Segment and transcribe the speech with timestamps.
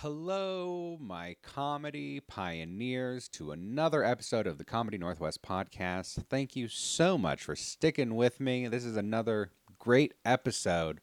[0.00, 6.22] Hello, my comedy pioneers, to another episode of the Comedy Northwest podcast.
[6.28, 8.68] Thank you so much for sticking with me.
[8.68, 11.00] This is another great episode.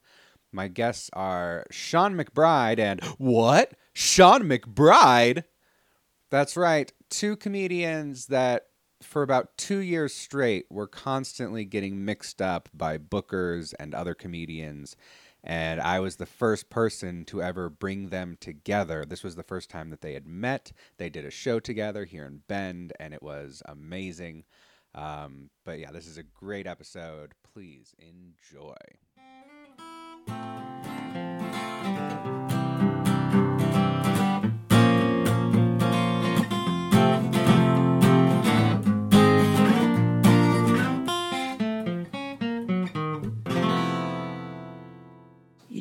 [0.52, 3.72] My guests are Sean McBride and what?
[3.94, 5.42] Sean McBride?
[6.30, 8.66] That's right, two comedians that
[9.02, 14.94] for about two years straight were constantly getting mixed up by bookers and other comedians
[15.44, 19.04] and I was the first person to ever bring them together.
[19.06, 20.72] This was the first time that they had met.
[20.96, 24.44] They did a show together here in Bend, and it was amazing.
[24.94, 27.32] Um, but yeah, this is a great episode.
[27.52, 28.74] Please enjoy.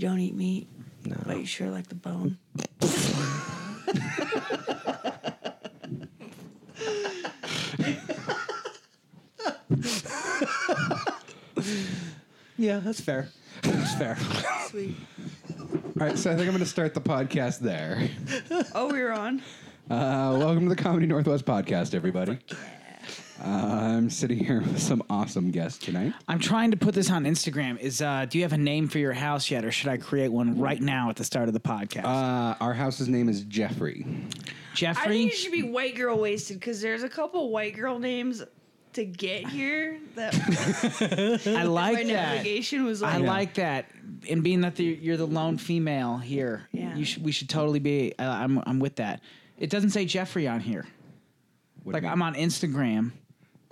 [0.03, 0.67] Don't eat meat,
[1.05, 1.15] no.
[1.25, 2.37] but you sure like the bone.
[12.57, 13.29] Yeah, that's fair.
[13.63, 14.17] That's fair.
[14.69, 14.95] Sweet.
[15.59, 18.09] All right, so I think I'm going to start the podcast there.
[18.73, 19.41] Oh, we're on.
[19.89, 22.39] Uh, welcome to the Comedy Northwest podcast, everybody.
[23.43, 23.47] Uh,
[23.97, 26.13] I'm sitting here with some awesome guests tonight.
[26.29, 27.77] I'm trying to put this on Instagram.
[27.79, 30.29] Is uh, do you have a name for your house yet, or should I create
[30.31, 32.05] one right now at the start of the podcast?
[32.05, 34.05] Uh, our house's name is Jeffrey.
[34.73, 35.01] Jeffrey.
[35.01, 35.17] I Jeffrey.
[35.17, 38.43] think it should be white girl wasted because there's a couple white girl names
[38.93, 40.33] to get here that
[41.47, 42.05] I my like that.
[42.07, 43.27] navigation was I like.
[43.27, 43.85] like that.
[44.29, 46.95] And being that the, you're the lone female here, Yeah.
[46.95, 48.13] you should, we should totally be.
[48.17, 49.19] Uh, I'm I'm with that.
[49.57, 50.85] It doesn't say Jeffrey on here.
[51.83, 53.11] What Like I'm on Instagram.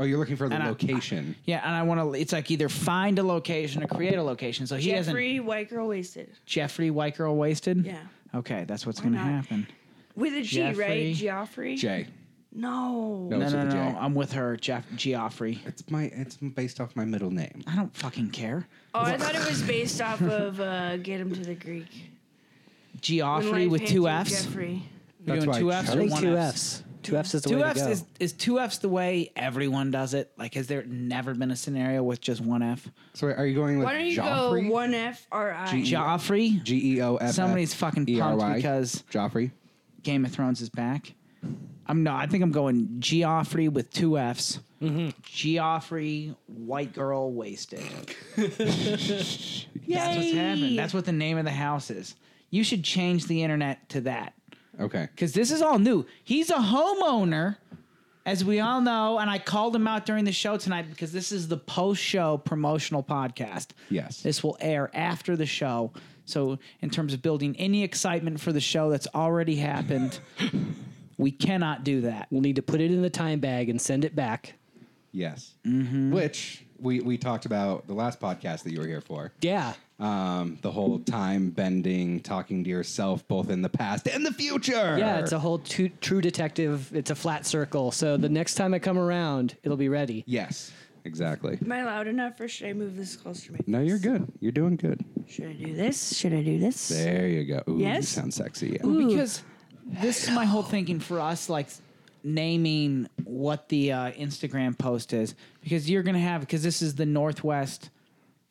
[0.02, 1.36] Oh, you're looking for the and I- location.
[1.46, 2.20] Yeah, and I want to.
[2.20, 4.66] It's like either find a location or create a location.
[4.66, 6.32] So he isn't Jeffrey, white girl wasted.
[6.48, 7.86] Jeffrey White Girl Wasted.
[7.86, 8.00] Yeah.
[8.34, 9.28] Okay, that's what's gonna not?
[9.28, 9.68] happen.
[10.16, 10.84] With a G, Jeffrey.
[10.84, 11.16] right?
[11.16, 11.76] Geoffrey?
[11.76, 12.08] Jay.
[12.52, 13.28] No.
[13.30, 13.38] No.
[13.38, 13.92] No, it's no, with a no.
[13.92, 13.98] J.
[14.00, 15.62] I'm with her, Jeff Geoffrey.
[15.68, 16.06] It's my.
[16.06, 17.64] It's based off my middle name.
[17.68, 18.68] I don't fucking care.
[18.96, 21.88] Oh, I thought it was based off of uh, Get Him to the Greek.
[21.92, 24.46] When Geoffrey life with hands two you F's.
[24.46, 24.84] Jeffrey.
[25.26, 26.50] You're That's doing why two I F's or I one two F?
[26.56, 26.84] F's.
[27.04, 27.92] Two F's is the Two way F's to go.
[27.92, 30.32] is, is two F's the way everyone does it?
[30.38, 32.88] Like, has there never been a scenario with just one F?
[33.14, 34.68] So are you going with Why don't you Joffrey?
[34.68, 35.66] go one F R I?
[35.72, 36.64] G- Joffrey.
[36.64, 37.32] G E O F.
[37.34, 38.56] Somebody's fucking pumped E-R-Y?
[38.56, 39.52] because Joffrey.
[40.04, 41.14] Game of Thrones is back.
[41.88, 42.14] I'm no.
[42.14, 44.60] I think I'm going Geoffrey with two F's.
[44.82, 45.10] Mm-hmm.
[45.24, 47.82] Geoffrey, white girl, wasted.
[48.36, 49.96] That's Yay!
[50.18, 50.76] what's happening.
[50.76, 52.16] That's what the name of the house is.
[52.50, 54.34] You should change the internet to that.
[54.80, 55.08] Okay.
[55.14, 56.06] because this is all new.
[56.24, 57.58] He's a homeowner,
[58.26, 61.32] as we all know, and I called him out during the show tonight because this
[61.32, 63.70] is the post-show promotional podcast.
[63.90, 64.22] Yes.
[64.22, 65.92] This will air after the show.
[66.26, 70.20] So, in terms of building any excitement for the show that's already happened,
[71.18, 72.28] we cannot do that.
[72.32, 74.54] We'll need to put it in the time bag and send it back.
[75.12, 75.56] Yes.
[75.66, 76.12] Mm-hmm.
[76.12, 79.34] Which we we talked about the last podcast that you were here for.
[79.42, 79.74] Yeah.
[80.02, 84.96] Um, the whole time bending, talking to yourself, both in the past and the future.
[84.98, 86.90] Yeah, it's a whole tu- true detective.
[86.92, 87.92] It's a flat circle.
[87.92, 90.24] So the next time I come around, it'll be ready.
[90.26, 90.72] Yes.
[91.06, 91.58] Exactly.
[91.64, 93.60] Am I loud enough, or should I move this closer to me?
[93.68, 94.32] No, you're good.
[94.40, 95.04] You're doing good.
[95.28, 96.16] Should I do this?
[96.18, 96.90] Should I do this?
[96.90, 97.62] There you go.
[97.70, 98.10] Ooh, you Yes?
[98.10, 98.80] sound sexy.
[98.82, 98.86] Yeah.
[99.08, 99.44] because
[99.86, 101.68] this is my whole thinking for us, like
[102.24, 107.06] naming what the uh, Instagram post is, because you're gonna have because this is the
[107.06, 107.90] Northwest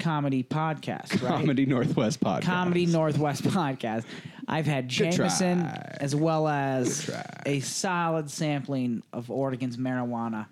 [0.01, 1.39] Comedy Podcast, right?
[1.41, 2.43] Comedy Northwest podcast.
[2.43, 4.05] Comedy Northwest podcast.
[4.49, 5.61] I've had Jameson
[6.01, 7.09] as well as
[7.47, 10.47] a solid sampling of Oregon's marijuana.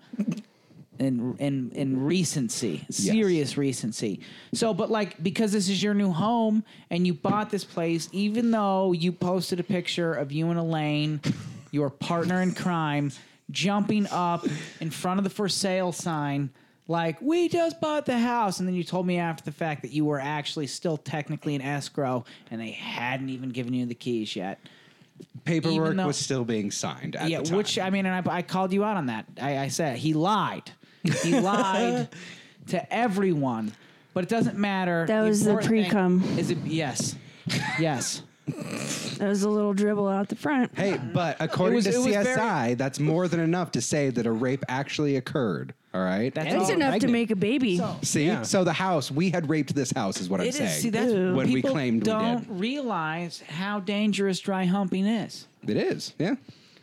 [0.99, 4.19] In, in in recency, serious recency.
[4.53, 8.51] So, but like because this is your new home and you bought this place, even
[8.51, 11.21] though you posted a picture of you and Elaine,
[11.71, 13.13] your partner in crime,
[13.49, 14.45] jumping up
[14.81, 16.49] in front of the for sale sign,
[16.89, 19.91] like we just bought the house, and then you told me after the fact that
[19.91, 24.35] you were actually still technically in escrow and they hadn't even given you the keys
[24.35, 24.59] yet.
[25.45, 27.57] Paperwork even though- was still being signed at yeah, the time.
[27.57, 29.27] which I mean, and I, I called you out on that.
[29.39, 30.71] I, I said he lied.
[31.23, 32.09] He lied
[32.67, 33.71] to everyone,
[34.15, 35.05] but it doesn't matter.
[35.05, 36.23] That was the important thing pre-cum.
[36.39, 36.57] Is it?
[36.65, 37.15] Yes,
[37.77, 38.23] yes.
[39.19, 40.71] That was a little dribble out the front.
[40.77, 44.09] Hey, but according was- to it was CSI, very- that's more than enough to say
[44.09, 45.73] that a rape actually occurred.
[45.93, 46.33] All right.
[46.33, 46.75] That's That's all.
[46.75, 47.11] enough to pregnant.
[47.13, 47.81] make a baby.
[48.03, 48.43] See, Yeah.
[48.43, 50.69] so the house we had raped this house is what I'm It saying.
[50.69, 50.81] is.
[50.83, 51.33] See, that's Ew.
[51.33, 52.59] when we people claimed we don't did.
[52.59, 55.47] realize how dangerous dry humping is.
[55.67, 56.13] It is.
[56.19, 56.35] Yeah,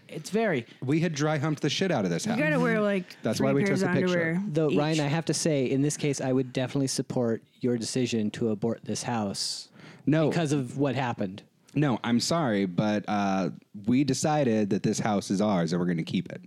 [0.08, 0.66] It's very.
[0.84, 2.36] we had dry humped the shit out of this house.
[2.36, 2.82] you gotta wear mm-hmm.
[2.84, 4.08] like That's three why we took pairs the of picture.
[4.08, 4.42] underwear.
[4.52, 4.78] Though, each.
[4.78, 8.48] Ryan, I have to say, in this case, I would definitely support your decision to
[8.50, 9.68] abort this house
[10.04, 11.42] no, because of what happened.
[11.76, 13.50] No, I'm sorry, but uh,
[13.86, 16.40] we decided that this house is ours and we're going to keep it.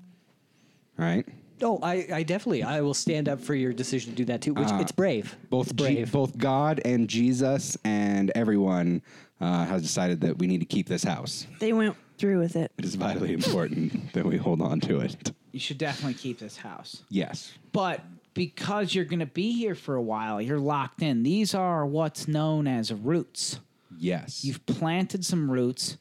[0.97, 1.25] All right?
[1.61, 4.53] Oh, I, I definitely I will stand up for your decision to do that too.
[4.53, 5.35] Which it's brave.
[5.49, 6.11] Both It's G- brave.
[6.11, 9.01] both God and Jesus and everyone
[9.39, 11.45] uh, has decided that we need to keep this house.
[11.59, 12.71] They went through with it.
[12.77, 15.31] It is vitally important that we hold on to it.
[15.51, 17.03] You should definitely keep this house.
[17.09, 17.53] Yes.
[17.71, 18.01] But
[18.33, 21.23] because you're going to be here for a while, you're locked in.
[21.23, 23.59] These are what's known as roots.
[23.99, 24.43] Yes.
[24.43, 25.97] You've planted some roots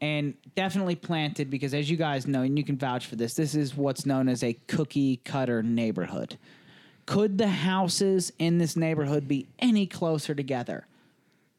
[0.00, 3.54] and definitely planted because, as you guys know, and you can vouch for this, this
[3.54, 6.36] is what's known as a cookie cutter neighborhood.
[7.06, 10.86] Could the houses in this neighborhood be any closer together?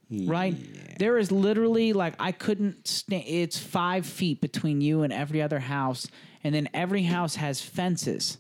[0.10, 0.56] Right?
[1.00, 5.60] There is literally like, I couldn't stand, it's five feet between you and every other
[5.60, 6.08] house.
[6.44, 8.38] And then every house has fences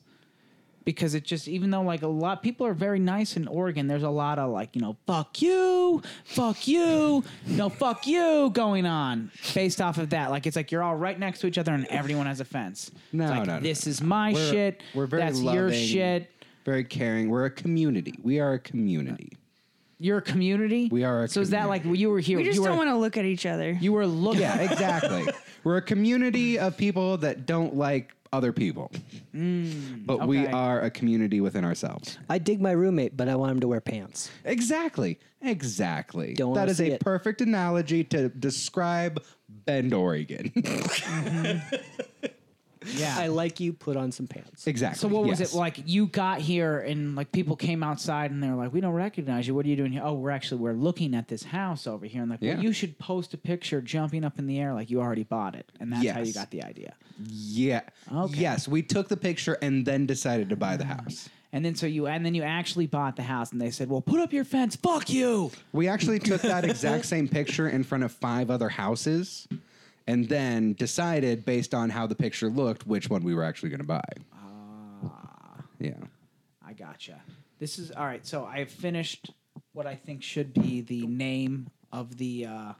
[0.88, 4.04] because it just even though like a lot people are very nice in Oregon, there's
[4.04, 9.30] a lot of like you know fuck you, fuck you, no fuck you going on
[9.54, 10.31] based off of that.
[10.31, 12.89] Like it's like you're all right next to each other and everyone has a fence.
[13.12, 14.84] No, It's like, no, no, This no, is my We're- shit.
[14.95, 16.31] We're very That's loving, your shit.
[16.63, 17.30] Very caring.
[17.30, 18.13] We're a community.
[18.24, 19.33] We are a community.
[20.00, 20.88] You're a community.
[20.90, 22.38] We are a so is that like you were here?
[22.38, 23.72] We just you were, don't want to look at each other.
[23.72, 24.42] You were looking.
[24.42, 25.28] Yeah, exactly.
[25.63, 28.92] We're a community of people that don't like other people.
[29.36, 30.52] Mm, but we okay.
[30.52, 32.18] are a community within ourselves.
[32.30, 34.32] I dig my roommate, but I want him to wear pants.
[34.46, 35.20] Exactly.
[35.42, 36.34] Exactly.
[36.34, 37.02] Don't that wanna is see a it.
[37.02, 40.52] perfect analogy to describe Bend, Oregon.
[40.56, 41.76] Mm-hmm.
[42.95, 43.16] Yeah.
[43.18, 43.74] I like you.
[43.74, 44.68] Put on some pants.
[44.68, 45.00] exactly.
[45.00, 45.54] So what was yes.
[45.54, 45.81] it like?
[45.86, 49.56] You got here and like people came outside and they're like, "We don't recognize you.
[49.56, 52.22] What are you doing here?" Oh, we're actually we're looking at this house over here.
[52.22, 55.01] And like, well, you should post a picture jumping up in the air like you
[55.01, 56.94] already bought it, and that's how you got the idea.
[57.28, 57.81] Yeah.
[58.13, 58.39] Okay.
[58.39, 61.01] Yes, we took the picture and then decided to buy the mm.
[61.01, 61.30] house.
[61.54, 64.01] And then so you and then you actually bought the house, and they said, "Well,
[64.01, 64.75] put up your fence.
[64.75, 69.48] Fuck you." We actually took that exact same picture in front of five other houses
[70.07, 73.81] and then decided based on how the picture looked which one we were actually going
[73.81, 74.01] to buy.
[74.33, 75.94] Ah, Yeah.
[76.65, 77.21] I gotcha.
[77.59, 78.25] This is all right.
[78.25, 79.31] So I've finished
[79.74, 82.74] what I think should be the name of the uh,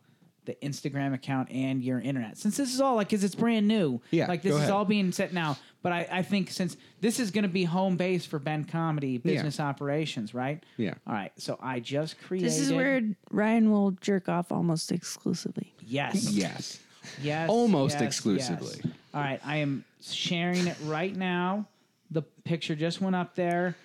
[0.45, 2.38] the Instagram account and your internet.
[2.38, 4.01] Since this is all like, cause it's brand new.
[4.12, 4.74] Yeah, Like this go is ahead.
[4.74, 5.57] all being set now.
[5.83, 9.18] But I, I think since this is going to be home base for Bend Comedy
[9.18, 10.63] business operations, right?
[10.77, 10.94] Yeah.
[11.06, 11.31] All right.
[11.38, 12.47] So I just created.
[12.50, 13.01] This is where
[13.31, 15.74] Ryan will jerk off almost exclusively.
[15.81, 16.31] Yes.
[16.31, 16.79] Yes.
[17.21, 17.50] Yes.
[17.50, 18.81] Almost yes, exclusively.
[18.83, 18.94] yes.
[19.13, 21.68] All right, I am sharing it right now.
[22.12, 23.75] The picture just went up there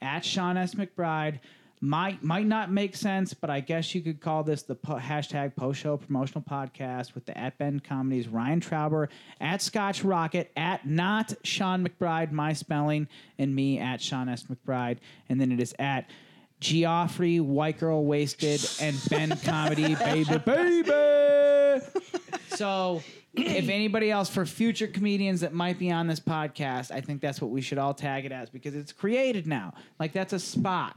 [0.00, 0.74] at Sean S.
[0.74, 1.40] McBride.
[1.80, 5.54] Might might not make sense, but I guess you could call this the po- hashtag
[5.54, 9.06] post show promotional podcast with the at Bend Comedy's Ryan Trauber
[9.40, 13.06] at Scotch Rocket at not Sean McBride my spelling
[13.38, 14.44] and me at Sean S.
[14.44, 14.96] McBride
[15.28, 16.10] and then it is at
[16.60, 21.84] Geoffrey White Girl Wasted and Bend Comedy Baby Baby.
[22.48, 23.02] So,
[23.34, 27.40] if anybody else for future comedians that might be on this podcast, I think that's
[27.40, 29.74] what we should all tag it as because it's created now.
[30.00, 30.96] Like that's a spot.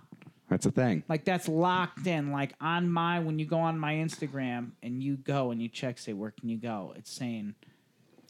[0.50, 1.04] That's a thing.
[1.08, 2.32] Like that's locked in.
[2.32, 5.98] Like on my when you go on my Instagram and you go and you check,
[5.98, 6.94] say where can you go?
[6.98, 7.56] It's saying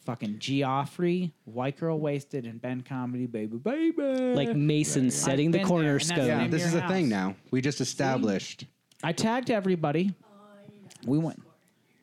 [0.05, 4.01] fucking Geoffrey, White Girl Wasted, and Bend Comedy, baby, baby.
[4.35, 6.27] Like Mason setting the been there, and that's cornerstone.
[6.27, 6.91] Yeah, name this your is a house.
[6.91, 7.35] thing now.
[7.51, 8.65] We just established
[9.03, 10.13] I tagged everybody.
[11.05, 11.41] We went.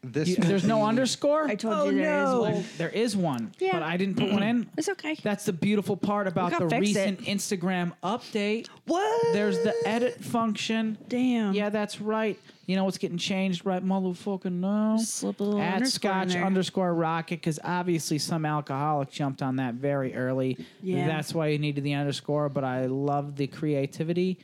[0.02, 0.28] this.
[0.28, 1.46] You- there's no underscore.
[1.48, 2.40] I told Oh, you there is no.
[2.40, 2.64] one.
[2.78, 3.72] There is one, Yeah.
[3.72, 4.68] but I didn't put one in.
[4.76, 5.16] It's okay.
[5.22, 7.24] That's the beautiful part about can the fix recent it.
[7.26, 8.68] Instagram update.
[8.86, 9.32] What?
[9.32, 10.98] There's the edit function.
[11.08, 11.52] Damn.
[11.54, 12.38] Yeah, that's right.
[12.68, 13.82] You know what's getting changed, right?
[13.82, 14.98] Motherfucking no.
[15.02, 16.44] Slip a little At underscore in Scotch there.
[16.44, 20.58] underscore Rocket, because obviously some alcoholic jumped on that very early.
[20.82, 21.06] Yeah.
[21.06, 22.50] That's why you needed the underscore.
[22.50, 24.38] But I love the creativity,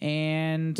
[0.00, 0.78] and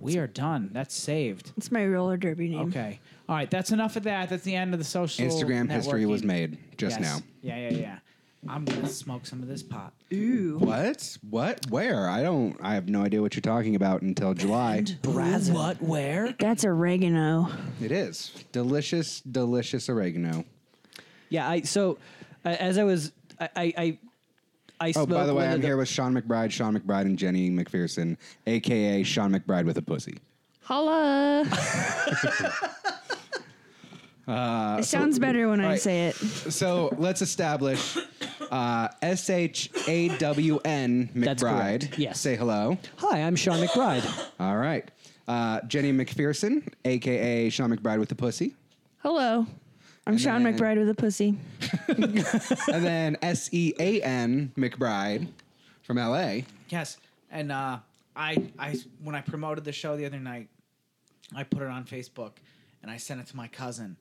[0.00, 0.70] we are done.
[0.72, 1.52] That's saved.
[1.56, 2.68] It's my roller derby name.
[2.70, 2.98] Okay.
[3.28, 3.48] All right.
[3.48, 4.30] That's enough of that.
[4.30, 5.26] That's the end of the social.
[5.28, 7.08] Instagram history was made just Yes.
[7.20, 7.22] now.
[7.40, 7.98] Yeah, yeah, yeah.
[8.48, 9.92] I'm gonna smoke some of this pot.
[10.12, 10.58] Ooh.
[10.58, 11.16] What?
[11.28, 11.70] What?
[11.70, 12.08] Where?
[12.08, 12.56] I don't.
[12.62, 14.84] I have no idea what you're talking about until July.
[15.04, 15.80] What?
[15.80, 16.34] Where?
[16.38, 17.48] That's oregano.
[17.80, 20.44] It is delicious, delicious oregano.
[21.28, 21.98] Yeah, I so
[22.44, 23.98] uh, as I was I I I,
[24.80, 28.16] I Oh, by the way, I'm here with Sean McBride, Sean McBride, and Jenny McPherson,
[28.46, 30.18] aka Sean McBride with a pussy.
[30.62, 31.44] Holla.
[34.78, 36.14] it sounds better when I say it.
[36.14, 38.02] So let's establish uh,
[38.58, 41.80] S H A W N That's McBride.
[41.80, 41.98] correct.
[41.98, 42.20] Yes.
[42.20, 42.78] Say hello.
[42.98, 44.04] Hi, I'm Sean McBride.
[44.40, 44.88] All right.
[45.26, 48.54] Uh, Jenny McPherson, aka Sean McBride with the pussy.
[48.98, 49.46] Hello.
[50.06, 51.36] I'm Sean then- McBride with a pussy.
[51.88, 55.28] and then S E A N McBride
[55.82, 56.40] from LA.
[56.68, 56.98] Yes.
[57.30, 57.78] And uh,
[58.14, 60.48] I, I, when I promoted the show the other night,
[61.34, 62.32] I put it on Facebook,
[62.82, 63.96] and I sent it to my cousin,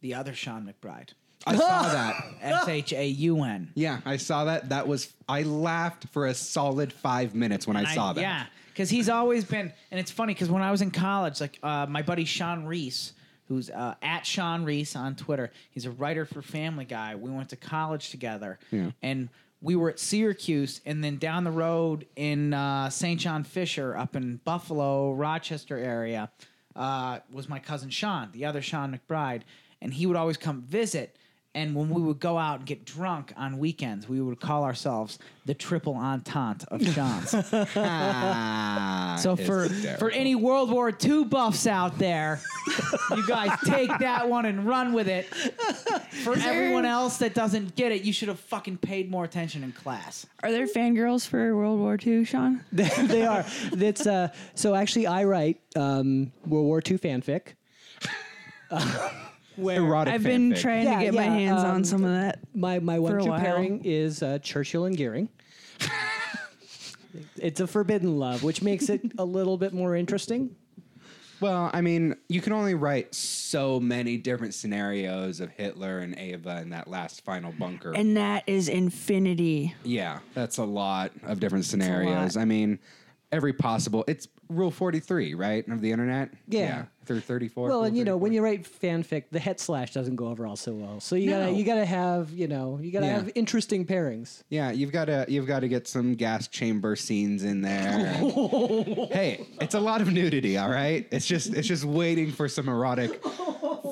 [0.00, 1.10] the other Sean McBride.
[1.46, 2.24] I saw that.
[2.42, 3.70] S H A U N.
[3.74, 4.68] Yeah, I saw that.
[4.68, 8.20] That was I laughed for a solid five minutes when I, saw that.
[8.20, 11.58] Yeah, because he's always been, and it's funny because when I was in college, like
[11.62, 13.12] uh, my buddy Sean Reese,
[13.48, 17.14] who's uh, at Sean Reese on Twitter, he's a writer for Family Guy.
[17.14, 18.90] We went to college together, Yeah.
[19.02, 19.28] and
[19.60, 23.20] we were at Syracuse, and then down the road in uh, St.
[23.20, 26.30] John Fisher, up in Buffalo, Rochester area,
[26.74, 29.42] uh, was my cousin Sean, the other Sean McBride,
[29.80, 31.16] and he would always come visit.
[31.54, 35.18] And when we would go out and get drunk on weekends, we would call ourselves
[35.44, 37.34] the triple entente of Sean's.
[37.76, 40.08] Ah, So for hysterical.
[40.08, 42.40] for any World War II buffs out there,
[43.10, 45.26] you guys take that one and run with it.
[46.24, 49.72] For everyone else that doesn't get it, you should have fucking paid more attention in
[49.72, 50.26] class.
[50.42, 52.64] Are there fangirls for World War II, Sean?
[52.72, 53.44] they are.
[53.72, 54.74] That's uh, so.
[54.74, 57.54] Actually, I write um, World War II fanfic.
[59.58, 60.60] Erotic I've been fanfic.
[60.60, 62.38] trying Yeah, to get my yeah, hands um, on some of that.
[62.54, 63.40] My my one a true while.
[63.40, 65.28] pairing is uh, Churchill and Goering.
[67.36, 70.54] it's a forbidden love, which makes it a little bit more interesting.
[71.40, 76.60] Well, I mean, you can only write so many different scenarios of Hitler and Ava
[76.62, 77.90] in that last final bunker.
[77.92, 79.74] And that is infinity.
[79.82, 82.36] yeah, that's a lot of different scenarios.
[82.36, 82.78] I mean,
[83.32, 84.04] every possible.
[84.06, 86.30] It's Rule Forty Three, right, of the internet.
[86.46, 86.84] Yeah.
[87.06, 87.68] through thirty four.
[87.68, 90.54] Well, and you know, when you write fanfic, the het slash doesn't go over all
[90.56, 91.00] so well.
[91.00, 93.14] So you gotta you gotta have you know you gotta Yeah.
[93.14, 94.42] have interesting pairings.
[94.50, 97.98] Yeah, you've got to you've got to get some gas chamber scenes in there.
[99.10, 101.08] hey, it's a lot of nudity, all right?
[101.10, 103.20] It's just it's just waiting for some erotic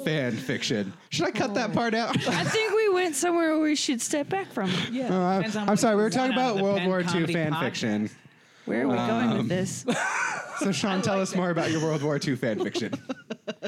[0.05, 0.93] fan fiction.
[1.09, 2.17] Should I cut that part out?
[2.29, 4.71] I think we went somewhere we should step back from.
[4.93, 5.07] Yeah.
[5.15, 6.79] Uh, Depends on I'm what sorry, we you were talking want out about the World
[6.79, 7.61] Penn War II Comedy fan Podcast.
[7.65, 8.11] fiction.
[8.71, 9.85] Where are we going with um, this?
[10.61, 12.93] So Sean, tell us more about your World War II fan fiction.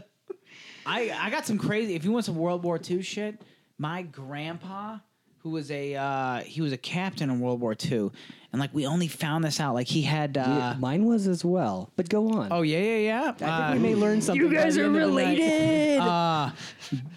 [0.86, 1.94] I, I got some crazy.
[1.94, 3.40] If you want some World War II shit,
[3.78, 4.98] my grandpa,
[5.42, 8.10] who was a uh, he was a captain in World War II,
[8.52, 9.74] and like we only found this out.
[9.74, 10.36] Like he had.
[10.38, 11.90] Uh, Yeah, Mine was as well.
[11.96, 12.48] But go on.
[12.52, 13.28] Oh yeah, yeah, yeah.
[13.28, 14.40] I think Uh, we may learn something.
[14.44, 15.38] You guys are end of the night.
[15.38, 15.98] related.
[16.00, 16.50] uh,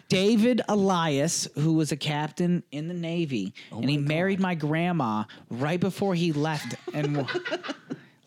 [0.09, 5.79] David Elias, who was a captain in the Navy, and he married my grandma right
[5.79, 7.27] before he left and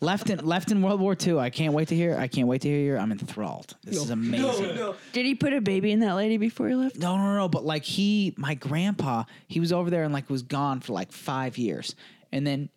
[0.01, 1.39] left in left in World War II.
[1.39, 2.17] I can't wait to hear.
[2.17, 2.95] I can't wait to hear.
[2.95, 2.97] You.
[2.97, 3.75] I'm enthralled.
[3.83, 4.93] This is amazing.
[5.13, 6.97] Did he put a baby in that lady before he left?
[6.97, 7.47] No, no, no.
[7.47, 11.11] But like he, my grandpa, he was over there and like was gone for like
[11.11, 11.95] five years,
[12.31, 12.69] and then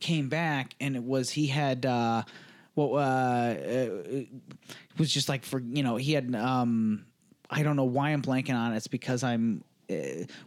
[0.00, 2.22] came back, and it was he had uh,
[2.74, 4.28] well, uh, it
[4.98, 7.04] was just like for you know he had um,
[7.50, 8.76] I don't know why I'm blanking on it.
[8.76, 9.94] It's because I'm uh,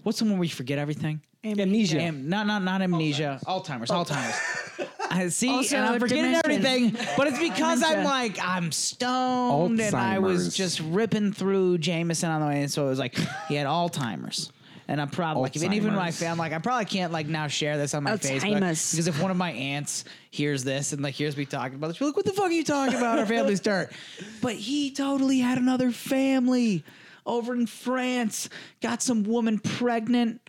[0.04, 1.22] what's the one where you forget everything?
[1.44, 2.00] Amnesia.
[2.00, 3.40] Am, not not not amnesia.
[3.46, 3.90] Alzheimer's.
[3.90, 4.90] Alzheimer's.
[5.10, 6.42] I see, Also and I'm forgetting dementia.
[6.56, 10.56] everything, but it's because I'm like I'm stoned, and I was Alzheimer's.
[10.56, 13.16] just ripping through Jameson on the way, and so it was like
[13.48, 14.52] he had Alzheimer's.
[14.86, 16.20] And I'm probably like, if and even my Alzheimer's.
[16.20, 18.92] family, like, I probably can't like now share this on my Facebook Alzheimer's.
[18.92, 21.98] because if one of my aunts hears this and like hears me talking about this,
[21.98, 23.18] she'll be like, "What the fuck are you talking about?
[23.20, 23.94] Our family's dirt."
[24.42, 26.84] But he totally had another family
[27.26, 28.50] over in France,
[28.82, 30.42] got some woman pregnant,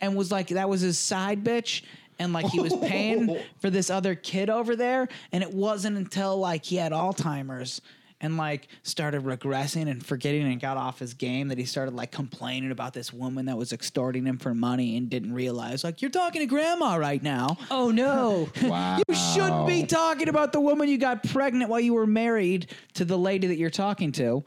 [0.00, 1.82] and was like that was his side bitch
[2.20, 6.36] and like he was paying for this other kid over there and it wasn't until
[6.38, 7.80] like he had alzheimer's
[8.22, 12.12] and like started regressing and forgetting and got off his game that he started like
[12.12, 16.10] complaining about this woman that was extorting him for money and didn't realize like you're
[16.10, 18.48] talking to grandma right now Oh no.
[18.62, 18.98] Wow.
[19.08, 23.04] you shouldn't be talking about the woman you got pregnant while you were married to
[23.06, 24.44] the lady that you're talking to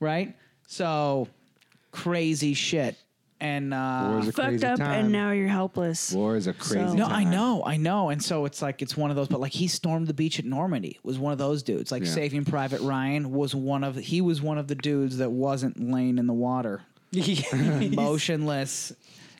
[0.00, 0.34] right
[0.68, 1.26] so
[1.90, 2.96] crazy shit
[3.40, 5.04] and uh War Fucked up, time.
[5.04, 6.12] and now you're helpless.
[6.12, 7.06] War is a crazy So- No.
[7.06, 9.28] I know, I know, and so it's like it's one of those.
[9.28, 11.92] But like he stormed the beach at Normandy was one of those dudes.
[11.92, 12.10] Like Yeah.
[12.10, 16.18] Saving Private Ryan was one of he was one of the dudes that wasn't laying
[16.18, 16.82] in the water,
[17.92, 18.92] motionless,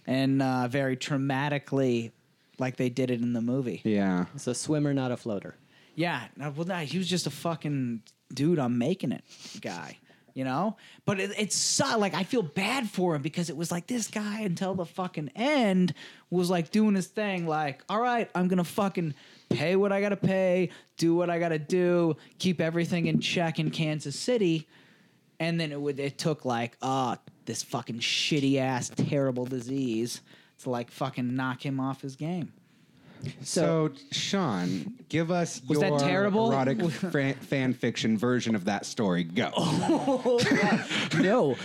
[0.06, 2.12] and uh, very traumatically,
[2.58, 3.80] like they did it in the movie.
[3.84, 4.26] Yeah.
[4.34, 5.54] It's a swimmer, not a floater.
[5.94, 8.02] Yeah, no, well, no, he was just a fucking
[8.32, 8.58] dude.
[8.60, 9.24] I'm making it,
[9.60, 9.98] guy.
[10.34, 13.72] You know, but it, it's so, like I feel bad for him because it was
[13.72, 15.94] like this guy until the fucking end
[16.30, 17.46] was like doing his thing.
[17.46, 19.14] Like, all right, I'm gonna fucking
[19.48, 23.70] pay what I gotta pay, do what I gotta do, keep everything in check in
[23.70, 24.68] Kansas City,
[25.40, 27.16] and then it would it took like uh
[27.46, 30.20] this fucking shitty ass terrible disease
[30.62, 32.52] to like fucking knock him off his game.
[33.42, 36.50] So, Sean, give us Was your that terrible?
[36.52, 39.24] erotic fan, fan fiction version of that story.
[39.24, 39.50] Go.
[41.18, 41.56] no,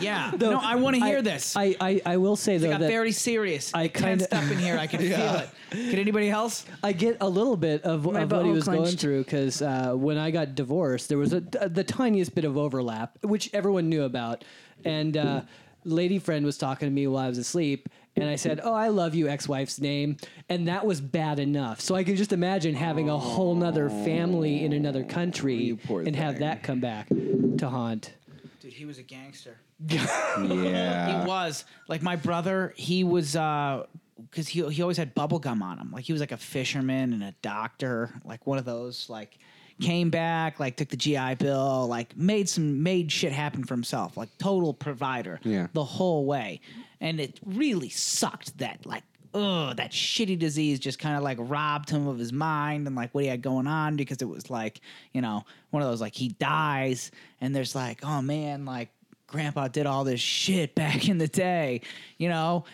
[0.00, 0.32] Yeah.
[0.40, 1.56] no, I want to hear I, this.
[1.56, 3.72] I, I, I will say it though got that very serious.
[3.74, 4.78] I I kinda- tensed up in here.
[4.78, 5.48] I can feel it.
[5.70, 6.64] Can anybody else?
[6.82, 9.92] I get a little bit of, of what he butthole was going through because uh,
[9.94, 14.04] when I got divorced, there was a, the tiniest bit of overlap, which everyone knew
[14.04, 14.44] about.
[14.84, 15.40] And uh,
[15.84, 18.88] lady friend was talking to me while I was asleep, and I said, "Oh, I
[18.88, 20.16] love you, ex-wife's name,"
[20.48, 21.80] and that was bad enough.
[21.80, 25.76] So I can just imagine having a whole nother family in another country oh, You
[25.76, 28.14] poor and have that come back to haunt.
[28.60, 29.58] Dude, he was a gangster.
[29.88, 31.20] yeah.
[31.20, 32.72] He was like my brother.
[32.76, 33.84] He was uh,
[34.30, 35.90] because he he always had bubble gum on him.
[35.92, 39.10] Like he was like a fisherman and a doctor, like one of those.
[39.10, 39.38] Like
[39.80, 44.16] came back, like took the GI Bill, like made some made shit happen for himself.
[44.16, 45.38] Like total provider.
[45.42, 45.66] Yeah.
[45.72, 46.60] the whole way,
[47.00, 49.04] and it really sucked that like.
[49.34, 53.14] oh that shitty disease just kind of like robbed him of his mind and like
[53.14, 54.80] what he had going on because it was like,
[55.12, 57.10] you know, one of those like he dies
[57.40, 58.88] and there's like, oh man, like
[59.26, 61.82] grandpa did all this shit back in the day,
[62.16, 62.64] you know?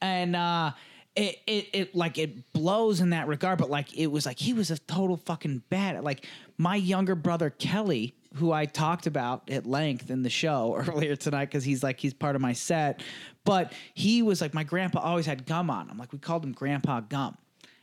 [0.00, 0.72] And uh
[1.14, 4.52] it, it it like it blows in that regard, but like it was like he
[4.52, 6.02] was a total fucking bad.
[6.02, 6.26] Like
[6.56, 11.46] my younger brother Kelly, who I talked about at length in the show earlier tonight,
[11.46, 13.02] because he's like he's part of my set.
[13.44, 15.98] But he was like my grandpa always had gum on him.
[15.98, 17.36] Like we called him Grandpa Gum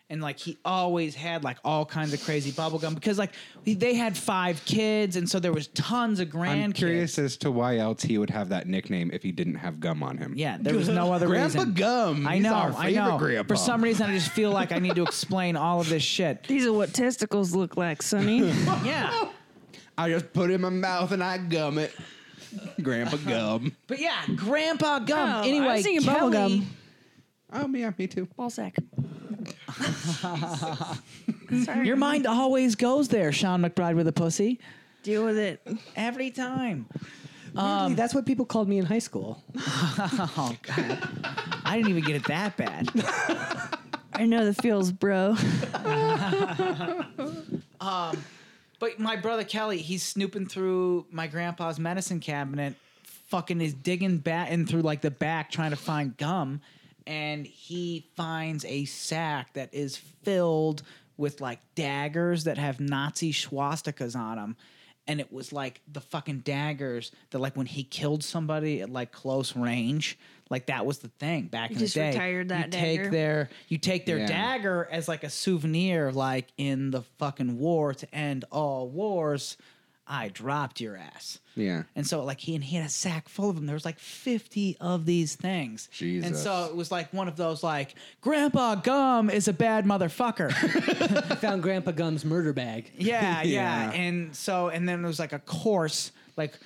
[0.10, 3.94] and like he always had like all kinds of crazy bubble gum because like they
[3.94, 6.64] had five kids and so there was tons of grandkids.
[6.64, 9.80] I'm curious as to why else he would have that nickname if he didn't have
[9.80, 10.34] gum on him.
[10.36, 11.50] Yeah, there was no other reason.
[11.52, 11.74] Grandpa reason.
[11.76, 12.28] Gum.
[12.28, 13.18] I He's know, our I know.
[13.18, 13.48] grandpa.
[13.54, 16.44] For some reason, I just feel like I need to explain all of this shit.
[16.48, 18.52] These are what testicles look like, Sonny.
[18.84, 19.30] Yeah,
[19.98, 21.94] I just put it in my mouth and I gum it.
[22.82, 23.76] Grandpa Gum.
[23.88, 25.18] but yeah, Grandpa Gum.
[25.20, 26.68] Oh, I anyway, was thinking Kelly, bubble gum.
[27.52, 28.28] Oh, yeah, me too.
[28.36, 28.76] Ball sack.
[31.84, 34.60] Your mind always goes there, Sean McBride with a pussy.
[35.04, 35.62] Deal with it.
[35.96, 36.88] Every time.
[37.54, 39.44] Weirdly, um, that's what people called me in high school.
[39.62, 41.00] Oh God,
[41.66, 42.90] I didn't even get it that bad.
[44.14, 45.36] I know the feels, bro.
[47.82, 48.22] Um,
[48.80, 52.76] but my brother Kelly, he's snooping through my grandpa's medicine cabinet,
[53.28, 56.60] fucking is digging back in through like the back trying to find gum,
[57.08, 60.84] and he finds a sack that is filled
[61.18, 64.58] with like daggers that have Nazi swastikas on them.
[65.08, 69.12] And it was like the fucking daggers that, like, when he killed somebody at like
[69.12, 70.20] close range,
[70.52, 72.10] like that was the thing back in just the day.
[72.12, 74.28] retired that you take their you take their Yeah.
[74.28, 79.58] dagger as like a souvenir, like in the fucking war to end all wars.
[80.10, 81.40] I dropped your ass.
[81.56, 81.84] Yeah.
[81.96, 83.68] And so like he and he had a sack full of them.
[83.68, 85.88] There was like 50 of these things.
[86.02, 90.52] And so it was like one of those like Grandpa Gum is a bad motherfucker.
[91.32, 92.92] I found Grandpa Gum's murder bag.
[92.98, 93.92] yeah, yeah, Yeah.
[93.92, 96.58] And so and then there was like a course like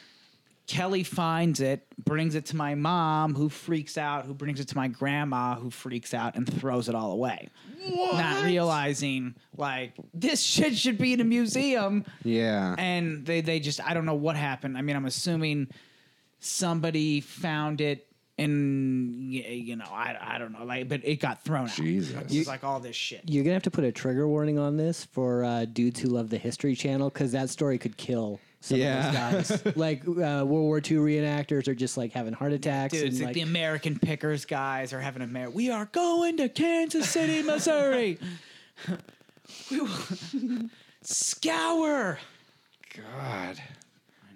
[0.65, 4.77] Kelly finds it, brings it to my mom, who freaks out, who brings it to
[4.77, 7.49] my grandma, who freaks out and throws it all away.
[7.85, 12.05] Not realizing like this shit should be in a museum.
[12.23, 12.75] Yeah.
[12.77, 14.77] And they they just I don't know what happened.
[14.77, 15.67] I mean, I'm assuming
[16.39, 21.67] somebody found it and you know, I, I don't know, like but it got thrown
[21.67, 21.75] out.
[21.75, 22.31] Jesus.
[22.31, 23.21] It was like all this shit.
[23.25, 26.29] You're gonna have to put a trigger warning on this for uh, dudes who love
[26.29, 29.29] the History Channel because that story could kill some Yeah.
[29.29, 29.75] of those guys.
[29.75, 32.93] like uh, World War II reenactors are just like having heart attacks.
[32.93, 35.85] Dude, and it's like, like, the American Pickers guys are having a Amer- We are
[35.91, 38.17] going to Kansas City, Missouri.
[39.69, 39.89] we will
[41.01, 42.19] scour.
[42.95, 43.59] God.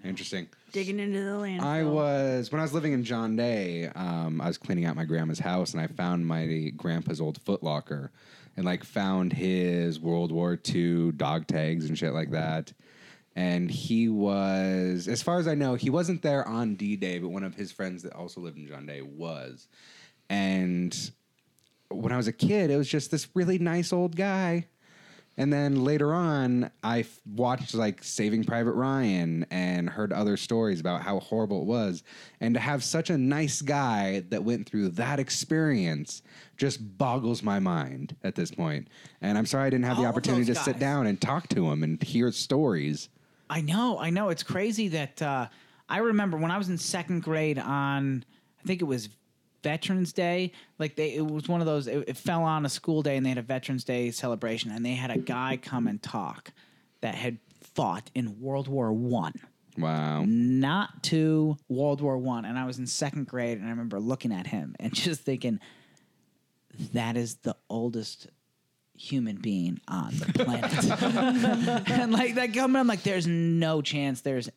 [0.04, 0.48] Interesting.
[0.74, 1.62] Digging into the land.
[1.62, 3.88] I was when I was living in John Day.
[3.88, 8.10] Um, I was cleaning out my grandma's house, and I found my grandpa's old footlocker,
[8.58, 12.74] and like found his World War II dog tags and shit like that.
[13.38, 17.30] And he was, as far as I know, he wasn't there on D Day, but
[17.30, 19.68] one of his friends that also lived in John Day was.
[20.28, 21.12] And
[21.90, 24.66] when I was a kid, it was just this really nice old guy.
[25.38, 30.80] And then later on, I f- watched like Saving Private Ryan and heard other stories
[30.80, 32.02] about how horrible it was.
[32.42, 36.24] And to have such a nice guy that went through that experience
[36.58, 38.88] just boggles my mind at this point.
[39.22, 41.50] And I'm sorry I didn't have the All of opportunity to sit down and talk
[41.50, 43.10] to him and hear stories.
[43.50, 44.30] I know, I know.
[44.30, 45.48] It's crazy that uh,
[45.90, 48.26] I remember when I was in second grade on,
[48.60, 49.10] I think it was
[49.64, 50.52] Veterans Day.
[50.80, 51.88] Like they, it was one of those.
[51.88, 54.86] It, it fell on a school day, and they had a Veterans Day celebration, and
[54.86, 56.52] they had a guy come and talk
[57.02, 57.38] that had
[57.76, 59.34] fought in World War One.
[59.78, 60.24] Wow.
[60.26, 64.32] not to World War One, and I was in second grade, and I remember looking
[64.32, 65.60] at him and just thinking,
[66.94, 68.28] that is the oldest
[68.98, 71.90] human being on the planet.
[71.92, 74.50] and like that coming, I'm like, there's no chance there's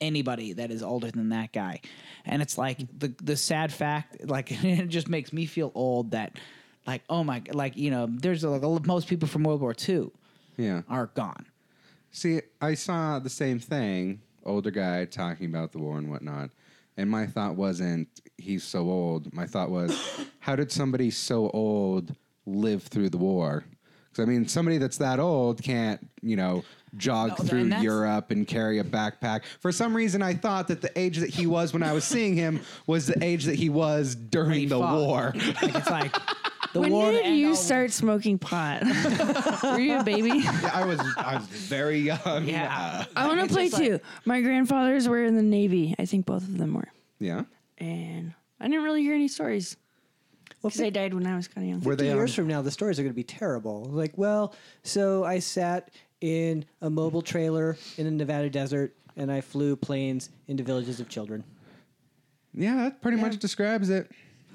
[0.00, 1.80] anybody that is older than that guy.
[2.24, 6.38] And it's like the the sad fact, like it just makes me feel old that
[6.86, 10.10] like, oh my like, you know, there's like most people from World War II
[10.56, 10.82] Yeah.
[10.88, 11.46] are gone.
[12.10, 16.50] See, I saw the same thing, older guy talking about the war and whatnot.
[16.96, 19.32] And my thought wasn't he's so old.
[19.34, 19.98] My thought was,
[20.40, 22.14] how did somebody so old
[22.46, 23.64] live through the war?
[24.14, 26.62] Because I mean, somebody that's that old can't, you know,
[26.96, 29.42] jog No, through and Europe and carry a backpack.
[29.60, 32.36] For some reason, I thought that the age that he was when I was seeing
[32.36, 34.96] him was the age that he was during he the fought.
[34.96, 35.32] war.
[35.34, 36.14] Like it's like
[36.72, 38.82] the when did you all- start smoking pot?
[39.64, 40.44] Were you a baby?
[40.72, 42.44] I was I was very young.
[42.46, 43.04] Yeah.
[43.16, 44.00] I want to play just like- too.
[44.24, 45.96] My grandfathers were in the Navy.
[45.98, 46.88] I think both of them were.
[47.18, 47.42] Yeah.
[47.78, 49.76] And I didn't really hear any stories
[50.64, 51.80] Well, because they died when I was kind of young.
[51.82, 53.84] Were 50 they on- years from now, the stories are going to be terrible.
[53.84, 55.90] Like, well, so I sat
[56.22, 61.08] in a mobile trailer in the Nevada desert and I flew planes into villages of
[61.10, 61.44] children.
[62.54, 64.10] Yeah, that pretty much describes it.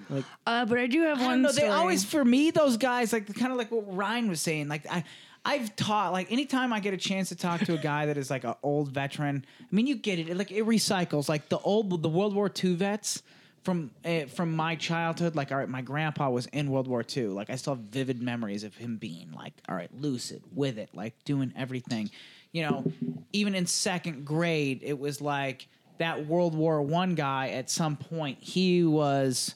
[0.10, 1.50] Like, Uh, but I do have I one don't know.
[1.52, 1.68] story.
[1.68, 4.68] They always, for me, those guys, like kind of like what Ryan was saying.
[4.68, 5.04] Like I,
[5.46, 6.12] I've taught.
[6.12, 8.56] Like anytime I get a chance to talk to a guy that is like an
[8.64, 10.36] old veteran, I mean, you get it.
[10.36, 11.30] Like it recycles.
[11.30, 13.22] Like the old, the World War II vets
[13.64, 15.36] from uh, from my childhood.
[15.36, 17.28] Like all right, my grandpa was in World War II.
[17.28, 20.90] Like I still have vivid memories of him being like all right, lucid with it,
[20.94, 22.10] like doing everything.
[22.52, 22.92] You know,
[23.34, 25.68] even in second grade, it was like
[26.00, 27.50] that World War One guy.
[27.50, 29.56] At some point, he was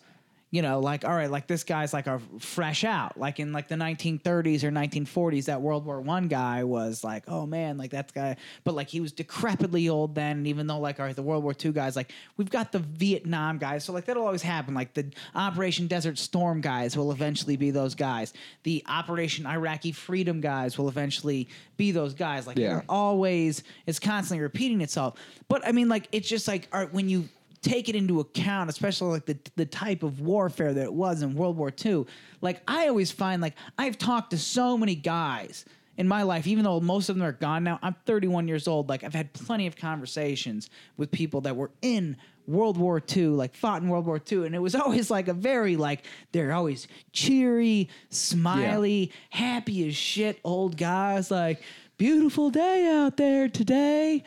[0.53, 3.69] you know, like all right, like this guy's like a fresh out, like in like
[3.69, 5.45] the 1930s or 1940s.
[5.45, 9.01] That World War One guy was like, oh man, like that guy, but like he
[9.01, 10.37] was decrepitly old then.
[10.37, 12.77] And even though like all right, the World War Two guys, like we've got the
[12.77, 14.75] Vietnam guys, so like that'll always happen.
[14.75, 18.31] Like the Operation Desert Storm guys will eventually be those guys.
[18.61, 22.45] The Operation Iraqi Freedom guys will eventually be those guys.
[22.45, 22.81] Like Yeah.
[22.87, 25.15] always, it's constantly repeating itself.
[25.47, 27.27] But I mean, like it's just like all right, when you
[27.63, 31.33] take it into account, especially like the the type of warfare that it was in
[31.33, 32.05] World War II.
[32.41, 35.65] Like I always find like I've talked to so many guys
[35.97, 37.79] in my life, even though most of them are gone now.
[37.81, 38.89] I'm 31 years old.
[38.89, 43.55] Like I've had plenty of conversations with people that were in World War II, like
[43.55, 46.87] fought in World War II, and it was always like a very like they're always
[47.11, 51.31] cheery, smiley, happy as shit old guys.
[51.31, 51.63] Like
[51.97, 54.23] beautiful day out there today.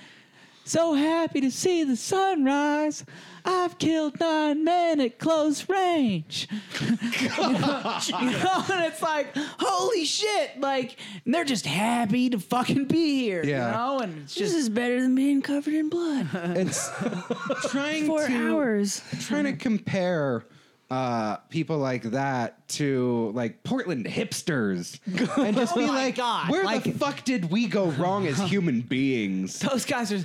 [0.66, 3.04] So happy to see the sunrise.
[3.44, 6.48] I've killed nine men at close range.
[6.80, 6.88] you,
[7.38, 10.58] know, you know, and it's like, holy shit.
[10.58, 13.44] Like, and they're just happy to fucking be here.
[13.44, 13.66] Yeah.
[13.66, 13.98] You know?
[14.00, 16.90] And it's This is better than being covered in blood It's
[17.70, 19.02] trying for to hours.
[19.20, 20.46] trying to compare
[20.90, 24.98] uh, people like that to like Portland hipsters
[25.36, 28.38] and just Oh be like, God, where like- the fuck did we go wrong as
[28.50, 29.58] human beings?
[29.58, 30.24] those guys are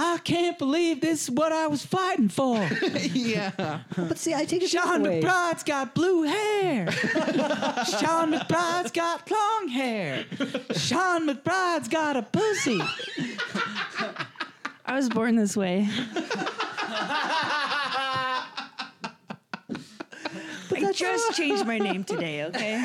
[0.00, 2.56] I can't believe this is what I was fighting for.
[3.12, 3.80] yeah.
[3.96, 5.20] But see, I take it Sean way.
[5.20, 6.88] McBride's got blue hair.
[6.92, 10.24] Sean McBride's got long hair.
[10.76, 12.80] Sean McBride's got a pussy.
[14.86, 15.88] I was born this way.
[20.84, 22.84] I just changed my name today, okay?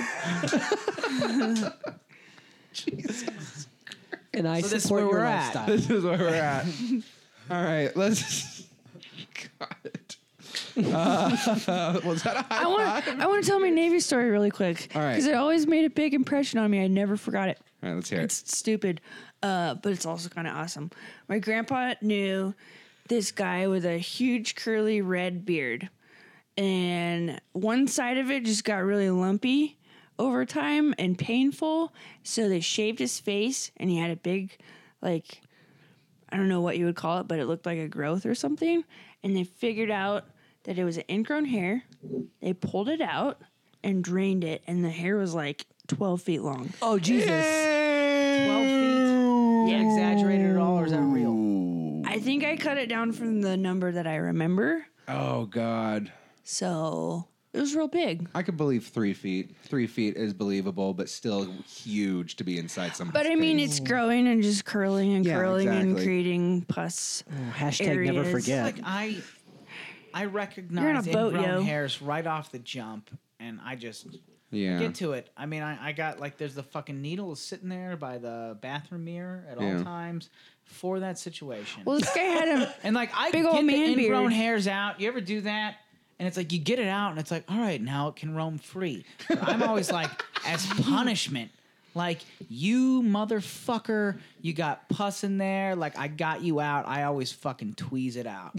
[2.73, 3.67] Jesus.
[4.35, 5.43] And I So this is support where your we're at.
[5.53, 5.67] lifestyle.
[5.67, 6.65] This is where we're at.
[7.51, 8.63] All right, let's.
[9.59, 9.75] God.
[10.75, 14.49] Uh, was that a high I want I want to tell my Navy story really
[14.49, 14.89] quick.
[14.95, 15.11] All right.
[15.11, 16.83] Because it always made a big impression on me.
[16.83, 17.59] I never forgot it.
[17.83, 18.23] All right, let's hear it.
[18.23, 19.01] It's stupid,
[19.43, 20.89] uh, but it's also kind of awesome.
[21.27, 22.55] My grandpa knew
[23.09, 25.89] this guy with a huge curly red beard,
[26.57, 29.77] and one side of it just got really lumpy
[30.19, 31.93] over time and painful.
[32.23, 34.57] So they shaved his face, and he had a big,
[35.01, 35.41] like,
[36.29, 38.35] I don't know what you would call it, but it looked like a growth or
[38.35, 38.83] something.
[39.23, 40.25] And they figured out
[40.63, 41.83] that it was an ingrown hair.
[42.41, 43.41] They pulled it out
[43.83, 46.73] and drained it, and the hair was like 12 feet long.
[46.81, 47.27] Oh Jesus!
[47.27, 47.41] 12
[48.63, 49.71] feet.
[49.71, 52.01] Yeah, exaggerated at all, or is that real?
[52.05, 54.85] I think I cut it down from the number that I remember.
[55.07, 56.11] Oh God.
[56.43, 58.27] So it was real big.
[58.35, 59.55] I could believe three feet.
[59.63, 63.77] Three feet is believable, but still huge to be inside someone's But I mean, face.
[63.77, 67.23] it's growing and just curling and Yeah, curling and creating pus.
[67.53, 68.65] Hashtag never forget.
[68.65, 69.17] Like I,
[70.13, 71.61] I recognize a boat, ingrown yo.
[71.63, 74.07] hairs right off the jump, and I just
[74.51, 74.79] yeah.
[74.79, 75.29] get to it.
[75.37, 79.05] I mean, I, I got like there's the fucking needle sitting there by the bathroom
[79.05, 79.77] mirror at Yeah.
[79.77, 80.29] all times
[80.65, 81.83] for that situation.
[81.85, 84.33] Well, this guy had a and like I big get old the man ingrown beard.
[84.33, 84.99] hairs out.
[84.99, 85.75] You ever do that?
[86.19, 88.35] And it's like you get it out, and it's like, all right, now it can
[88.35, 89.03] roam free.
[89.27, 90.09] But I'm always like,
[90.45, 91.51] as punishment
[91.95, 95.75] Like you motherfucker, you got pus in there.
[95.75, 96.87] Like I got you out.
[96.87, 98.51] I always fucking tweeze it out.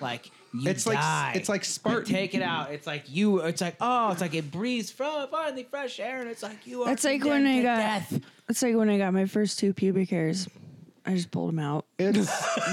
[0.00, 2.04] Like you It's like- it's like Spartan.
[2.12, 2.72] Take it out.
[2.72, 3.40] It's like you.
[3.40, 6.82] It's like oh, it's like it breathes from finally fresh air, and it's like you
[6.82, 6.86] are.
[6.86, 7.76] That's like when I got.
[7.76, 8.20] death.
[8.48, 10.48] It's like when I got my first two pubic hairs.
[11.06, 11.86] I just pulled them out.
[11.98, 12.16] It's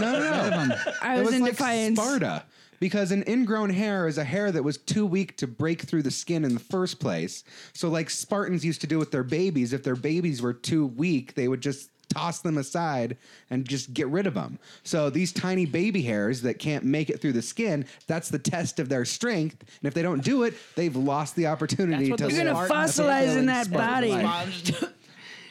[0.02, 0.76] no, no, no.
[1.02, 2.00] I it was, was in like defiance.
[2.00, 2.44] Sparta
[2.80, 6.12] because an ingrown hair is a hair that was too weak to break through the
[6.12, 7.44] skin in the first place.
[7.74, 11.34] So, like Spartans used to do with their babies, if their babies were too weak,
[11.36, 13.18] they would just toss them aside
[13.50, 14.60] and just get rid of them.
[14.84, 18.80] So these tiny baby hairs that can't make it through the skin, that's the test
[18.80, 19.62] of their strength.
[19.62, 23.38] And if they don't do it, they've lost the opportunity to the You're gonna fossilize
[23.38, 24.94] in that Spartan body.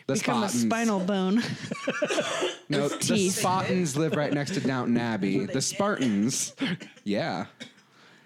[0.08, 0.18] life.
[0.18, 1.42] the Become a spinal bone.
[2.68, 3.34] No, the teeth.
[3.36, 5.46] Spartans live right next to Downton Abbey.
[5.46, 6.52] The Spartans,
[7.04, 7.46] yeah.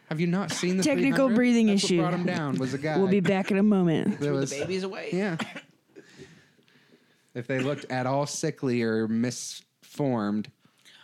[0.08, 1.34] Have you not seen the Technical 300?
[1.34, 1.98] breathing That's issue.
[1.98, 2.96] What brought him down was a guy.
[2.96, 4.18] we'll be back in a moment.
[4.18, 5.10] There The was, baby's away.
[5.12, 5.36] yeah.
[7.34, 10.50] If they looked at all sickly or misformed,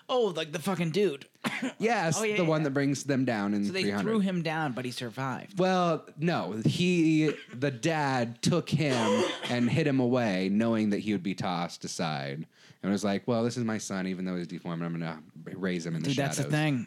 [0.09, 1.27] Oh, like the fucking dude.
[1.79, 2.65] yes, Oh, yeah, the one yeah.
[2.65, 4.03] that brings them down in So they 300.
[4.03, 5.59] threw him down, but he survived.
[5.59, 11.23] Well, no, he, the dad, took him and hid him away, knowing that he would
[11.25, 12.47] be tossed aside,
[12.83, 14.83] and was like, "Well, this is my son, even though he's deformed.
[14.85, 15.21] I'm gonna
[15.55, 16.87] raise him in the Dude, shadows." that's the thing.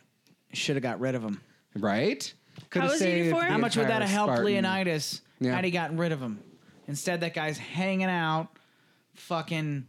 [0.54, 1.42] Should have got rid of him.
[1.76, 2.34] right?
[2.70, 3.48] Could How have is he saved deformed?
[3.48, 5.56] the How much would that have helped Leonidas Yeah.
[5.56, 6.40] had he gotten rid of him?
[6.88, 8.48] Instead, that guy's hanging out,
[9.14, 9.86] fucking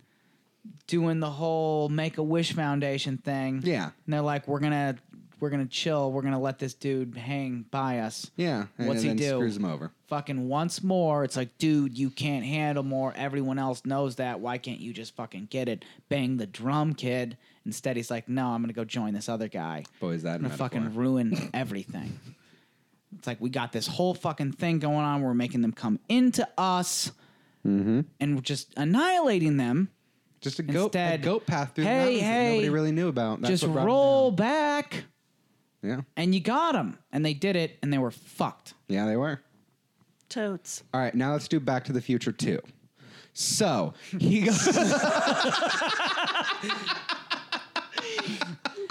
[0.86, 3.62] doing the whole Make a Wish Foundation thing.
[3.64, 3.84] Yeah.
[4.04, 4.96] and they're like, "We're gonna,
[5.40, 6.12] we're gonna chill.
[6.12, 9.28] We're gonna let this dude hang by us." Yeah, and What's he then do?
[9.36, 9.90] Screws him over.
[10.08, 13.12] Fucking once more, it's like, dude, you can't handle more.
[13.16, 14.40] Everyone else knows that.
[14.40, 15.84] Why can't you just fucking get it?
[16.08, 17.36] Bang the drum, kid.
[17.64, 19.84] Instead, he's like, no, I'm gonna go join this other guy.
[20.00, 20.68] Boy, is that a I'm gonna metaphor.
[20.68, 22.18] fucking ruin everything.
[23.18, 25.22] It's like we got this whole fucking thing going on.
[25.22, 27.12] We're making them come into us,
[27.66, 28.00] Mm-hmm.
[28.18, 29.90] and we're just annihilating them.
[30.40, 32.92] Just a goat, a Instead, goat path through hey, the mountains that hey, nobody really
[32.92, 33.40] knew about.
[33.42, 35.04] That's just what brought 'em roll back, down.
[35.82, 38.74] Yeah, and you got them, and they did it, and they were fucked.
[38.88, 39.40] yeah, they were.
[40.28, 40.82] Totes.
[40.94, 42.60] All right, now let's do Back to the Future two.
[43.32, 44.66] So he goes.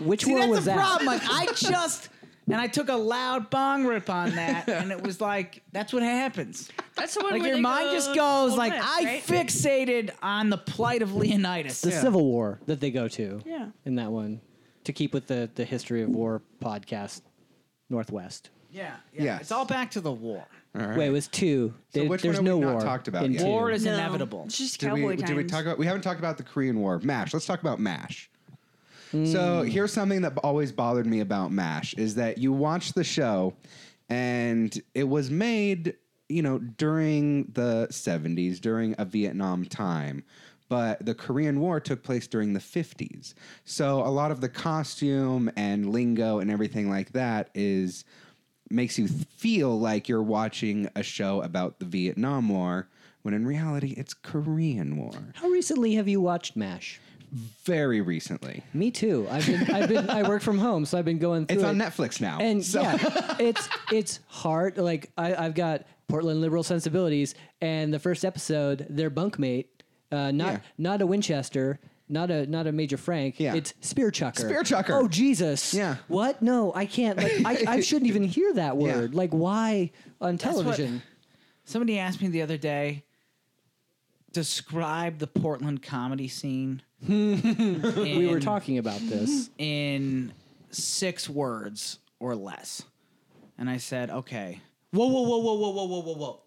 [0.04, 0.78] Which See, one that's was the that?
[0.78, 1.06] problem.
[1.08, 2.10] Like I just.
[2.52, 6.02] And I took a loud bong rip on that, and it was like, that's what
[6.04, 6.70] happens.
[6.96, 9.04] That's the one Like where your they mind go just goes Old like, West, I
[9.06, 9.24] right?
[9.24, 11.82] fixated on the plight of Leonidas.
[11.82, 13.42] The Civil War that they go to.
[13.46, 13.68] Yeah.
[13.86, 14.42] In that one,
[14.86, 17.22] to keep with the the history of war podcast,
[17.90, 18.50] Northwest.
[18.72, 19.24] Yeah, yeah.
[19.24, 19.42] Yes.
[19.42, 20.46] It's all back to the war.
[20.80, 20.98] All right.
[20.98, 21.74] Wait, it was two.
[21.94, 22.82] So They- which there's one have no we not war.
[22.82, 23.42] talked about in yet?
[23.42, 23.48] two.
[23.48, 24.44] War is No, inevitable.
[24.46, 25.24] It's just did cowboy we, times.
[25.30, 25.78] did we talk about?
[25.80, 27.00] We haven't talked about the Korean War.
[27.04, 27.34] Mash.
[27.34, 28.30] Let's talk about Mash.
[29.12, 29.18] So
[29.64, 29.70] mm.
[29.70, 33.56] here's something that always bothered me about Mash is that you watch the show,
[34.08, 35.96] and it was made,
[36.28, 40.24] you know, during the 70s, during a Vietnam time.
[40.68, 43.34] But the Korean War took place during the 50s.
[43.66, 48.06] So a lot of the costume and lingo and everything like that is
[48.70, 52.88] makes you feel like you're watching a show about the Vietnam War
[53.24, 55.12] when in reality it's Korean War.
[55.34, 57.00] How recently have you watched MASH?
[57.64, 58.64] Very recently.
[58.74, 59.28] Me too.
[59.30, 59.72] I've been.
[59.72, 60.10] I've been.
[60.10, 61.56] I work from home, so I've been going through.
[61.58, 61.68] It's it.
[61.68, 62.40] on Netflix now.
[62.40, 64.78] And so yeah, it's it's hard.
[64.78, 69.66] Like I, I've got Portland liberal sensibilities, and the first episode, their bunkmate,
[70.12, 70.60] uh, not Yeah.
[70.80, 73.40] not a Winchester, not a not a Major Frank.
[73.40, 73.54] Yeah.
[73.54, 74.42] it's Spear Chucker.
[74.48, 74.94] Spear Chucker.
[74.96, 75.74] Oh Jesus.
[75.74, 75.98] Yeah.
[76.08, 76.42] What?
[76.42, 77.18] No, I can't.
[77.44, 78.96] Like I, I shouldn't even hear that Yeah.
[78.96, 79.14] word.
[79.14, 81.04] Like why on what- television?
[81.66, 83.04] Somebody asked me the other day,
[84.32, 86.82] describe the Portland comedy scene.
[87.08, 89.50] we were talking about this.
[89.58, 90.34] in
[90.72, 92.84] six words or less.
[93.58, 94.62] And I said, okay.
[94.92, 96.42] Whoa, whoa, whoa, whoa, whoa, whoa, whoa, whoa, whoa.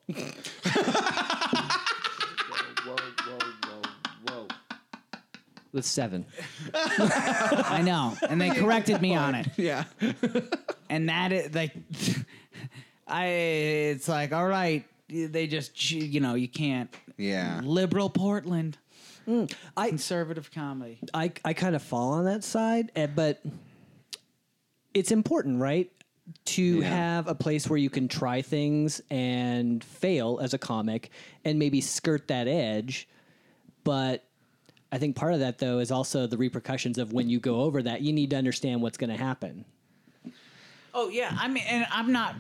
[2.85, 3.83] Whoa, whoa, whoa, whoa,
[4.29, 4.49] whoa.
[5.73, 6.27] With seven.
[6.75, 8.17] I know.
[8.29, 9.49] And they corrected me on it.
[9.57, 9.85] yeah.
[10.91, 11.75] And that is like,
[13.07, 16.93] I, it's like, all right, they just, you know, you can't.
[17.23, 17.61] Yeah.
[17.63, 18.79] Liberal Portland,
[19.77, 20.99] I conservative comedy.
[21.15, 23.43] I I kind of fall on that side, eh, but
[24.95, 25.91] it's important, right?
[26.47, 26.89] To Yeah.
[26.89, 31.11] have a place where you can try things and fail as a comic
[31.45, 33.09] and maybe skirt that edge.
[33.85, 34.25] But
[34.91, 37.83] I think part of that though is also the repercussions of when you go over
[37.83, 39.65] that, you need to understand what's going to happen.
[40.95, 42.35] Oh yeah, I mean, and I'm not,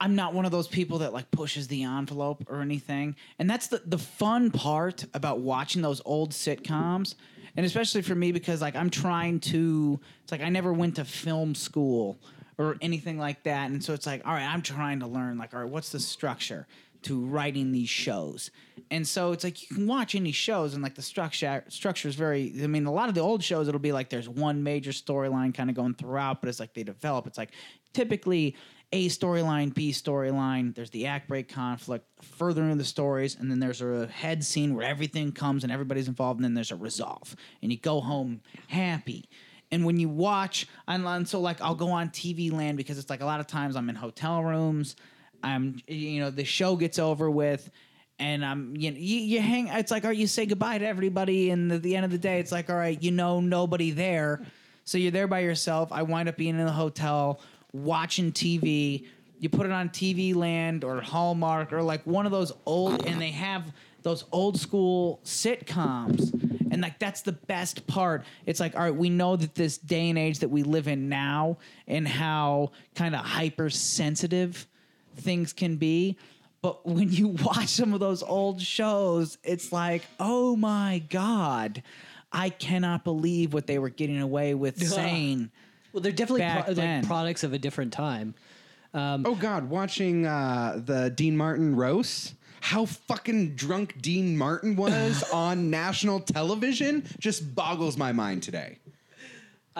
[0.00, 3.16] I'm not one of those people that like pushes the envelope or anything.
[3.38, 7.14] And that's the the fun part about watching those old sitcoms,
[7.56, 10.00] and especially for me because like I'm trying to.
[10.22, 12.18] It's like I never went to film school
[12.56, 15.54] or anything like that, and so it's like, all right, I'm trying to learn like,
[15.54, 16.66] all right, what's the structure?
[17.02, 18.50] To writing these shows.
[18.90, 22.16] And so it's like you can watch any shows and like the structure structure is
[22.16, 24.90] very I mean a lot of the old shows it'll be like there's one major
[24.90, 27.50] storyline kind of going throughout but it's like they develop it's like
[27.92, 28.56] typically
[28.92, 33.60] a storyline, B storyline, there's the act break conflict, further into the stories, and then
[33.60, 37.36] there's a head scene where everything comes and everybody's involved, and then there's a resolve.
[37.62, 39.28] And you go home happy.
[39.70, 43.20] And when you watch, and so like I'll go on TV land because it's like
[43.20, 44.96] a lot of times I'm in hotel rooms,
[45.42, 47.70] I'm you know the show gets over with,
[48.18, 49.68] and I'm you know, you, you hang.
[49.68, 52.40] It's like right, you say goodbye to everybody, and at the end of the day,
[52.40, 54.44] it's like all right, you know nobody there,
[54.84, 55.92] so you're there by yourself.
[55.92, 57.40] I wind up being in the hotel
[57.72, 59.06] watching TV.
[59.38, 63.20] You put it on TV Land or Hallmark or like one of those old, and
[63.20, 63.72] they have
[64.02, 66.32] those old school sitcoms.
[66.70, 68.24] And like that's the best part.
[68.46, 71.08] It's like, all right, we know that this day and age that we live in
[71.08, 74.66] now and how kind of hypersensitive
[75.16, 76.16] things can be.
[76.62, 81.82] But when you watch some of those old shows, it's like, oh my God,
[82.32, 85.50] I cannot believe what they were getting away with saying.
[85.92, 87.00] Well, they're definitely Back pro- then.
[87.00, 88.34] like products of a different time.
[88.92, 92.34] Oh God, watching uh, the Dean Martin roast.
[92.62, 98.78] How fucking drunk Dean Martin was on national television just boggles my mind today.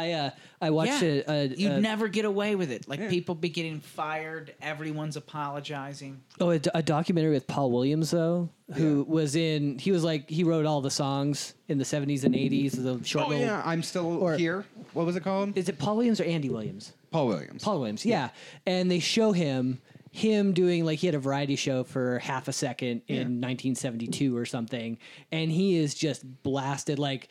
[0.01, 2.89] I uh, I watched yeah, a, a, you'd a- never get away with it.
[2.89, 6.21] Like people be getting fired, everyone's apologizing.
[6.41, 10.45] oh a, a documentary with Paul Williams though, who was in he was like he
[10.45, 12.73] wrote all the songs in the seventies and eighties.
[12.73, 14.65] The short Oh little, yeah, I'm still or- here.
[14.93, 15.57] What was it called?
[15.57, 16.93] is it Paul Williams or Andy Williams?
[17.11, 17.63] Paul Williams.
[17.65, 18.31] Paul Williams, yeah.
[18.67, 19.81] And they show him
[20.13, 24.45] him doing like he had a variety show for half a second in 1972 or
[24.45, 24.99] something,
[25.31, 27.29] and he is just blasted like.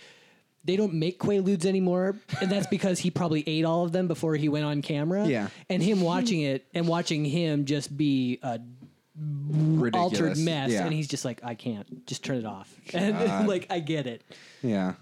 [0.65, 4.36] They don't make Quaaludes anymore, and that's because he probably ate all of them before
[4.36, 5.26] he went on camera.
[5.28, 5.50] Yeah.
[5.69, 8.60] and him watching it and watching him just be a
[9.22, 9.95] Ridiculous.
[9.95, 10.86] altered mess, Yeah.
[10.86, 12.74] and he's just like, I can't, just turn it off.
[12.93, 14.22] And like, I get it.
[14.62, 14.93] Yeah.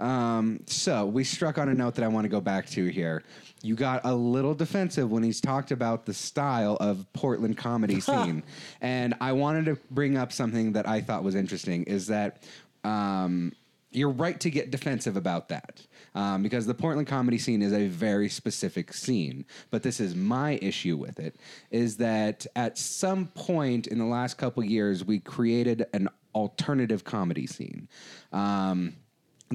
[0.00, 3.22] Um, so we struck on a note that I want to go back to here.
[3.62, 8.42] You got a little defensive when he's talked about the style of Portland comedy scene,
[8.80, 11.84] and I wanted to bring up something that I thought was interesting.
[11.84, 12.42] Is that
[12.82, 13.52] um,
[13.92, 17.86] you're right to get defensive about that um, because the Portland comedy scene is a
[17.88, 19.44] very specific scene.
[19.70, 21.36] But this is my issue with it:
[21.70, 27.46] is that at some point in the last couple years we created an alternative comedy
[27.46, 27.88] scene.
[28.32, 28.96] Um,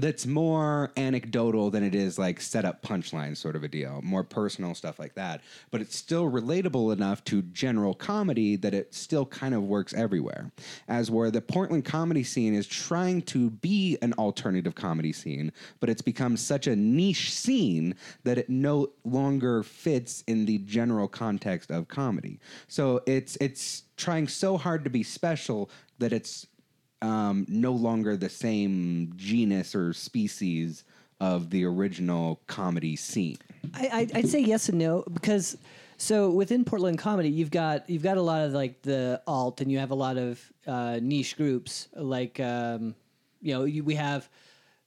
[0.02, 4.24] that's more anecdotal than it is like set up punchline sort of a deal, more
[4.24, 5.42] personal stuff like that.
[5.72, 10.52] But it's still relatable enough to general comedy that it still kind of works everywhere.
[10.88, 15.90] As where the Portland comedy scene is trying to be an alternative comedy scene, but
[15.90, 21.72] it's become such a niche scene that it no longer fits in the general context
[21.72, 22.40] of comedy.
[22.68, 26.48] So it's it's trying so hard to be special that it's
[27.02, 30.84] um, no longer the same genus or species
[31.20, 33.38] of the original comedy scene.
[33.74, 35.58] I, I, I'd say yes and no because
[35.98, 39.72] so within Portland comedy, you've got you've got a lot of like the alt, and
[39.72, 41.88] you have a lot of uh, niche groups.
[41.96, 42.94] Like um,
[43.42, 44.30] you know, you, we have,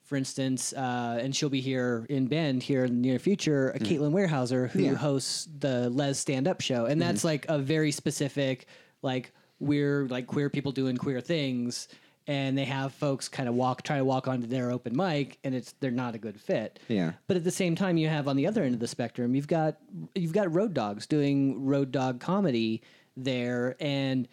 [0.02, 3.72] for instance, uh, and she'll be here in Bend here in the near future.
[3.74, 4.94] Uh, Caitlin Warehouser, who Yeah.
[4.94, 8.66] hosts the Les Stand Up Show, and that's like a very specific
[9.02, 11.88] like we're like queer people doing queer things.
[12.26, 15.52] And they have folks kind of walk, try to walk onto their open mic, and
[15.52, 16.78] it's they're not a good fit.
[16.86, 17.12] Yeah.
[17.26, 19.48] But at the same time, you have on the other end of the spectrum, you've
[19.48, 19.78] got
[20.14, 22.82] you've got road dogs doing road dog comedy
[23.16, 24.28] there, and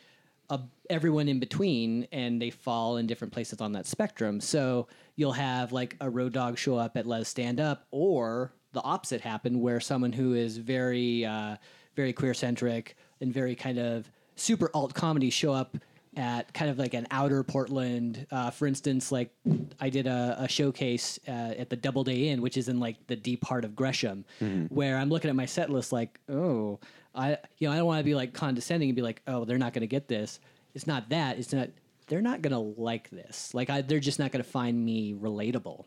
[0.49, 0.59] uh,
[0.91, 4.41] everyone in between, and they fall in different places on that spectrum.
[4.41, 8.81] So you'll have like a road dog show up at Les Stand Up, or the
[8.81, 11.55] opposite happen, where someone who is very uh,
[11.95, 15.77] very queer centric and very kind of super alt comedy show up
[16.15, 18.25] at kind of like an outer Portland.
[18.31, 19.31] Uh, for instance, like
[19.79, 23.15] I did a, a showcase uh, at the Doubleday Inn, which is in like the
[23.15, 24.25] deep heart of Gresham,
[24.69, 26.79] where I'm looking at my set list like, oh,
[27.13, 29.57] I you know I don't want to be like condescending and be like, oh, they're
[29.59, 30.39] not going to get this.
[30.73, 31.37] It's not that.
[31.37, 31.69] It's not.
[32.07, 33.53] They're not going to like this.
[33.53, 35.85] Like I, they're just not going to find me relatable.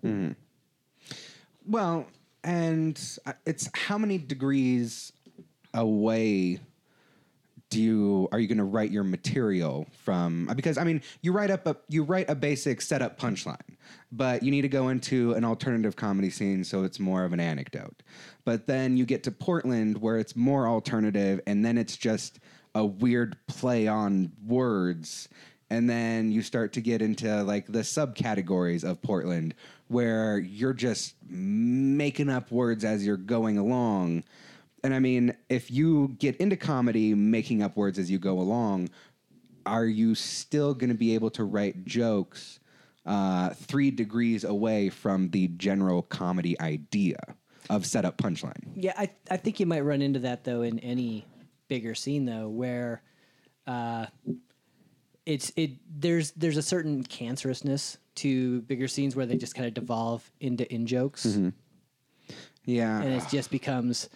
[1.67, 2.07] Well,
[2.45, 5.13] and uh, it's how many degrees
[5.73, 6.59] away
[7.71, 11.51] do you are you going to write your material from because i mean you write
[11.51, 13.77] up a you write a basic setup punchline
[14.13, 17.41] but you need to go into an alternative comedy scene so it's more of an
[17.41, 18.03] anecdote
[18.45, 22.41] but then you get to portland where it's more alternative and then it's just
[22.75, 25.29] a weird play on words
[25.71, 29.55] and then you start to get into like the subcategories of Portland
[29.87, 34.25] where you're just making up words as you're going along.
[34.83, 38.89] And I mean, if you get into comedy making up words as you go along,
[39.67, 42.61] are you still going to be able to write jokes
[43.07, 47.19] uh, three degrees away from the general comedy idea
[47.69, 48.63] of setup punchline?
[48.75, 51.27] Yeah, I I think you might run into that though in any
[51.69, 53.03] bigger scene though, where
[53.67, 54.07] uh,
[55.27, 59.75] it's it there's there's a certain cancerousness to bigger scenes where they just kind of
[59.75, 61.39] devolve into in jokes,
[62.65, 63.01] Yeah.
[63.03, 64.09] and it just becomes.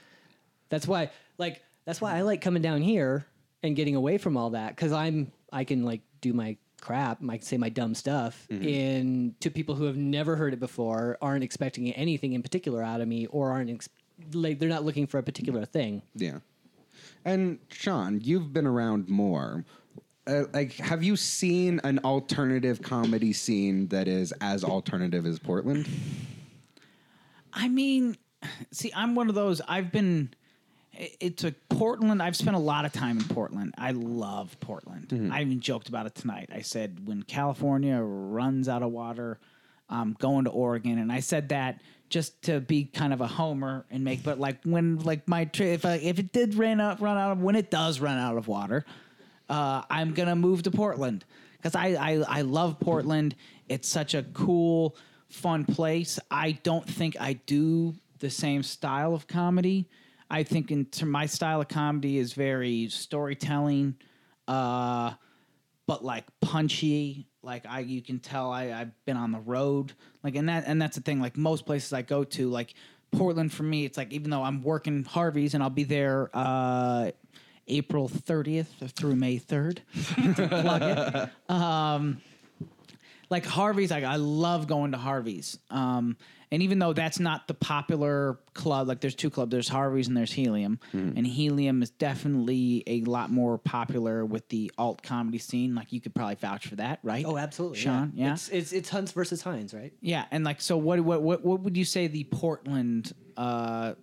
[0.68, 3.26] That's why, like, that's why I like coming down here
[3.62, 7.36] and getting away from all that because I'm I can like do my crap, I
[7.38, 11.42] can say my dumb stuff, and to people who have never heard it before, aren't
[11.44, 13.88] expecting anything in particular out of me, or aren't ex-
[14.32, 16.02] like they're not looking for a particular thing.
[16.14, 16.38] Yeah.
[17.24, 19.64] And Sean, you've been around more.
[20.26, 25.86] Uh, like, have you seen an alternative comedy scene that is as alternative as Portland?
[27.52, 28.16] I mean,
[28.72, 29.60] see, I'm one of those.
[29.68, 30.34] I've been.
[30.96, 32.22] It's a Portland.
[32.22, 33.74] I've spent a lot of time in Portland.
[33.76, 35.08] I love Portland.
[35.32, 36.50] I even joked about it tonight.
[36.52, 39.38] I said when California runs out of water,
[39.88, 43.84] I'm going to Oregon, and I said that just to be kind of a homer
[43.90, 44.22] and make.
[44.22, 47.32] But like when like my trip, if I, if it did run out, run out
[47.32, 48.84] of when it does run out of water,
[49.48, 51.24] uh, I'm gonna move to Portland
[51.56, 53.34] because I, I I love Portland.
[53.68, 54.96] It's such a cool,
[55.28, 56.18] fun place.
[56.30, 59.88] I don't think I do the same style of comedy.
[60.34, 63.94] I think in to my style of comedy is very storytelling,
[64.48, 65.12] uh,
[65.86, 67.28] but like punchy.
[67.40, 69.92] Like I, you can tell I, I've been on the road.
[70.24, 71.20] Like and that and that's the thing.
[71.20, 72.74] Like most places I go to, like
[73.12, 77.12] Portland for me, it's like even though I'm working Harvey's and I'll be there uh,
[77.68, 79.78] April 30th through May 3rd.
[80.48, 81.50] Plug it.
[81.54, 82.20] Um,
[83.30, 85.60] like Harvey's, like I love going to Harvey's.
[85.70, 86.16] Um,
[86.54, 90.16] and even though that's not the popular club, like there's two clubs, there's Harvey's and
[90.16, 95.74] there's Helium, and Helium is definitely a lot more popular with the alt comedy scene.
[95.74, 97.24] Like you could probably vouch for that, right?
[97.26, 98.12] Oh, absolutely, Sean.
[98.14, 99.92] Yeah, It's it's it's Hunts versus Heinz, right?
[100.00, 101.00] yeah, and like, so what?
[101.00, 101.22] What?
[101.22, 103.12] What, what would you say the Portland?
[103.36, 103.94] Uh,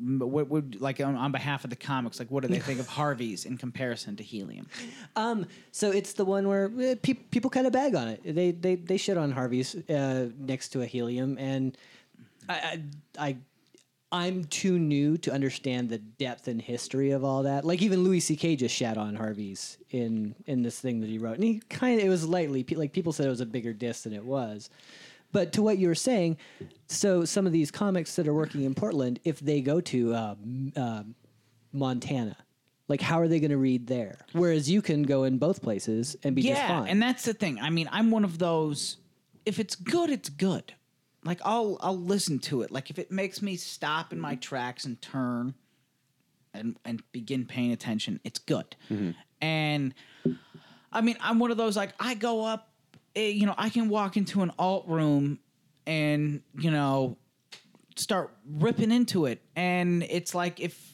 [0.00, 2.20] what would like on, on behalf of the comics?
[2.20, 4.68] Like, what do they think of Harvey's in comparison to Helium?
[5.16, 8.20] Um, so it's the one where eh, pe- people kind of bag on it.
[8.24, 11.76] They they they shit on Harvey's uh, next to a helium, and
[12.48, 12.82] I, I
[13.18, 13.36] I
[14.10, 17.64] I'm too new to understand the depth and history of all that.
[17.64, 18.56] Like even Louis C.K.
[18.56, 22.06] just shat on Harvey's in in this thing that he wrote, and he kind of
[22.06, 24.70] it was lightly like people said it was a bigger diss than it was.
[25.30, 26.38] But to what you were saying,
[26.86, 30.34] so some of these comics that are working in Portland, if they go to uh,
[30.74, 31.02] uh,
[31.70, 32.34] Montana,
[32.88, 34.24] like how are they going to read there?
[34.32, 36.88] Whereas you can go in both places and be just fine.
[36.88, 37.60] and that's the thing.
[37.60, 38.96] I mean, I'm one of those.
[39.44, 40.72] If it's good, it's good.
[41.28, 42.70] Like I'll I'll listen to it.
[42.70, 45.52] Like if it makes me stop in my tracks and turn,
[46.54, 48.74] and and begin paying attention, it's good.
[49.42, 49.92] And
[50.90, 52.70] I mean, I'm one of those like I go up,
[53.14, 55.38] eh, you know, I can walk into an alt room
[55.86, 57.18] and you know
[57.94, 60.87] start ripping into it, and it's like if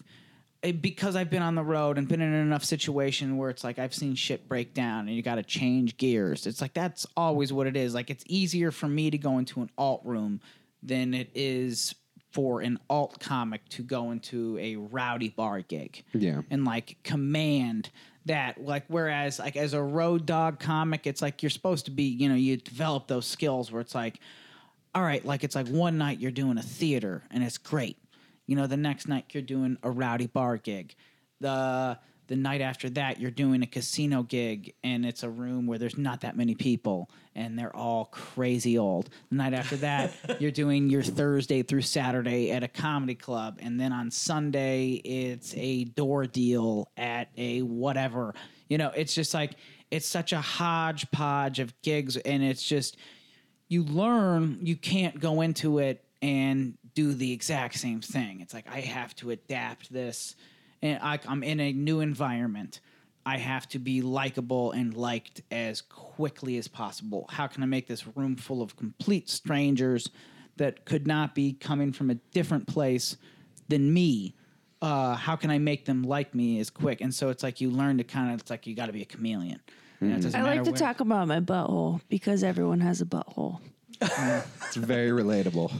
[0.64, 3.78] Eh, because I've been on the road and been in enough situation where it's like
[3.78, 6.46] I've seen shit break down and you got to change gears.
[6.46, 7.94] It's like that's always what it is.
[7.94, 10.40] Like it's easier for me to go into an alt room
[10.82, 11.94] than it is
[12.32, 16.02] for an alt comic to go into a rowdy bar gig.
[16.14, 16.40] Yeah.
[16.50, 17.90] And like command
[18.26, 22.04] that like whereas like as a road dog comic it's like you're supposed to be,
[22.04, 24.18] you know, you develop those skills where it's like
[24.94, 27.98] all right, like it's like one night you're doing a theater and it's great.
[28.46, 30.94] You know, the next night you're doing a rowdy bar gig.
[31.40, 35.78] The the night after that you're doing a casino gig and it's a room where
[35.78, 39.10] there's not that many people and they're all crazy old.
[39.30, 43.78] The night after that you're doing your Thursday through Saturday at a comedy club and
[43.78, 48.34] then on Sunday it's a door deal at a whatever.
[48.68, 49.56] You know, it's just like
[49.90, 52.96] it's such a hodgepodge of gigs and it's just
[53.68, 58.40] you learn you can't go into it and do the exact same thing.
[58.40, 60.36] It's like I have to adapt this,
[60.82, 62.80] and I, I'm in a new environment.
[63.26, 67.26] I have to be likable and liked as quickly as possible.
[67.30, 70.10] How can I make this room full of complete strangers
[70.56, 73.16] that could not be coming from a different place
[73.68, 74.34] than me?
[74.82, 77.00] Uh, how can I make them like me as quick?
[77.00, 79.00] And so it's like you learn to kind of it's like you got to be
[79.00, 79.60] a chameleon.
[80.02, 83.60] You know, I like to where- talk about my butthole because everyone has a butthole.
[84.02, 85.72] It's very relatable.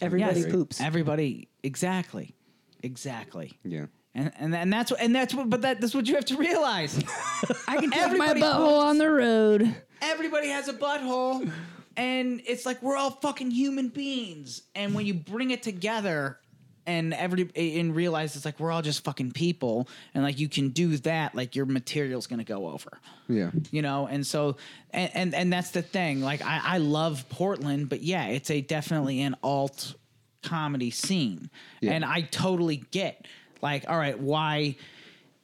[0.00, 0.50] Everybody Yes.
[0.50, 0.80] poops.
[0.80, 2.34] Everybody, exactly,
[2.82, 3.58] exactly.
[3.64, 3.86] Yeah.
[4.14, 5.48] And and and that's what and that's what.
[5.48, 6.98] But that, that's what you have to realize.
[7.68, 8.84] I can take my butthole poops.
[8.84, 9.76] on the road.
[10.02, 11.48] Everybody has a butthole,
[11.96, 14.62] and it's like we're all fucking human beings.
[14.74, 16.40] And when you bring it together,
[16.86, 19.88] and every and realize it's like we're all just fucking people.
[20.14, 22.98] And like you can do that like your material's gonna go over.
[23.28, 23.50] Yeah.
[23.70, 24.56] you know and so
[24.90, 26.20] and and, and that's the thing.
[26.20, 29.94] Like I, I love portland but yeah it's a definitely an alt
[30.42, 31.50] comedy scene.
[31.80, 31.92] Yeah.
[31.92, 33.26] and i totally get
[33.62, 34.76] like all right why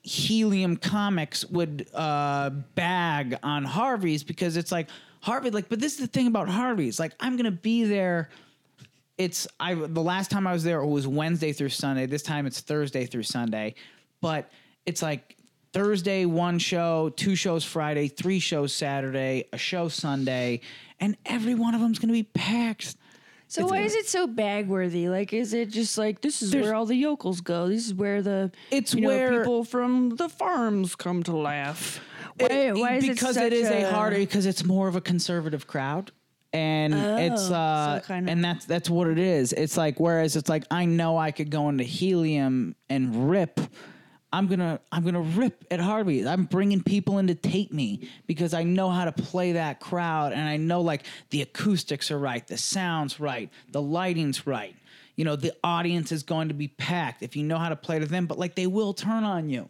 [0.02, 4.88] helium comics would uh bag on harvey's because it's like
[5.20, 6.98] harvey like but this is the thing about harvey's.
[6.98, 8.30] Like i'm gonna be there
[9.18, 12.06] it's I the last time I was there it was Wednesday through Sunday.
[12.06, 13.74] This time it's Thursday through Sunday.
[14.20, 14.50] But
[14.84, 15.36] it's like
[15.72, 20.60] Thursday one show, two shows Friday, three shows Saturday, a show Sunday,
[21.00, 22.96] and every one of them's going to be packed.
[23.48, 25.08] So why is it so bag worthy?
[25.08, 27.68] Like, is it just like this is There's- where all the yokels go?
[27.68, 32.00] This is where the It's you know, where- people from the farms come to laugh.
[32.38, 34.96] Why, why is it because such it is a, a harder because it's more of
[34.96, 36.10] a conservative crowd.
[36.56, 36.94] And
[37.32, 39.52] it's Oh, uh so kinda- and that's that's what it is.
[39.52, 43.60] It's like whereas it's like I know I could go into helium and rip
[44.32, 48.54] I'm gonna I'm gonna rip at harvey I'm bringing people in to tape me because
[48.54, 52.46] I know how to play that crowd and I know like the acoustics are right,
[52.46, 54.74] the sounds right, the lighting's right.
[55.14, 57.98] You know the audience is going to be packed if you know how to play
[57.98, 59.68] to them, but like they will turn on you.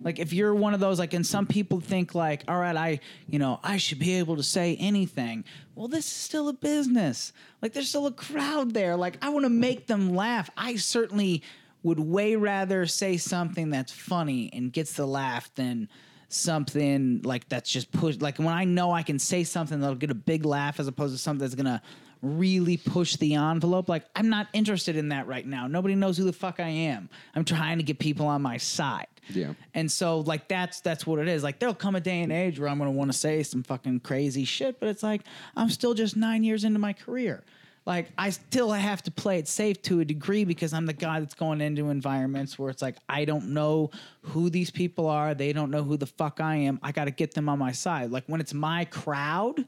[0.00, 3.00] Like if you're one of those like and some people think like all right I
[3.28, 5.44] you know I should be able to say anything.
[5.74, 7.32] Well this is still a business.
[7.62, 8.96] Like there's still a crowd there.
[8.96, 10.50] Like I want to make them laugh.
[10.56, 11.42] I certainly
[11.82, 15.88] would way rather say something that's funny and gets the laugh than
[16.28, 20.10] something like that's just push like when I know I can say something that'll get
[20.10, 21.82] a big laugh as opposed to something that's gonna
[22.22, 23.88] really push the envelope.
[23.88, 25.66] Like I'm not interested in that right now.
[25.66, 27.08] Nobody knows who the fuck I am.
[27.34, 29.06] I'm trying to get people on my side.
[29.30, 29.54] Yeah.
[29.74, 31.42] And so like that's that's what it is.
[31.42, 34.00] Like there'll come a day and age where I'm gonna want to say some fucking
[34.00, 35.22] crazy shit, but it's like
[35.56, 37.44] I'm still just nine years into my career.
[37.88, 41.20] Like I still have to play it safe to a degree because I'm the guy
[41.20, 43.90] that's going into environments where it's like I don't know
[44.20, 45.32] who these people are.
[45.34, 46.78] They don't know who the fuck I am.
[46.82, 48.10] I got to get them on my side.
[48.10, 49.64] Like when it's my crowd,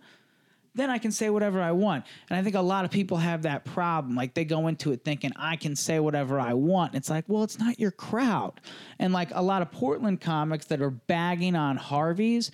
[0.74, 2.04] then I can say whatever I want.
[2.28, 4.14] And I think a lot of people have that problem.
[4.14, 6.94] Like they go into it thinking I can say whatever I want.
[6.94, 8.60] It's like, well, it's not your crowd.
[8.98, 12.50] And like a lot of Portland comics that are bagging on Harvey's,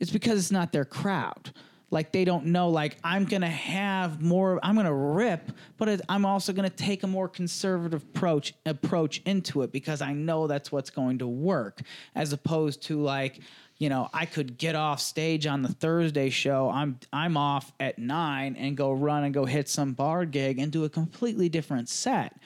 [0.00, 1.52] it's because it's not their crowd.
[1.90, 2.68] Like they don't know.
[2.68, 4.60] Like I'm gonna have more.
[4.62, 9.72] I'm gonna rip, but I'm also gonna take a more conservative approach approach into it
[9.72, 11.80] because I know that's what's going to work,
[12.14, 13.40] as opposed to like
[13.80, 16.70] you know, I could get off stage on the Thursday show.
[16.70, 20.70] I'm I'm off at nine and go run and go hit some bar gig and
[20.70, 22.36] do a completely different set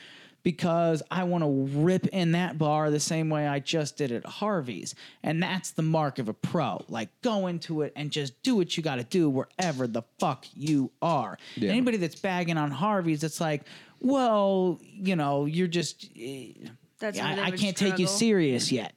[0.45, 4.25] because I want to rip in that bar the same way I just did at
[4.25, 4.95] Harvey's.
[5.23, 6.85] And that's the mark of a pro.
[6.89, 10.47] Like go into it and just do what you got to do wherever the fuck
[10.55, 11.37] you are.
[11.57, 11.71] Yeah.
[11.71, 13.63] Anybody that's bagging on Harvey's, it's like,
[14.01, 16.09] well, you know, you're just.
[16.17, 16.53] eh,
[17.01, 18.95] That's I, I can't take you serious yet.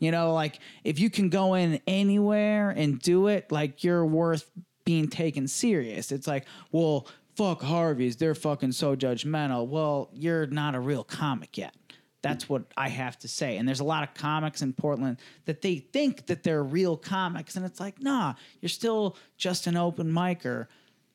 [0.00, 4.50] You know, like if you can go in anywhere and do it, like you're worth
[4.84, 6.10] being taken serious.
[6.10, 9.68] It's like, well, fuck Harvey's, they're fucking so judgmental.
[9.68, 11.74] Well, you're not a real comic yet.
[12.22, 13.56] That's what I have to say.
[13.56, 17.56] And there's a lot of comics in Portland that they think that they're real comics,
[17.56, 20.66] and it's like, nah, you're still just an open micer.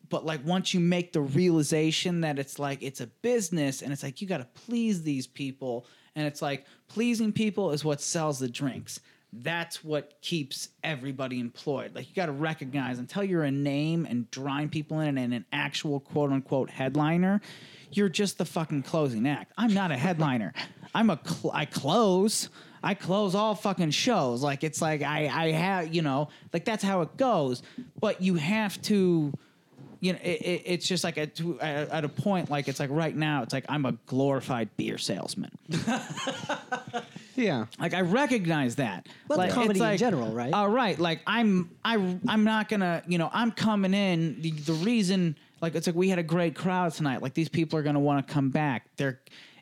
[0.09, 4.03] But like once you make the realization that it's like it's a business and it's
[4.03, 8.39] like you got to please these people and it's like pleasing people is what sells
[8.39, 8.99] the drinks.
[9.33, 11.93] That's what keeps everybody employed.
[11.93, 15.45] Like you got to recognize until you're a name and drawing people in and an
[15.51, 17.41] actual quote unquote headliner,
[17.91, 19.51] you're just the fucking closing act.
[19.57, 20.53] I'm not a headliner.
[20.95, 22.49] I'm a cl- I close.
[22.81, 24.41] I close all fucking shows.
[24.41, 27.61] Like it's like I I have you know like that's how it goes.
[27.99, 29.33] But you have to
[29.99, 33.15] you know, it, it, it's just like at, at a point, like it's like right
[33.15, 35.51] now, it's like I'm a glorified beer salesman.
[37.35, 37.65] Yeah.
[37.79, 39.07] Like I recognize that.
[39.27, 40.53] Well, like, comedy it's in general, right?
[40.53, 40.97] All right.
[40.97, 41.95] Like I'm, I,
[42.27, 44.41] I'm not gonna, you know, I'm coming in.
[44.41, 47.21] The, the reason, like, it's like we had a great crowd tonight.
[47.21, 48.87] Like these people are gonna want to come back.
[48.97, 49.19] They're,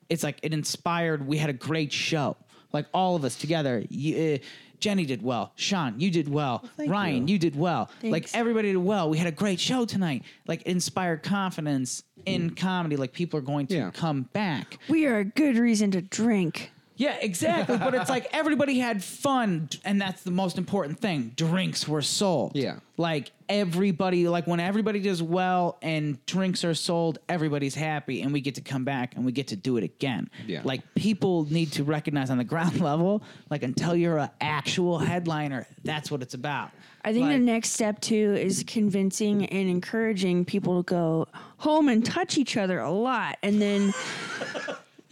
[0.09, 1.25] it's like it inspired.
[1.25, 2.37] We had a great show.
[2.71, 3.83] Like all of us together.
[3.89, 4.37] You, uh,
[4.83, 5.53] Jenny did well.
[5.55, 6.65] Sean, you did well.
[6.75, 7.33] thank Ryan, you.
[7.33, 7.89] you did well.
[8.03, 9.09] Like everybody did well.
[9.09, 10.23] We had a great show tonight.
[10.45, 12.57] Like inspired confidence in mm.
[12.57, 12.97] comedy.
[12.97, 13.91] Like people are going to Yeah.
[13.91, 14.77] come back.
[14.89, 16.73] We are a good reason to drink.
[17.03, 17.77] Yeah, exactly.
[17.77, 21.33] but it's like everybody had fun, and that's the most important thing.
[21.35, 22.53] Drinks were sold.
[22.55, 22.77] Yeah.
[22.95, 28.39] Like everybody, like when everybody does well and drinks are sold, everybody's happy, and we
[28.39, 30.29] get to come back and we get to do it again.
[30.47, 30.61] Yeah.
[30.63, 35.67] Like people need to recognize on the ground level, like until you're an actual headliner,
[35.83, 36.69] that's what it's about.
[37.03, 41.27] I think Like- the next step too is convincing and encouraging people to go
[41.57, 43.93] home and touch each other a lot, and then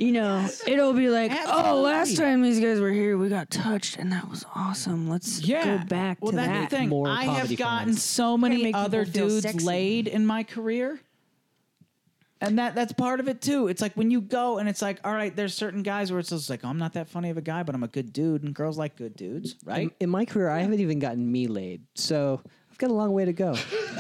[0.02, 3.98] you know, it'll be like, oh, last time these guys were here, we got touched,
[3.98, 5.08] and that was awesome.
[5.08, 6.70] Let's go back well, to that's that.
[6.72, 6.90] the thing.
[6.90, 8.04] More I have comedy gotten fans.
[8.04, 9.66] so Gotta many make other people feel dudes sexy.
[9.66, 11.00] laid in my career.
[12.44, 13.68] And that that's part of it too.
[13.68, 16.30] It's like when you go and it's like, all right, there's certain guys where it's
[16.30, 18.42] just like, oh, I'm not that funny of a guy, but I'm a good dude,
[18.42, 19.84] and girls like good dudes, right?
[19.84, 22.42] In, in my career, I haven't even gotten me laid, so
[22.72, 23.56] I've got a long way to go.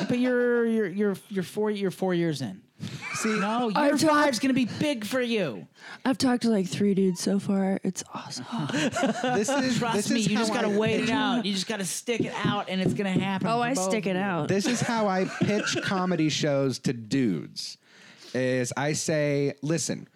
[0.09, 2.63] but you're you're you're you're four you're four years in.
[3.15, 5.67] See, No, year I've talked- five's gonna be big for you.
[6.05, 7.79] I've talked to like three dudes so far.
[7.83, 8.45] It's awesome.
[8.71, 11.45] this is Trust this me, is you just how gotta I wait it pitch- out.
[11.45, 13.47] You just gotta stick it out, and it's gonna happen.
[13.47, 14.23] oh, for I both stick of it you.
[14.25, 14.47] out.
[14.47, 17.77] This is how I pitch comedy shows to dudes.
[18.33, 20.07] Is I say, listen,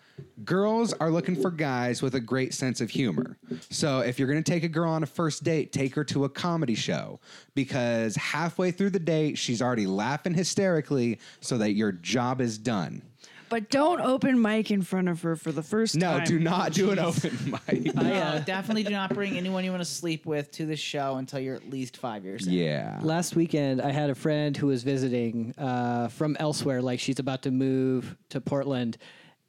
[0.43, 3.37] girls are looking for guys with a great sense of humor.
[3.69, 6.25] So if you're going to take a girl on a first date, take her to
[6.25, 7.19] a comedy show
[7.53, 13.01] because halfway through the date, she's already laughing hysterically so that your job is done.
[13.47, 16.25] But don't open mic in front of her for the first No, time.
[16.25, 17.93] do not do an open mic.
[17.95, 21.39] No, definitely do not bring anyone you want to sleep with to the show until
[21.39, 22.53] you're at least five years in.
[22.53, 22.99] Yeah.
[23.03, 27.43] Last weekend, I had a friend who was visiting uh, from elsewhere, like she's about
[27.43, 28.97] to move to Portland,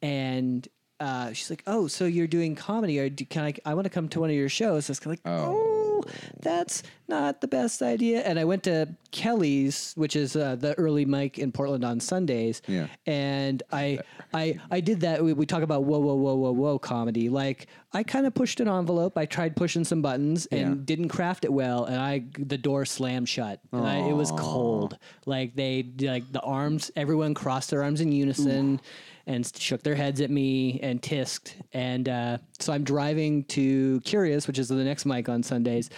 [0.03, 0.65] and
[0.99, 2.99] uh, she's like, "Oh, so you're doing comedy?
[2.99, 3.53] Or do, can I?
[3.65, 6.03] I want to come to one of your shows." I was like, "Oh,
[6.41, 11.05] that's not the best idea." And I went to Kelly's, which is uh, the early
[11.05, 12.61] mic in Portland on Sundays.
[12.67, 12.87] Yeah.
[13.05, 13.99] And I,
[14.33, 15.23] I, I did that.
[15.23, 17.29] We, we talk about whoa, whoa, whoa, whoa, whoa comedy.
[17.29, 19.17] Like I kind of pushed an envelope.
[19.17, 20.75] I tried pushing some buttons and Yeah.
[20.83, 23.59] didn't craft it well, and I the door slammed shut.
[23.71, 24.97] And I, it was cold.
[25.25, 26.89] Like they like the arms.
[26.95, 28.81] Everyone crossed their arms in unison.
[29.27, 31.57] And shook their heads at me and tisked.
[31.73, 35.89] And uh, so I'm driving to Curious, which is the next mic on Sundays.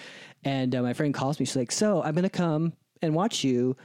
[0.44, 1.46] And uh, my friend calls me.
[1.46, 2.74] She's like, So I'm going to come
[3.04, 3.78] and watch you.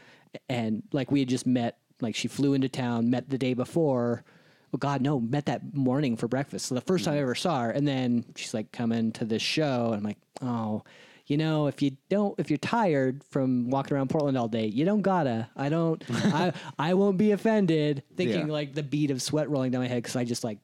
[0.49, 4.25] And like we had just met, like she flew into town, met the day before.
[4.73, 6.67] Well, God, no, met that morning for breakfast.
[6.67, 7.71] So the first time I ever saw her.
[7.71, 9.89] And then she's like coming to this show.
[9.89, 10.83] And I'm like, Oh,
[11.27, 14.85] you know, if you don't, if you're tired from walking around Portland all day, you
[14.85, 15.49] don't gotta.
[15.57, 18.03] I don't, I, I won't be offended.
[18.17, 18.53] Thinking Yeah.
[18.53, 20.59] like the beat of sweat rolling down my head because I just like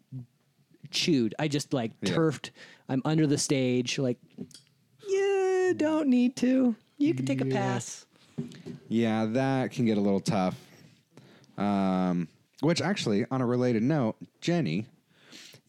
[0.90, 1.34] chewed.
[1.38, 2.12] I just like Yeah.
[2.14, 2.50] turfed.
[2.88, 3.98] I'm under the stage.
[3.98, 4.18] Like,
[5.08, 6.74] you don't need to.
[6.98, 8.04] You can take a pass.
[8.88, 10.56] Yeah, that can get a little tough.
[11.56, 12.28] Um,
[12.60, 14.86] which actually, on a related note, Jenny,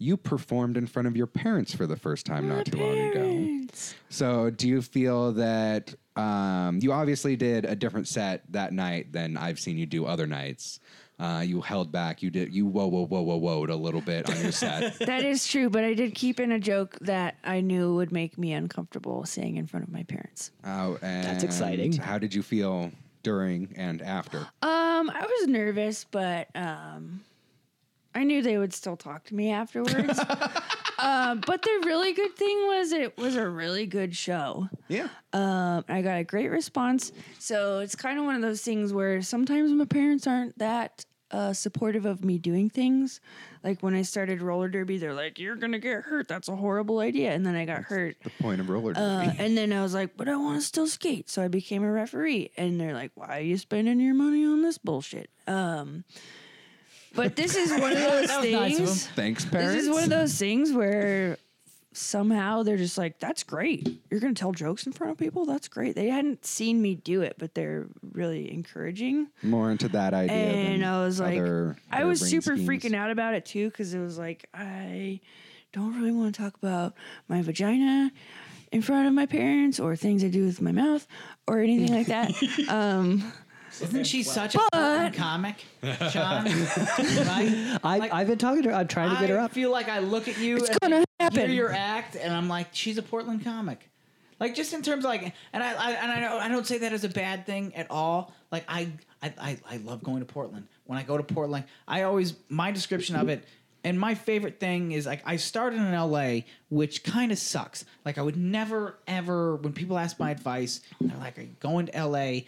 [0.01, 3.67] you performed in front of your parents for the first time not too long ago.
[4.09, 9.37] So, do you feel that um, you obviously did a different set that night than
[9.37, 10.79] I've seen you do other nights?
[11.19, 12.23] Uh, you held back.
[12.23, 12.51] You did.
[12.51, 14.97] You whoa, whoa, whoa, whoa, whoa, a little bit on your set.
[15.05, 18.39] That is true, but I did keep in a joke that I knew would make
[18.39, 20.51] me uncomfortable saying in front of my parents.
[20.65, 21.93] Oh, and that's exciting.
[21.93, 22.91] How did you feel
[23.21, 24.39] during and after?
[24.63, 27.21] Um, I was nervous, but um,
[28.13, 30.19] I knew they would still talk to me afterwards.
[30.99, 34.67] uh, but the really good thing was it was a really good show.
[34.87, 35.07] Yeah.
[35.33, 37.11] Um, I got a great response.
[37.39, 41.53] So it's kind of one of those things where sometimes my parents aren't that uh,
[41.53, 43.21] supportive of me doing things.
[43.63, 46.27] Like when I started roller derby, they're like, "You're gonna get hurt.
[46.27, 48.17] That's a horrible idea." And then I got hurt.
[48.21, 49.37] The point of roller Uh, derby.
[49.39, 51.29] and then I was like, but I want to still skate.
[51.29, 52.51] So I became a referee.
[52.57, 55.29] And they're like, why are you spending your money on this bullshit?
[55.47, 56.03] Um,
[57.13, 59.07] but this is one of those That was nice of things.
[59.07, 59.73] Thanks, parents.
[59.73, 61.37] This is one of those things where
[61.93, 64.01] somehow they're just like, that's great.
[64.09, 65.45] You're going to tell jokes in front of people?
[65.45, 65.95] That's great.
[65.95, 69.27] They hadn't seen me do it, but they're really encouraging.
[69.43, 70.35] more into that idea.
[70.35, 72.69] And than I was like, other I was harebrained super schemes.
[72.69, 75.19] freaking out about it too because it was like I
[75.73, 76.93] don't really want to talk about
[77.27, 78.11] my vagina
[78.71, 81.05] in front of my parents or things I do with my mouth
[81.47, 82.31] or anything like that.
[82.69, 83.31] um,
[83.79, 85.63] Isn't she such a fucking comic,
[86.11, 86.45] Sean?
[86.45, 87.79] right?
[87.83, 88.75] I, Like, I've been talking to her.
[88.75, 89.41] I'm trying to get her up.
[89.41, 89.51] I up.
[89.51, 91.51] feel like I look at you It's and gonna I hear happen.
[91.51, 93.89] your act, and I'm like, she's a Portland comic.
[94.39, 96.79] Like just in terms of like, and I, I and I don't, I don't say
[96.79, 98.33] that as a bad thing at all.
[98.51, 98.91] Like I,
[99.21, 100.67] I, I, I love going to Portland.
[100.85, 103.45] When I go to Portland, I always my description of it.
[103.83, 107.85] And my favorite thing is like I started in LA, which kind of sucks.
[108.03, 111.85] Like I would never ever when people ask my advice, they're like, "Are you going
[111.87, 112.41] to LA?"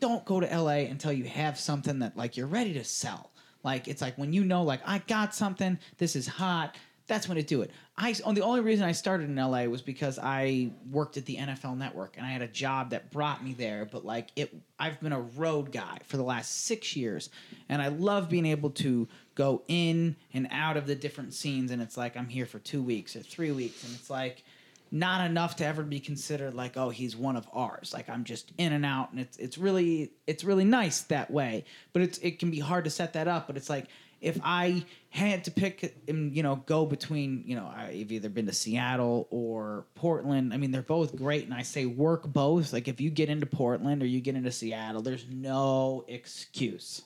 [0.00, 3.30] Don't go to LA until you have something that like you're ready to sell.
[3.62, 6.76] Like it's like when you know like I got something, this is hot.
[7.06, 7.72] That's when to do it.
[7.98, 11.76] I the only reason I started in LA was because I worked at the NFL
[11.76, 13.84] Network and I had a job that brought me there.
[13.84, 17.28] But like it, I've been a road guy for the last six years,
[17.68, 21.72] and I love being able to go in and out of the different scenes.
[21.72, 24.44] And it's like I'm here for two weeks or three weeks, and it's like
[24.90, 28.52] not enough to ever be considered like oh he's one of ours like i'm just
[28.58, 32.38] in and out and it's it's really it's really nice that way but it's it
[32.38, 33.86] can be hard to set that up but it's like
[34.20, 38.46] if I had to pick, and you know, go between, you know, I've either been
[38.46, 40.52] to Seattle or Portland.
[40.52, 42.72] I mean, they're both great, and I say work both.
[42.72, 47.02] Like if you get into Portland or you get into Seattle, there's no excuse,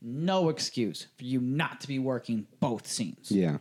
[0.00, 3.30] no excuse for you not to be working both scenes.
[3.30, 3.58] Yeah.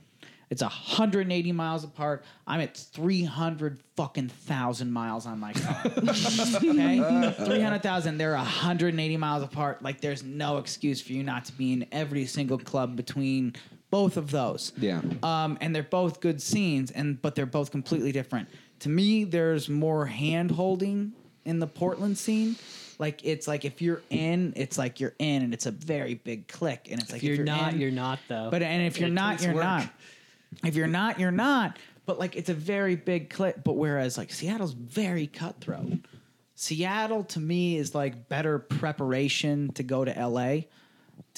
[0.49, 2.23] It's 180 miles apart.
[2.47, 5.81] I'm at 300 fucking thousand miles on my car.
[5.85, 8.17] okay, 300,000.
[8.17, 9.83] They're 180 miles apart.
[9.83, 13.53] Like there's no excuse for you not to be in every single club between
[13.91, 14.71] both of those.
[14.77, 15.01] Yeah.
[15.23, 18.49] Um, and they're both good scenes, and but they're both completely different.
[18.79, 21.13] To me, there's more hand holding
[21.45, 22.55] in the Portland scene.
[22.97, 26.47] Like it's like if you're in, it's like you're in, and it's a very big
[26.47, 26.87] click.
[26.91, 28.49] And it's like If you're, not, in- you're not though.
[28.51, 29.63] but and if you're not, you're work.
[29.63, 29.89] not.
[30.63, 31.77] If you're not, you're not.
[32.05, 33.63] But like it's a very big clip.
[33.63, 35.99] But whereas like Seattle's very cutthroat.
[36.55, 40.61] Seattle to me is like better preparation to go to LA.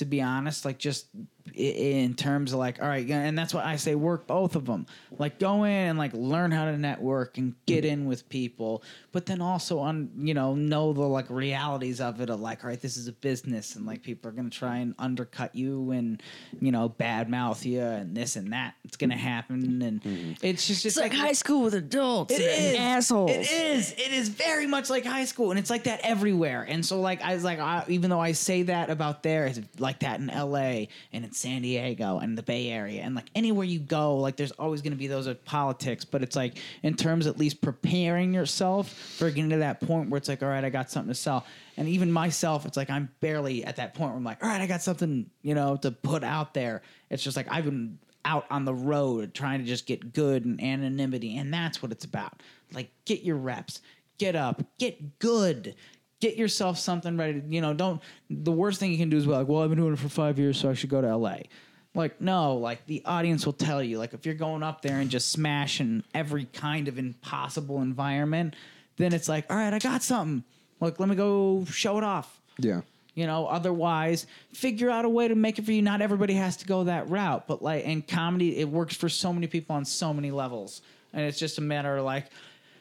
[0.02, 1.06] To be honest, like just
[1.54, 4.86] in terms of like, all right, and that's why I say work both of them.
[5.18, 9.26] Like go in and like learn how to network and get in with people, but
[9.26, 12.82] then also on you know know the like realities of it of like, all right,
[12.82, 16.24] this is a business and like people are gonna try and undercut you and
[16.60, 18.76] you know badmouth you and this and that.
[18.84, 20.32] It's gonna happen and mm-hmm.
[20.42, 23.32] it's just It's just like high school with adults it and is assholes.
[23.32, 23.92] It is.
[23.94, 26.66] It is very much like high school, and it's like that everywhere.
[26.68, 29.60] And so, like, I was like, I, even though I say that about there, it's
[29.80, 30.88] like that in L.A.
[31.14, 34.52] and in San Diego and the Bay Area, and like anywhere you go, like there's
[34.54, 36.06] always going to be those of politics.
[36.06, 40.18] But it's like in terms, at least preparing yourself for getting to that point where
[40.18, 41.46] it's like, all right, I got something to sell.
[41.78, 44.62] And even myself, it's like I'm barely at that point where I'm like, all right,
[44.62, 46.82] I got something, you know, to put out there.
[47.10, 50.62] It's just like I've been out on the road trying to just get good and
[50.62, 52.42] anonymity and that's what it's about
[52.74, 53.82] like get your reps
[54.18, 55.76] get up get good
[56.22, 59.32] get yourself something ready you know don't the worst thing you can do is be
[59.32, 61.36] like well i've been doing it for five years so i should go to la
[61.94, 65.10] like no like the audience will tell you like if you're going up there and
[65.10, 68.56] just smashing every kind of impossible environment
[68.98, 70.44] then it's like all right i got something
[70.80, 72.82] like let me go show it off Yeah.
[73.14, 75.82] you know, otherwise, figure out a way to make it for you.
[75.82, 79.34] Not everybody has to go that route, but like in comedy, it works for so
[79.34, 80.82] many people on so many levels.
[81.14, 82.28] And it's just a matter of like,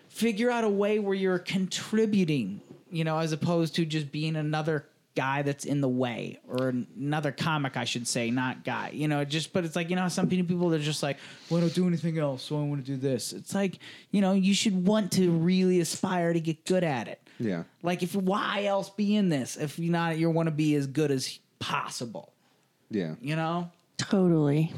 [0.09, 1.38] figure out a way where you're
[1.84, 2.61] contributing,
[2.91, 4.86] you know, as opposed to just being another
[5.16, 9.24] guy that's in the way or another comic, I should say, not guy, you know,
[9.24, 11.18] just, but it's like, you know, some people, they're just like,
[11.49, 13.32] well, I don't do anything else, so I want to do this.
[13.32, 13.78] It's like,
[14.12, 17.20] you know, you should want to really aspire to get good at it.
[17.38, 17.64] Yeah.
[17.82, 20.86] Like, if why else be in this if you're not you want to be as
[20.86, 22.32] good as possible?
[22.91, 23.14] Yeah.
[23.20, 23.70] You know?
[23.97, 24.72] totally.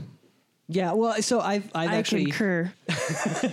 [0.74, 2.72] Yeah, well, so I've I've I actually concur.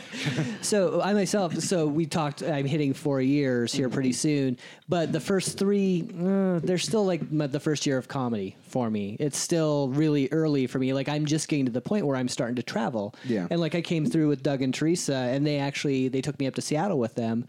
[0.61, 2.43] So I myself, so we talked.
[2.43, 4.57] I'm hitting four years here pretty soon,
[4.87, 9.15] but the first three, uh, they're still like the first year of comedy for me.
[9.19, 10.93] It's still really early for me.
[10.93, 13.15] Like I'm just getting to the point where I'm starting to travel.
[13.25, 13.47] Yeah.
[13.49, 16.47] And like I came through with Doug and Teresa, and they actually they took me
[16.47, 17.47] up to Seattle with them.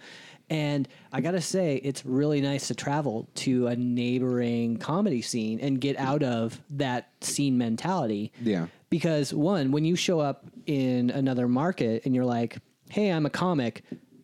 [0.49, 5.81] And I gotta say, it's really nice to travel to a neighboring comedy scene and
[5.81, 8.67] get out of that scene mentality Yeah.
[8.91, 12.59] Because one when you show up in another market and you're like
[12.91, 13.83] hey i'm a comic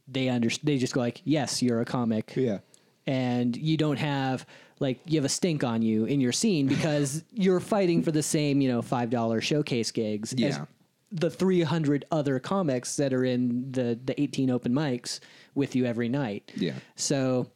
[0.09, 2.59] they under they just go like yes you're a comic Yeah.
[3.07, 4.45] and you don't have
[4.79, 8.23] like you have a stink on you in your scene because you're fighting for the
[8.23, 10.64] same you know five dollar showcase gigs as Yeah.
[11.12, 15.21] the 300 other comics that are in the the 18 open mics
[15.55, 16.75] with you every night Yeah.
[16.97, 17.47] so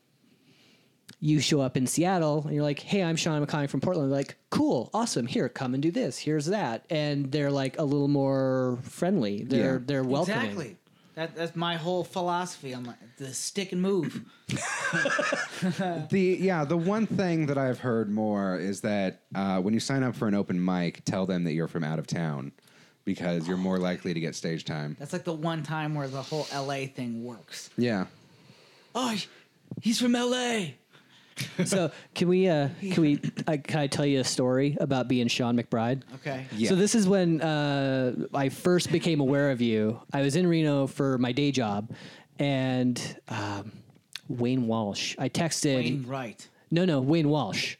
[1.20, 3.34] you show up in Seattle and you're like, "Hey, I'm Sean.
[3.36, 5.26] I'm a comic from Portland." They're like, "Cool, awesome.
[5.26, 6.18] Here, come and do this.
[6.18, 9.42] Here's that." And they're like a little more friendly.
[9.44, 9.84] They're Yeah.
[9.84, 10.40] they're welcoming.
[10.42, 10.76] Exactly.
[11.16, 12.72] That, that's my whole philosophy.
[12.72, 14.22] I'm like, the stick and move.
[16.08, 20.02] The yeah, the one thing that I've heard more is that uh, when you sign
[20.02, 22.52] up for an open mic, tell them that you're from out of town
[23.04, 24.96] because you're more likely to get stage time.
[24.98, 27.68] That's like the one time where the whole LA thing works.
[27.76, 28.06] Yeah.
[28.94, 29.14] Oh,
[29.82, 30.68] he's from LA.
[31.66, 35.28] So can we uh, can we uh, can I tell you a story about being
[35.28, 36.02] Sean McBride?
[36.16, 36.46] Okay.
[36.56, 36.68] Yeah.
[36.70, 40.00] So this is when uh, I first became aware of you.
[40.12, 41.90] I was in Reno for my day job,
[42.38, 43.72] and um,
[44.28, 45.14] Wayne Walsh.
[45.18, 45.76] I texted.
[45.76, 46.48] Wayne Wright.
[46.70, 47.76] No, no, Wayne Walsh.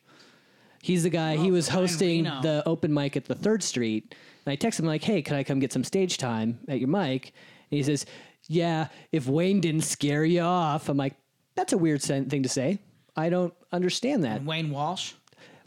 [0.83, 1.37] He's the guy.
[1.37, 2.43] he Oh, was hosting Reno.
[2.43, 4.15] the open mic at the Third Street,
[4.47, 6.89] and I texted him like, "Hey, can I come get some stage time at your
[6.89, 7.33] mic?"
[7.71, 8.07] And he says,
[8.49, 11.15] "Yeah, if Wayne didn't scare you off." I'm like,
[11.55, 12.79] "That's a weird sen- thing to say.
[13.17, 15.13] I don't understand that." And Wayne Walsh.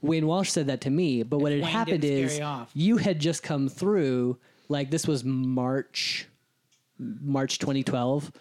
[0.01, 2.43] Wayne Walsh said that to me, but what had Wayne happened didn't scare is you
[2.43, 2.71] off.
[2.73, 4.37] you had just come through.
[4.69, 6.27] Like this was March,
[6.97, 8.31] March 2012,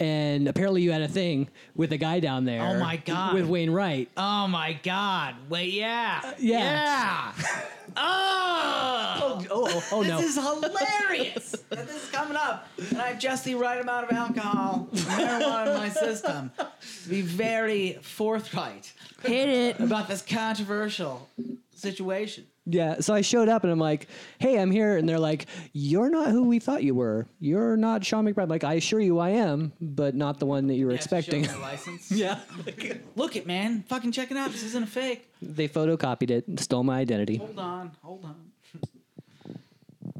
[0.00, 2.62] and apparently you had a thing with a guy down there.
[2.62, 3.34] Oh my God.
[3.34, 4.08] with Wayne Wright.
[4.16, 5.34] Oh my God!
[5.48, 7.32] Wait, yeah, uh, yeah.
[7.38, 7.60] yeah.
[7.96, 10.18] oh, Oh, oh, oh, oh no!
[10.20, 11.52] This is hilarious.
[11.70, 15.68] that this is coming up, and I have just the right amount of alcohol, marijuana
[15.68, 16.50] in my system.
[16.58, 18.92] To be very forthright
[19.22, 19.80] Hit it.
[19.80, 21.28] about this controversial
[21.74, 22.46] situation.
[22.66, 24.08] Yeah, so I showed up and I'm like,
[24.38, 27.26] "Hey, I'm here," and they're like, "You're not who we thought you were.
[27.38, 30.68] You're not Sean McBride." I'm like, I assure you, I am, but not the one
[30.68, 31.46] that you were expecting.
[31.60, 32.10] license.
[32.10, 32.40] yeah,
[33.16, 33.84] Look it, man.
[33.88, 34.50] Fucking check it out.
[34.50, 35.30] This isn't a fake.
[35.42, 37.36] they photocopied it, and stole my identity.
[37.36, 37.92] Hold on.
[38.02, 38.36] Hold on.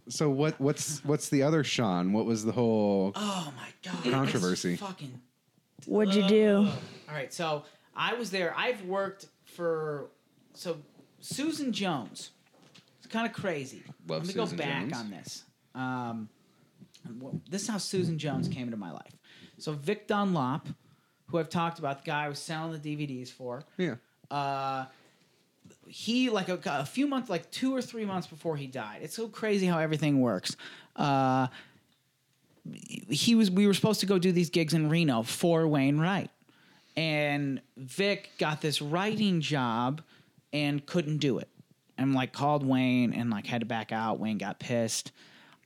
[0.08, 2.12] So what what's what's the other Sean?
[2.12, 4.12] What was the whole Oh my god.
[4.12, 4.74] Controversy.
[4.74, 5.18] It's Fucking.
[5.86, 6.68] What'd you do?
[7.08, 7.32] All right.
[7.32, 7.64] So
[7.96, 8.54] I was there.
[8.56, 10.10] I've worked for
[10.52, 10.76] so
[11.20, 12.30] Susan Jones.
[13.04, 13.82] It's kind of crazy.
[14.08, 14.92] Love Let me Susan go back Jones.
[14.96, 15.44] on this.
[15.74, 16.28] Um,
[17.20, 19.12] well, this is how Susan Jones came into my life.
[19.58, 20.68] So Vic Dunlop,
[21.26, 23.64] who I've talked about, the guy I was selling the DVDs for.
[23.76, 23.96] yeah?
[24.30, 24.86] uh,
[25.86, 29.00] he like a, a few months, like two or three months before he died.
[29.02, 30.56] It's so crazy how everything works.
[30.96, 31.48] Uh,
[33.08, 33.50] he was.
[33.50, 36.30] We were supposed to go do these gigs in Reno for Wayne Wright,
[36.96, 40.00] and Vic got this writing job
[40.52, 41.48] and couldn't do it.
[41.96, 44.18] And like called Wayne and like had to back out.
[44.18, 45.12] Wayne got pissed.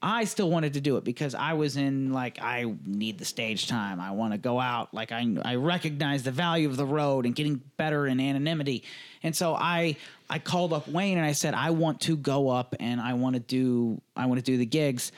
[0.00, 3.66] I still wanted to do it because I was in like I need the stage
[3.66, 4.00] time.
[4.00, 4.94] I want to go out.
[4.94, 8.84] Like I I recognize the value of the road and getting better in anonymity.
[9.22, 9.96] And so I
[10.30, 13.34] I called up Wayne and I said I want to go up and I want
[13.34, 15.10] to do I want to do the gigs.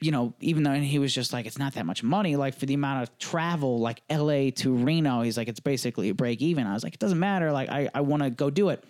[0.00, 2.66] You know, even though he was just like it's not that much money like for
[2.66, 6.66] the amount of travel like LA to Reno, he's like it's basically a break even.
[6.66, 7.52] I was like it doesn't matter.
[7.52, 8.82] Like I I want to go do it.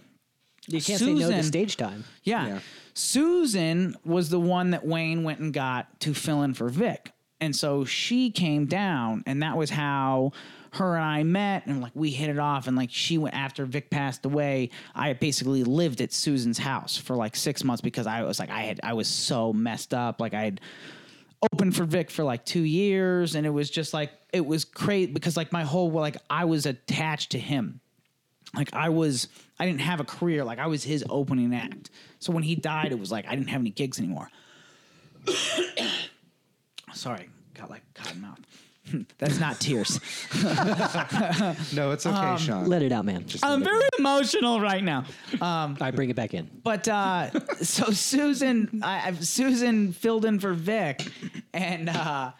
[0.68, 2.04] You can't say no to Susan- stage time.
[2.22, 2.46] Yeah.
[2.46, 2.58] Yeah.
[2.94, 7.12] Susan was the one that Wayne went and got to fill in for Vic.
[7.40, 10.32] And so she came down, and that was how
[10.72, 11.66] her and I met.
[11.66, 12.66] And like we hit it off.
[12.66, 14.70] And like she went after Vic passed away.
[14.94, 18.62] I basically lived at Susan's house for like six months because I was like, I
[18.62, 20.20] had, I was so messed up.
[20.20, 20.60] Like I had
[21.52, 23.36] opened for Vic for like two years.
[23.36, 26.66] And it was just like, it was crazy because like my whole, like I was
[26.66, 27.80] attached to him
[28.54, 29.28] like I was
[29.60, 31.90] I didn't have a career like I was his opening act.
[32.18, 34.30] So when he died it was like I didn't have any gigs anymore.
[36.94, 38.38] Sorry, got like cotton mouth.
[39.18, 40.00] That's not tears.
[41.74, 42.66] No, it's okay, Um, Sean.
[42.66, 43.24] Let it out, man.
[43.42, 45.04] I'm very emotional right now.
[45.40, 46.48] I bring it back in.
[46.64, 51.06] But uh, so Susan, I, I- Susan filled in for Vic,
[51.52, 52.32] and uh,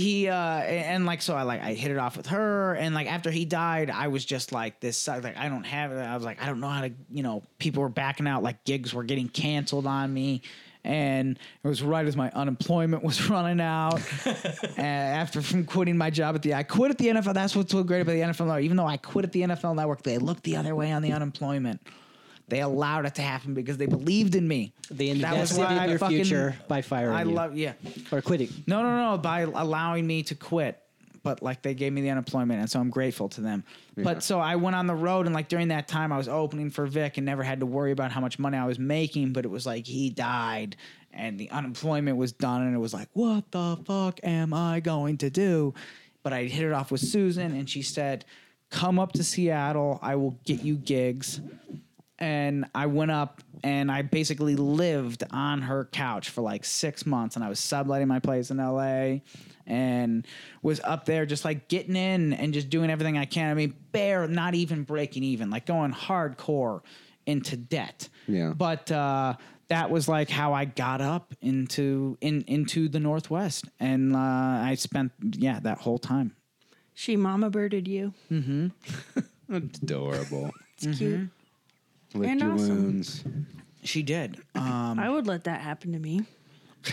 [0.00, 3.06] he uh, and like so I like I hit it off with her, and like
[3.06, 5.98] after he died, I was just like this like I don't have it.
[5.98, 8.64] I was like I don't know how to you know people were backing out, like
[8.64, 10.42] gigs were getting canceled on me.
[10.82, 14.00] And it was right as my unemployment was running out.
[14.24, 17.34] and after from quitting my job at the, I quit at the NFL.
[17.34, 18.64] That's what's so great about the NFL Network.
[18.64, 21.12] Even though I quit at the NFL Network, they looked the other way on the
[21.12, 21.82] unemployment.
[22.50, 24.72] They allowed it to happen because they believed in me.
[24.90, 27.72] They That was invested in your fucking- future by firing I you love, yeah.
[28.12, 28.48] or quitting.
[28.66, 30.76] No, no, no, by allowing me to quit.
[31.22, 33.62] But like they gave me the unemployment, and so I'm grateful to them.
[33.94, 36.70] But so I went on the road, and like during that time, I was opening
[36.70, 39.34] for Vic and never had to worry about how much money I was making.
[39.34, 40.76] But it was like he died,
[41.12, 45.18] and the unemployment was done, and it was like, what the fuck am I going
[45.18, 45.74] to do?
[46.22, 48.24] But I hit it off with Susan, and she said,
[48.70, 49.98] "Come up to Seattle.
[50.00, 51.42] I will get you gigs."
[52.20, 57.36] And I went up and I basically lived on her couch for like six months,
[57.36, 59.20] and I was subletting my place in LA,
[59.66, 60.26] and
[60.62, 63.50] was up there just like getting in and just doing everything I can.
[63.50, 66.82] I mean, bare, not even breaking even, like going hardcore
[67.26, 68.08] into debt.
[68.26, 68.52] Yeah.
[68.56, 69.34] But uh,
[69.68, 74.74] that was like how I got up into in into the Northwest, and uh, I
[74.78, 76.36] spent yeah that whole time.
[76.92, 78.12] She mama birded you.
[78.30, 78.68] Mm-hmm.
[79.54, 80.50] Adorable.
[80.76, 81.30] It's cute.
[82.14, 82.68] Lick And your awesome.
[82.84, 83.24] wounds.
[83.84, 84.38] She did.
[84.54, 86.24] Um, I would let that happen to me.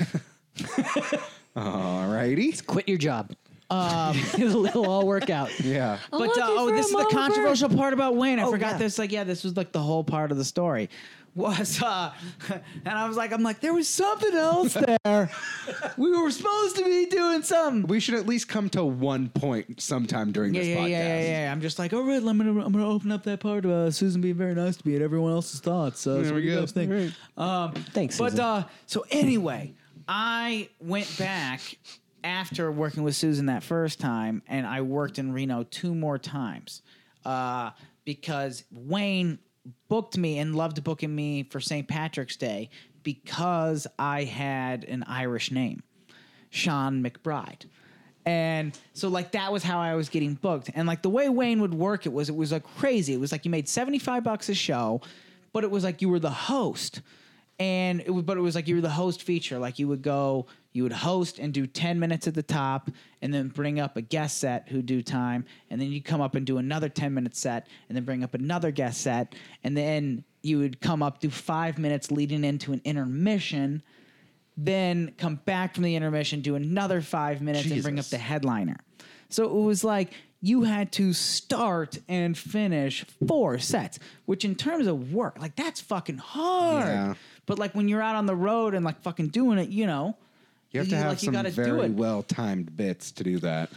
[1.55, 2.65] Alrighty.
[2.65, 3.32] Quit your job.
[3.70, 5.49] Um, it'll, it'll all work out.
[5.59, 5.99] Yeah.
[6.09, 8.39] But uh, oh, this is the controversial part about Wayne.
[8.39, 8.78] I Oh, forgot yeah.
[8.78, 8.97] this.
[8.97, 10.89] Like, yeah, this was like the whole part of the story.
[11.38, 12.12] Was uh,
[12.50, 15.30] and I was like, I'm like, there was something else there.
[15.98, 17.88] we were supposed to be doing something.
[17.88, 20.90] We should at least come to one point sometime during Yeah, this yeah, podcast.
[20.90, 21.52] yeah, yeah, yeah.
[21.52, 23.92] I'm just like, all right, I'm gonna, I'm gonna open up that part of uh,
[23.92, 26.08] Susan being very nice to me and everyone else's thoughts.
[26.08, 26.60] Uh, so There what we do you go.
[26.62, 27.14] guys think?
[27.38, 28.44] Um, Thanks, but Susan.
[28.44, 29.76] uh, so anyway,
[30.08, 31.62] I went back
[32.24, 36.82] after working with Susan that first time, and I worked in Reno two more times
[37.26, 37.70] uh,
[38.06, 39.38] because Wayne
[39.88, 41.88] booked me and loved booking me for St.
[41.88, 42.70] Patrick's Day
[43.03, 45.84] because I had an Irish name,
[46.49, 47.65] Sean McBride.
[48.26, 50.70] And so like that was how I was getting booked.
[50.76, 53.13] And like the way Wayne would work it was it was like crazy.
[53.13, 54.99] It was like you made 75 bucks a show,
[55.53, 57.01] but it was like you were the host.
[57.57, 59.57] And it was, but it was like you were the host feature.
[59.57, 60.47] Like you would go,
[60.78, 62.90] you would host and do 10 minutes at the top
[63.22, 65.44] and then bring up a guest set who do time.
[65.70, 68.34] And then you come up and do another 10 minute set and then bring up
[68.34, 69.36] another guest set.
[69.64, 73.84] And then you would come up, do five minutes leading into an intermission
[74.58, 78.78] then come back from the intermission, do another five minutes, and bring up the headliner.
[79.30, 84.88] So it was like you had to start and finish four sets, which in terms
[84.88, 86.88] of work, like that's fucking hard.
[86.88, 87.14] Yeah.
[87.46, 90.18] But like when you're out on the road and like fucking doing it, you know,
[90.72, 93.70] You have to have like, some very well timed bits to do that.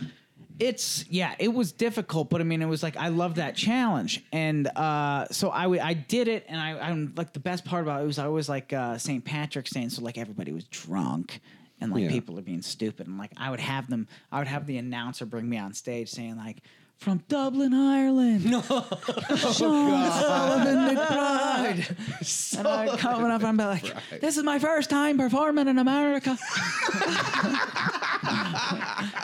[0.59, 4.23] it's yeah it was difficult but i mean it was like i love that challenge
[4.33, 7.83] and uh so i w- i did it and i i'm like the best part
[7.83, 10.65] about it was i was like uh st patrick's day and so like everybody was
[10.65, 11.41] drunk
[11.81, 12.11] and like Yeah.
[12.11, 15.25] people are being stupid and like i would have them i would have the announcer
[15.25, 16.59] bring me on stage saying like
[17.01, 18.45] from Dublin, Ireland.
[18.45, 18.61] No.
[19.37, 22.59] Sean Sullivan McBride.
[22.59, 26.37] and I'm coming up and I'm like, this is my first time performing in America.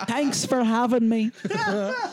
[0.07, 1.33] Thanks for having me.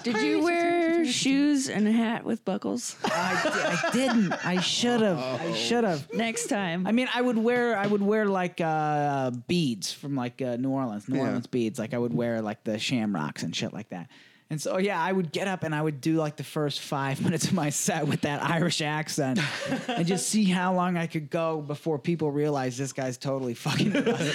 [0.03, 2.97] Did you wear shoes and a hat with buckles?
[3.05, 4.33] I, di- I didn't.
[4.45, 5.17] I should have.
[5.19, 6.11] I should have.
[6.13, 6.85] Next time.
[6.85, 7.77] I mean, I would wear.
[7.77, 11.23] I would wear like uh, beads from like uh, New Orleans, New Yeah.
[11.27, 11.79] Orleans beads.
[11.79, 14.09] Like I would wear like the shamrocks and shit like that.
[14.49, 17.21] And so yeah, I would get up and I would do like the first five
[17.23, 19.39] minutes of my set with that Irish accent,
[19.87, 23.93] and just see how long I could go before people realized this guy's totally fucking.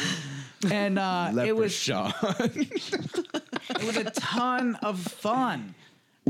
[0.72, 2.12] And uh, it was Sean.
[2.20, 5.76] it was a ton of fun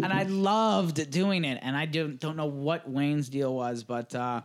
[0.03, 4.15] and i loved doing it and i don't, don't know what wayne's deal was but
[4.15, 4.41] uh,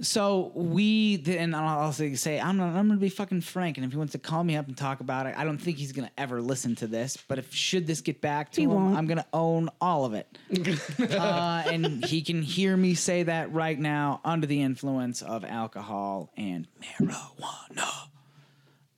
[0.00, 3.84] so we did, and I'll also say I'm gonna, I'm gonna be fucking frank, and
[3.86, 5.92] if he wants to call me up and talk about it, I don't think he's
[5.92, 7.16] gonna ever listen to this.
[7.16, 8.96] But if should this get back to He him, won't.
[8.96, 10.26] I'm gonna own all of it,
[11.10, 16.30] uh, and he can hear me say that right now under the influence of alcohol
[16.36, 18.08] and marijuana.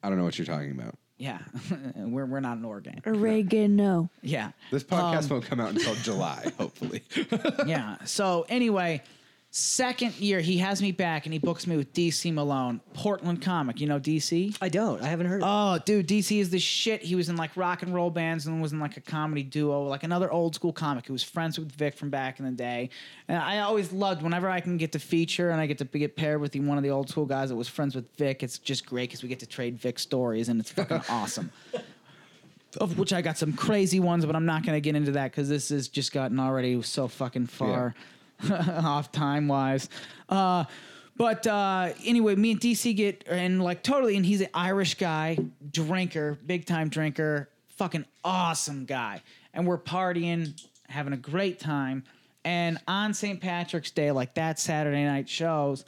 [0.03, 0.97] I don't know what you're talking about.
[1.19, 1.39] Yeah,
[1.97, 3.03] we're we're not an organ.
[3.07, 4.09] Oregano.
[4.23, 7.03] Yeah, This podcast won't come out until July, hopefully.
[7.67, 7.97] yeah.
[8.07, 9.03] So anyway,
[9.53, 13.81] second year he has me back and he books me with DC Malone, Portland comic.
[13.81, 14.57] You know DC?
[14.61, 15.03] I don't.
[15.03, 15.43] I haven't heard.
[15.45, 17.03] Oh, dude, DC is the shit.
[17.03, 19.83] He was in like rock and roll bands and was in like a comedy duo,
[19.85, 22.91] like another old school comic who was friends with Vic from back in the day.
[23.27, 26.17] And I always loved whenever I can get to feature and I get to get
[26.17, 28.43] paired with the, one of the old school guys that was friends with Vic.
[28.43, 31.51] It's just great because we get to trade Vic stories and it's fucking awesome.
[32.81, 35.33] Of which I got some crazy ones, but I'm not going to get into that
[35.33, 37.97] because this has just gotten already so fucking far
[38.51, 39.89] off time wise.
[40.29, 40.65] Uh,
[41.17, 45.39] but uh, anyway, me and DC get and like totally, and he's an Irish guy,
[45.71, 49.23] drinker, big time drinker, fucking awesome guy,
[49.53, 52.05] and we're partying, having a great time.
[52.45, 53.39] And on St.
[53.41, 55.85] Patrick's Day, like that Saturday night shows,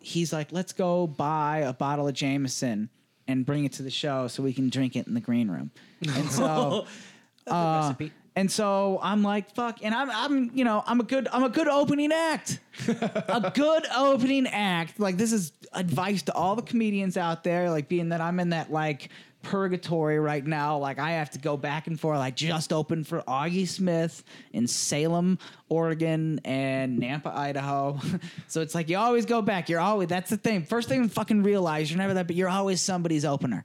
[0.00, 2.90] he's like, let's go buy a bottle of Jameson
[3.28, 5.70] and bring it to the show so we can drink it in the green room.
[6.16, 6.86] And so,
[7.46, 8.12] uh, recipe.
[8.36, 11.48] And so I'm like, fuck, and I'm, I'm, you know, I'm a good, I'm a
[11.48, 12.58] good opening act,
[12.88, 14.98] a good opening act.
[14.98, 18.50] Like this is advice to all the comedians out there, like being that I'm in
[18.50, 19.10] that like
[19.42, 20.78] purgatory right now.
[20.78, 22.18] Like I have to go back and forth.
[22.18, 28.00] I just opened for Augie Smith in Salem, Oregon, and Nampa, Idaho.
[28.48, 29.68] so it's like you always go back.
[29.68, 30.64] You're always that's the thing.
[30.64, 33.64] First thing to fucking realize you're never that, but you're always somebody's opener.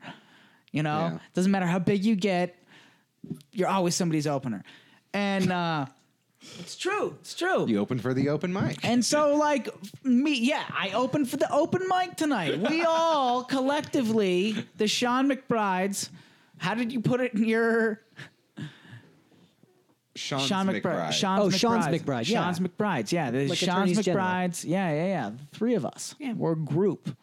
[0.71, 1.19] You know, Yeah.
[1.33, 2.55] doesn't matter how big you get,
[3.51, 4.63] you're always somebody's opener.
[5.13, 5.85] And uh
[6.59, 7.15] it's true.
[7.19, 7.67] It's true.
[7.67, 8.77] You opened for the open mic.
[8.83, 9.69] And so, like
[10.05, 12.57] me, yeah, I opened for the open mic tonight.
[12.69, 16.09] We all collectively, the Sean McBrides.
[16.57, 18.01] How did you put it in your
[20.15, 20.81] Sean's Sean McBride.
[20.81, 21.11] McBride?
[21.11, 21.99] Sean's Oh, Sean's McBrides.
[22.01, 22.43] McBride, yeah.
[22.43, 23.11] Sean's McBrides.
[23.11, 24.25] Yeah, the Like Sean's attorneys general.
[24.25, 24.65] McBrides.
[24.65, 25.29] Yeah, yeah, yeah.
[25.31, 26.15] The three of us.
[26.19, 26.33] Yeah.
[26.33, 27.15] We're a group.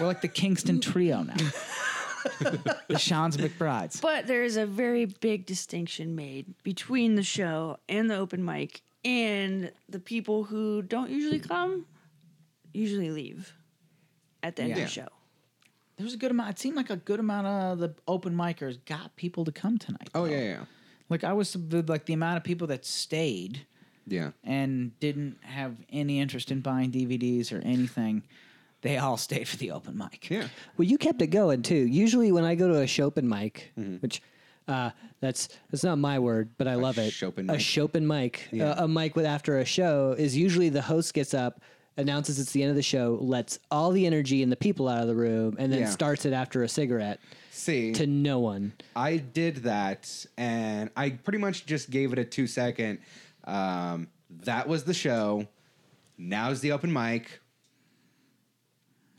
[0.00, 1.34] We're like the Kingston trio now.
[2.88, 4.00] the Sean's McBrides.
[4.00, 8.82] But there is a very big distinction made between the show and the open mic
[9.04, 11.86] and the people who don't usually come
[12.72, 13.52] usually leave
[14.42, 14.76] at the end Yeah.
[14.76, 15.08] of the show.
[15.96, 16.50] There was a good amount.
[16.50, 20.10] It seemed like a good amount of the open micers got people to come tonight.
[20.14, 20.30] Oh though.
[20.32, 20.64] yeah, yeah,
[21.08, 23.66] Like I was like the amount of people that stayed.
[24.06, 24.32] yeah.
[24.44, 28.24] and didn't have any interest in buying DVDs or anything,
[28.82, 30.28] they all stayed for the open mic.
[30.30, 30.48] Yeah.
[30.76, 31.74] Well, you kept it going too.
[31.74, 33.96] Usually, when I go to a Chopin mic, Mm-hmm.
[33.96, 34.22] which
[34.68, 37.12] uh, that's that's not my word, but I love it.
[37.12, 37.60] Chopin a mic?
[37.60, 38.70] Chopin mic, Yeah.
[38.70, 41.60] uh, a mic with after a show is usually the host gets up,
[41.96, 45.00] announces it's the end of the show, lets all the energy and the people out
[45.02, 45.90] of the room, and then Yeah.
[45.90, 47.20] starts it after a cigarette.
[47.52, 48.72] See, to no one.
[48.96, 52.98] I did that, and I pretty much just gave it a two second.
[53.44, 54.08] Um,
[54.42, 55.46] that was the show.
[56.18, 57.40] Now's the open mic.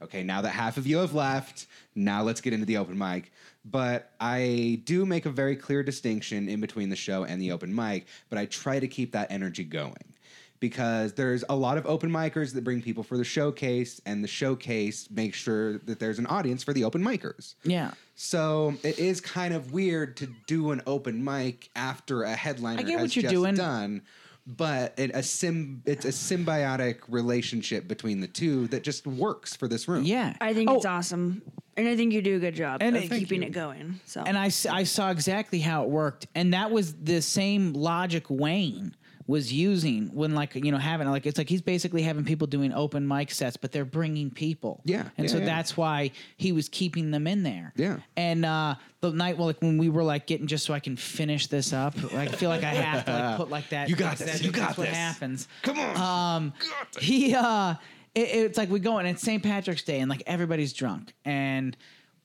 [0.02, 3.32] Okay, now that half of you have left, now let's get into the open mic.
[3.66, 7.74] But I do make a very clear distinction in between the show and the open
[7.74, 10.14] mic, but I try to keep that energy going
[10.60, 14.28] because there's a lot of open micers that bring people for the showcase, and the
[14.28, 17.56] showcase makes sure that there's an audience for the open micers.
[17.64, 17.91] Yeah.
[18.16, 22.84] So it is kind of weird to do an open mic after a headliner I
[22.84, 23.56] get what you're doing.
[23.56, 24.02] done,
[24.48, 29.68] but it, a sim it's a symbiotic relationship between the two that just works for
[29.68, 30.04] this room.
[30.06, 30.34] Yeah.
[30.39, 31.41] I think Oh, it's awesome,
[31.76, 33.50] and I think you do a good job And of it- keeping you.
[33.50, 34.00] it going.
[34.06, 38.26] So and I I saw exactly how it worked and that was the same logic
[38.30, 38.95] wayne
[39.28, 42.71] was using when like you know having like it's like he's basically having people doing
[42.73, 45.45] open mic sets but they're bringing people Yeah, and yeah, so yeah.
[45.45, 47.97] that's why he was keeping them in there Yeah.
[48.15, 50.95] and uh the night well like when we were like getting just so i can
[50.95, 53.97] finish this up like, i feel like i have to like put like that You
[53.97, 54.95] got that- this, you that's got what this.
[54.95, 55.97] happens Come on.
[56.38, 56.53] um
[57.01, 57.75] he uh
[58.15, 61.75] it, it's like we go and it's st patrick's day and like everybody's drunk and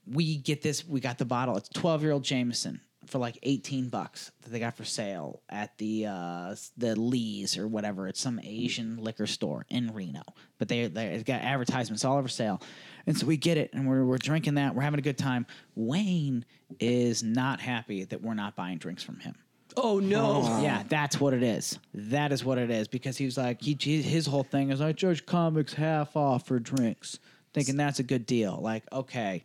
[0.07, 3.89] we get this we got the bottle it's 12 year old jameson for like 18
[3.89, 8.07] bucks that they got for sale at the uh the lee's or whatever.
[8.09, 10.23] It's some asian liquor store in reno.
[10.59, 12.63] But they they it's got advertisements all over sale.
[13.07, 14.75] And so we get it and we're, we're drinking that.
[14.75, 15.47] We're having a good time.
[15.75, 16.45] Wayne
[16.79, 19.35] is not happy that we're not buying drinks from him.
[19.77, 20.61] Oh no!
[20.61, 21.79] yeah, that's what it is.
[21.95, 22.89] That is what it is.
[22.89, 26.47] Because he was like, he, he- his whole thing is I charge comics half off
[26.47, 27.19] for drinks,
[27.55, 28.59] thinking that's a good deal.
[28.63, 29.41] Like, okay,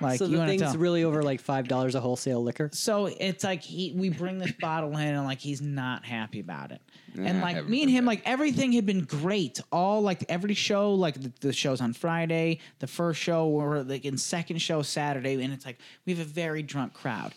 [0.00, 0.76] like so you the want thing's tell.
[0.76, 2.70] really over like five dollars a wholesale liquor.
[2.72, 6.70] so it's like he, we bring this bottle in and like he's not happy about
[6.72, 6.80] it.
[7.16, 8.12] and like me and him, there.
[8.14, 9.60] like everything had been great.
[9.70, 14.04] All like every show, like the, the shows on Friday, the first show or like
[14.04, 17.34] in second show Saturday, and it's like we have a very drunk crowd.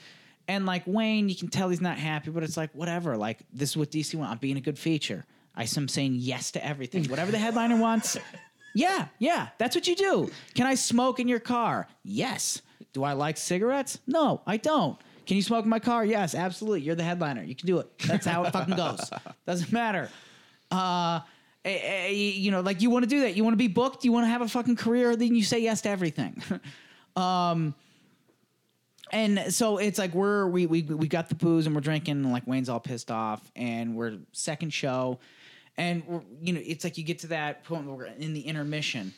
[0.48, 3.18] And like Wayne, you can tell he's not happy, but it's like whatever.
[3.18, 4.30] Like this is what DC want.
[4.32, 5.26] I'm being a good feature.
[5.56, 7.06] I am saying yes to everything.
[7.06, 8.18] Whatever the headliner wants.
[8.76, 10.30] Yeah, yeah, that's what you do.
[10.54, 11.88] Can I smoke in your car?
[12.04, 12.62] Yes.
[12.94, 14.00] Do I like cigarettes?
[14.06, 14.98] No, I don't.
[15.26, 16.06] Can you smoke in my car?
[16.06, 16.82] Yes, absolutely.
[16.82, 17.42] You're the headliner.
[17.42, 17.88] You can do it.
[18.00, 19.10] That's how it fucking goes.
[19.48, 20.10] Doesn't matter.
[20.70, 21.22] Uh,
[21.64, 23.36] eh, eh, you know, like you want to do that.
[23.36, 24.06] You want to be booked.
[24.06, 25.16] You want to have a fucking career.
[25.16, 26.44] Then you say yes to everything.
[27.16, 27.74] um,
[29.12, 32.32] and so it's like we're we we we got the booze and we're drinking and
[32.32, 35.20] like Wayne's all pissed off and we're second show
[35.78, 36.04] and
[36.42, 39.14] you know it's like you get to that point where we're in the intermission.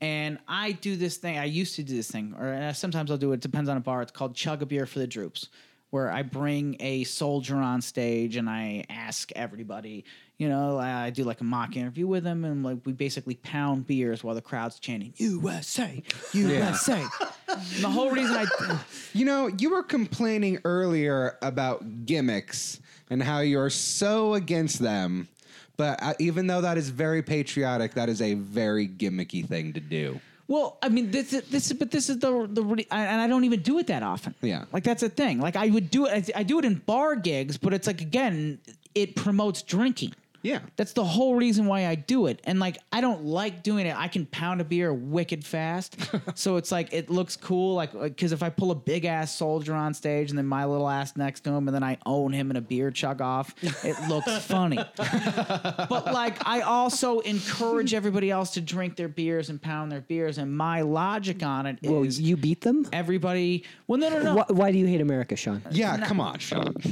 [0.00, 3.16] And I do this thing I used to do this thing or uh, sometimes I'll
[3.16, 5.48] do it, it depends on a bar it's called chug a beer for the droops
[5.90, 10.04] where I bring a soldier on stage and I ask everybody
[10.38, 13.86] you know I do like a mock interview with them and like we basically pound
[13.86, 16.02] beers while the crowd's chanting USA
[16.32, 17.04] USA
[17.80, 18.78] the whole reason I
[19.12, 25.28] You know, you were complaining earlier about gimmicks and how you're so against them.
[25.76, 29.80] But uh, even though that is very patriotic, that is a very gimmicky thing to
[29.80, 30.20] do.
[30.48, 33.26] Well, I mean, this is this is, but this is the the I- and I
[33.26, 34.34] don't even do it that often.
[34.42, 34.64] Yeah.
[34.72, 35.40] like that's a thing.
[35.40, 36.30] Like I would do it.
[36.34, 38.58] I do it in bar gigs, but it's like again,
[38.94, 40.12] it promotes drinking.
[40.42, 40.60] Yeah.
[40.76, 42.40] That's the whole reason why I do it.
[42.44, 43.96] And like I don't like doing it.
[43.96, 45.96] I can pound a beer wicked fast.
[46.34, 49.74] so it's like it looks cool like cuz if I pull a big ass soldier
[49.74, 52.50] on stage and then my little ass next to him and then I own him
[52.50, 54.78] in a beer chug off, it looks funny.
[54.96, 60.38] but like I also encourage everybody else to drink their beers and pound their beers
[60.38, 62.86] and my logic on it is Well, you beat them.
[62.92, 64.34] everybody Well, no, no, no.
[64.36, 65.62] Why, why do you hate America, Shawn?
[65.70, 66.74] Yeah, come on, Shawn.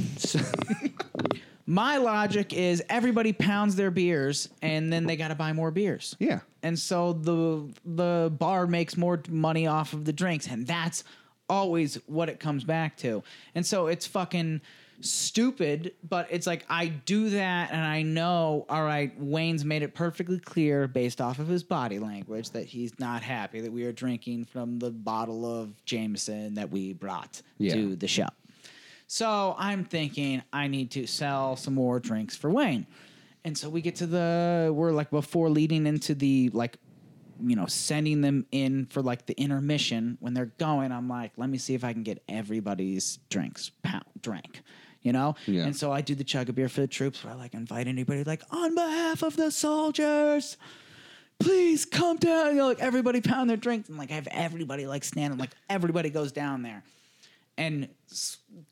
[1.71, 6.17] My logic is everybody pounds their beers and then they got to buy more beers.
[6.19, 6.41] Yeah.
[6.63, 11.05] And so the the bar makes more money off of the drinks and that's
[11.49, 13.23] always what it comes back to.
[13.55, 14.59] And so it's fucking
[14.99, 19.93] stupid, but it's like I do that and I know all right, Wayne's made it
[19.93, 23.93] perfectly clear based off of his body language that he's not happy that we are
[23.93, 27.75] drinking from the bottle of Jameson that we brought Yeah.
[27.75, 28.27] to the show.
[29.11, 32.87] So I'm thinking I need to sell some more drinks for Wayne.
[33.43, 36.77] And so we get to the we're like before leading into the like
[37.43, 41.49] you know sending them in for like the intermission when they're going I'm like let
[41.49, 44.61] me see if I can get everybody's drinks pound drank
[45.01, 45.65] you know Yeah.
[45.65, 47.87] and so I do the chug a beer for the troops where I like invite
[47.87, 50.55] anybody like on behalf of the soldiers
[51.37, 54.87] please come down you know like everybody pound their drinks and like I have everybody
[54.87, 56.81] like standing like everybody goes down there
[57.57, 57.89] and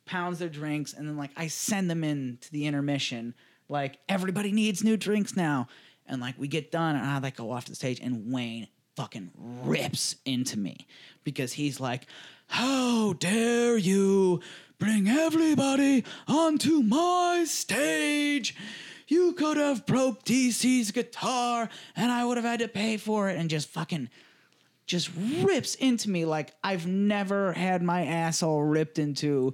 [0.05, 3.33] pounds their drinks and then like I send them in to the intermission
[3.67, 5.67] like everybody needs new drinks now
[6.05, 9.31] and like we get done and I like go off the stage and Wayne fucking
[9.37, 10.87] rips into me
[11.23, 12.07] because he's like
[12.47, 14.41] How dare you
[14.79, 18.55] bring everybody onto my stage?
[19.07, 23.37] You could have broke DC's guitar and I would have had to pay for it
[23.37, 24.09] and just fucking
[24.89, 25.11] just
[25.43, 29.53] rips into me like I've never had my asshole ripped into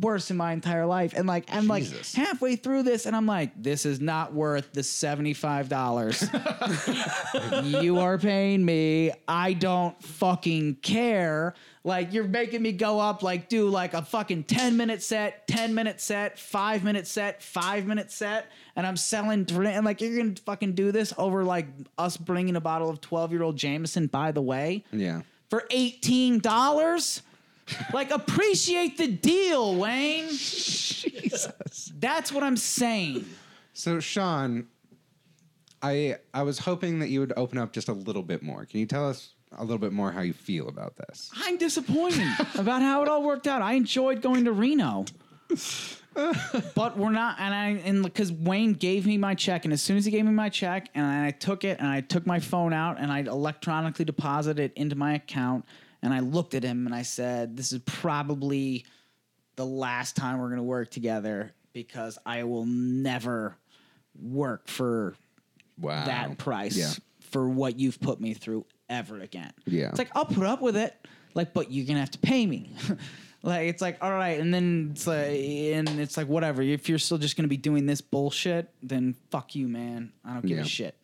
[0.00, 1.12] worse in my entire life.
[1.14, 2.16] And like I'm Jesus.
[2.16, 7.62] like halfway through this and I'm like, this is not worth the $75.
[7.82, 9.10] you are paying me.
[9.26, 11.54] I don't fucking care.
[11.84, 15.74] Like you're making me go up like do like a fucking 10 minute set, 10
[15.74, 18.46] minute set, 5 minute set, 5 minute set
[18.76, 21.66] and I'm selling and like you're to fucking do this over like
[21.98, 25.22] us bringing a bottle of 12-year-old Jameson by the way Yeah.
[25.50, 27.22] for $18?
[27.92, 30.28] Like appreciate the deal, Wayne.
[31.02, 31.92] Jesus.
[31.98, 33.24] That's what I'm saying.
[33.72, 34.66] So Shawn,
[35.82, 38.64] I I was hoping that you would open up just a little bit more.
[38.64, 41.30] Can you tell us a little bit more how you feel about this?
[41.36, 43.62] I'm disappointed about how it all worked out.
[43.62, 45.04] I enjoyed going to Reno.
[46.74, 49.96] but we're not and I and because Wayne gave me my check and as soon
[49.96, 52.72] as he gave me my check and I took it and I took my phone
[52.72, 55.64] out and I electronically deposited it into my account
[56.02, 58.84] and I looked at him and I said, This is probably
[59.56, 63.56] the last time we're gonna work together because I will never
[64.20, 65.14] work for
[65.80, 66.04] Wow.
[66.04, 66.92] that price Yeah.
[67.30, 69.52] for what you've put me through ever again.
[69.66, 69.88] Yeah.
[69.88, 70.94] It's like I'll put up with it,
[71.34, 72.70] like, but you're gonna have to pay me.
[73.42, 76.60] like it's like all right, and then it's like, and it's like whatever.
[76.62, 80.12] If you're still just gonna be doing this bullshit, then fuck you, man.
[80.24, 80.64] I don't give Yeah.
[80.64, 80.96] a shit.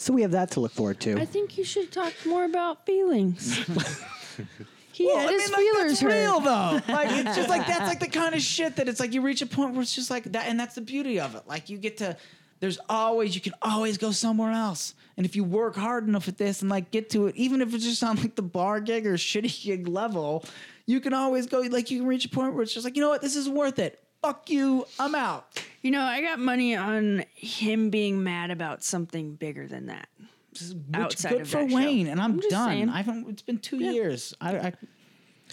[0.00, 1.18] So we have that to look forward to.
[1.18, 3.56] I think you should talk more about feelings.
[4.92, 6.12] he Well, had I his mean, like, feelers that's hurt.
[6.12, 6.80] real though.
[6.88, 9.42] Like it's just like that's like the kind of shit that it's like you reach
[9.42, 11.42] a point where it's just like that, and that's the beauty of it.
[11.48, 12.16] Like you get to,
[12.60, 16.38] there's always you can always go somewhere else, and if you work hard enough at
[16.38, 19.04] this and like get to it, even if it's just on like the bar gig
[19.04, 20.44] or shitty gig level,
[20.86, 21.58] you can always go.
[21.60, 23.48] Like you can reach a point where it's just like you know what, this is
[23.48, 24.00] worth it.
[24.22, 25.60] Fuck you, I'm out.
[25.82, 30.08] You know, I got money on him being mad about something bigger than that.
[30.50, 30.62] Which
[30.94, 31.76] Outside good of for that show.
[31.76, 32.68] Wayne, and I'm, I'm done.
[32.68, 32.88] saying.
[32.88, 33.28] I haven't.
[33.28, 34.34] It's been two years.
[34.40, 34.72] I, I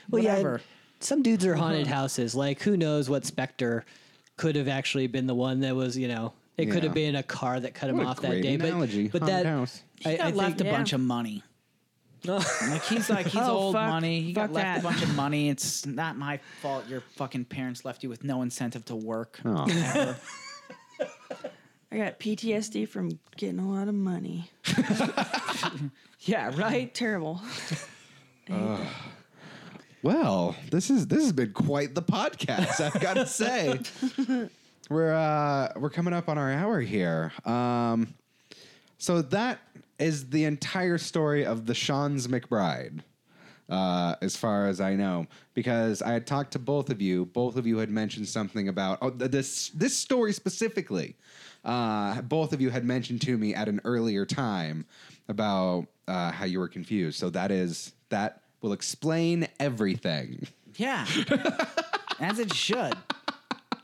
[0.10, 0.56] well, yeah, whatever.
[0.56, 0.64] and
[1.00, 2.34] some dudes are haunted houses.
[2.34, 3.86] Like, who knows what Spectre
[4.38, 7.24] could have actually been the one that was, you know, it could have been a
[7.24, 8.56] car that cut him What a off that day.
[8.56, 9.08] analogy.
[9.10, 9.84] But, but that, house.
[10.00, 11.44] He I, got I left think, a bunch of money.
[12.28, 14.22] Like he's like he's Oh, old fuck- money.
[14.22, 15.50] He got fuck left a bunch of money.
[15.50, 16.88] It's not my fault.
[16.88, 19.40] Your fucking parents left you with no incentive to work.
[19.46, 19.66] Oh.
[21.92, 24.50] I got PTSD from getting a lot of money.
[26.22, 26.94] yeah, right.
[26.94, 27.42] Terrible.
[30.04, 32.80] Well, this is this has been quite the podcast.
[32.80, 33.80] I've got to say,
[34.90, 37.32] we're uh, we're coming up on our hour here.
[37.46, 38.14] Um,
[38.98, 39.60] so that
[40.00, 43.02] is the entire story of the Sean's McBride,
[43.70, 47.26] uh, as far as I know, because I had talked to both of you.
[47.26, 51.16] Both of you had mentioned something about oh, this this story specifically.
[51.64, 54.86] Uh, both of you had mentioned to me at an earlier time
[55.28, 57.20] about uh, how you were confused.
[57.20, 60.48] So that is that will explain everything.
[60.78, 61.06] Yeah,
[62.20, 62.94] as it should.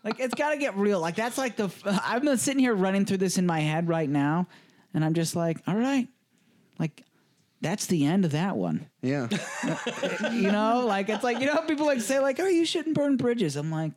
[0.03, 0.99] Like it's got to get real.
[0.99, 1.69] Like that's like the.
[1.85, 4.47] I'm not sitting here running through this in my head right now,
[4.93, 6.07] and I'm just like, all right,
[6.79, 7.03] like
[7.61, 8.87] that's the end of that one.
[9.01, 9.27] Yeah.
[10.31, 12.95] you know, like it's like you know how people like say like, "Oh, you shouldn't
[12.95, 13.91] burn bridges." I'm like,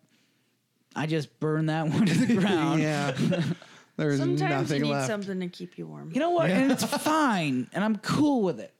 [0.94, 2.82] I just burned that one to the ground.
[2.82, 3.12] yeah.
[3.96, 5.06] There's Sometimes you need left.
[5.06, 6.10] something to keep you warm.
[6.12, 6.50] You know what?
[6.50, 8.74] And it's fine, and I'm cool with it.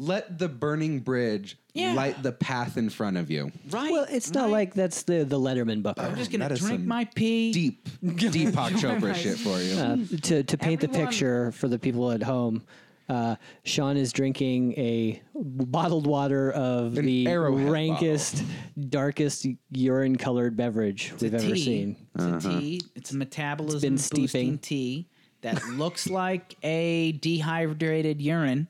[0.00, 1.92] Let the burning bridge Yeah.
[1.92, 3.52] light the path in front of you.
[3.68, 3.92] Right?
[3.92, 4.50] well, it's not right.
[4.52, 5.98] like that's the, the Letterman book.
[6.00, 7.52] I'm just gonna That is drink my pee.
[7.52, 9.74] Deep, Deepak Chopra my- shit for you.
[9.74, 12.62] Uh, to to paint the picture for the people at home,
[13.10, 18.42] uh, Shawn is drinking a bottled water of An the Arrowhead rankest,
[18.88, 21.64] darkest urine colored beverage It's we've a ever tea.
[21.64, 21.96] seen.
[22.14, 22.80] It's a tea.
[22.94, 24.58] It's a metabolism been boosting steeping.
[24.58, 25.08] tea
[25.42, 28.66] that looks like a dehydrated urine.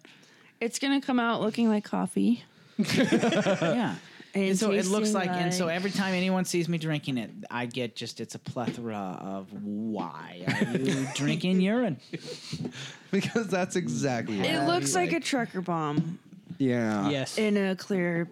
[0.60, 2.44] It's gonna come out looking like coffee.
[2.78, 3.96] Yeah.
[4.32, 7.18] And And so it looks tasting like, and so every time anyone sees me drinking
[7.18, 11.98] it, I get just it's a plethora of why are you drinking urine?
[13.10, 16.20] because that's exactly what It looks like a trucker bomb
[16.58, 17.10] Yeah.
[17.10, 17.38] Yes.
[17.38, 18.28] in a clear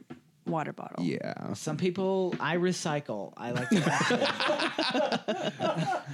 [0.46, 1.04] water bottle.
[1.04, 1.52] Yeah.
[1.54, 3.32] Some people I recycle.
[3.36, 6.02] I like to.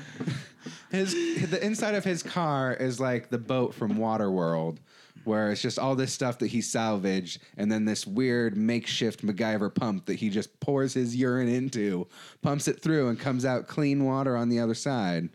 [0.90, 1.12] His
[1.50, 4.78] the inside of his car is like the boat from Waterworld,
[5.24, 9.74] where it's just all this stuff that he salvaged, and then this weird makeshift MacGyver
[9.74, 12.06] pump that he just pours his urine into,
[12.42, 15.28] pumps it through, and comes out clean water on the other side.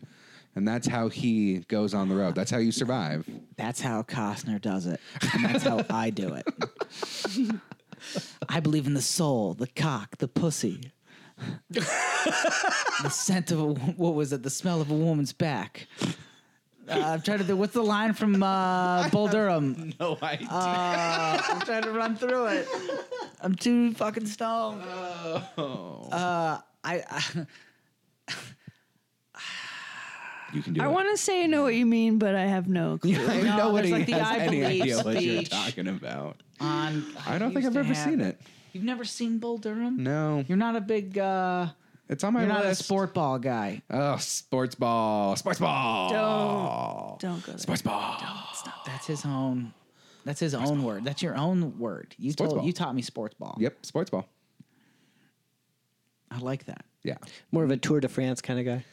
[0.56, 2.34] And that's how he goes on the road.
[2.34, 3.28] That's how you survive.
[3.56, 5.00] That's how Costner does it.
[5.32, 6.46] And that's how I do it.
[8.48, 10.92] I believe in the soul, the cock, the pussy,
[11.70, 14.42] the scent of a what was it?
[14.42, 15.86] The smell of a woman's back.
[16.90, 17.58] Uh, I'm trying to think.
[17.58, 19.92] What's the line from uh, Bull Durham?
[20.00, 20.48] No idea.
[20.50, 22.68] Uh, I'm trying to run through it.
[23.40, 24.82] I'm too fucking stoned.
[25.56, 27.46] Uh, I, I
[30.52, 30.90] you can do I it.
[30.90, 33.14] want to say I know what you mean, but I have no clue.
[33.14, 35.50] I No, nobody there's like the has I any believe idea what you're speech.
[35.50, 36.42] talking about.
[36.60, 37.04] on.
[37.26, 38.40] I don't think used I've to ever have- seen it.
[38.72, 40.02] You've never seen Bull Durham?
[40.02, 41.18] No, You're not a big.
[41.18, 41.68] uh
[42.10, 43.80] it's on my You're not a sport ball guy.
[43.88, 47.58] Oh, sports ball, sports ball, Don't don't go there.
[47.58, 48.16] sports ball.
[48.20, 48.84] Don't stop.
[48.84, 49.72] That's his own.
[50.26, 51.04] That's his own word.
[51.04, 52.14] That's your own word.
[52.18, 52.66] You Sports told ball.
[52.66, 53.56] you taught me sports ball.
[53.58, 54.28] Yep, sports ball.
[56.30, 56.84] I like that.
[57.02, 57.16] Yeah.
[57.50, 58.84] More of a Tour de France kind of guy.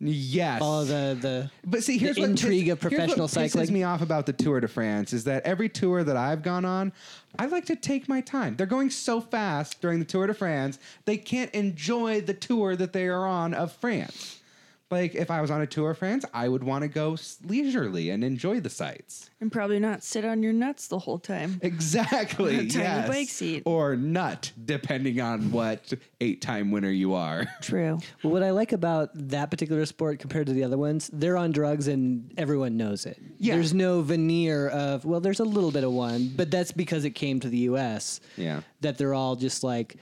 [0.00, 0.58] Yes.
[0.58, 1.50] Follow the the.
[1.64, 3.66] But see, here's the what intrigue of professional here's what cycling.
[3.66, 6.64] pisses me off about the Tour de France is that every tour that I've gone
[6.64, 6.92] on,
[7.38, 8.56] I like to take my time.
[8.56, 12.92] They're going so fast during the Tour de France, they can't enjoy the tour that
[12.92, 14.40] they are on of France.
[14.94, 18.10] Like if I was on a tour of France, I would want to go leisurely
[18.10, 19.28] and enjoy the sights.
[19.40, 21.60] And probably not sit on your nuts the whole time.
[21.74, 22.54] Exactly.
[22.54, 23.08] A tiny yes.
[23.08, 23.62] bike seat.
[23.64, 27.46] or nut, depending on what eight-time winner you are.
[27.62, 27.98] True.
[28.22, 31.50] Well, what I like about that particular sport compared to the other ones, they're on
[31.52, 33.18] drugs and everyone knows it.
[33.38, 33.54] Yeah.
[33.54, 37.10] There's no veneer of well, there's a little bit of one, but that's because it
[37.10, 38.20] came to the U.S.
[38.36, 38.60] Yeah.
[38.82, 39.96] That they're all just like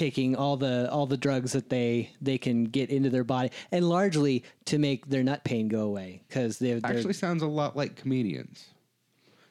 [0.00, 3.86] taking all the all the drugs that they they can get into their body, and
[3.86, 7.76] largely to make their nut pain go away because they're, they're Actually, sounds a lot
[7.76, 8.70] like comedians.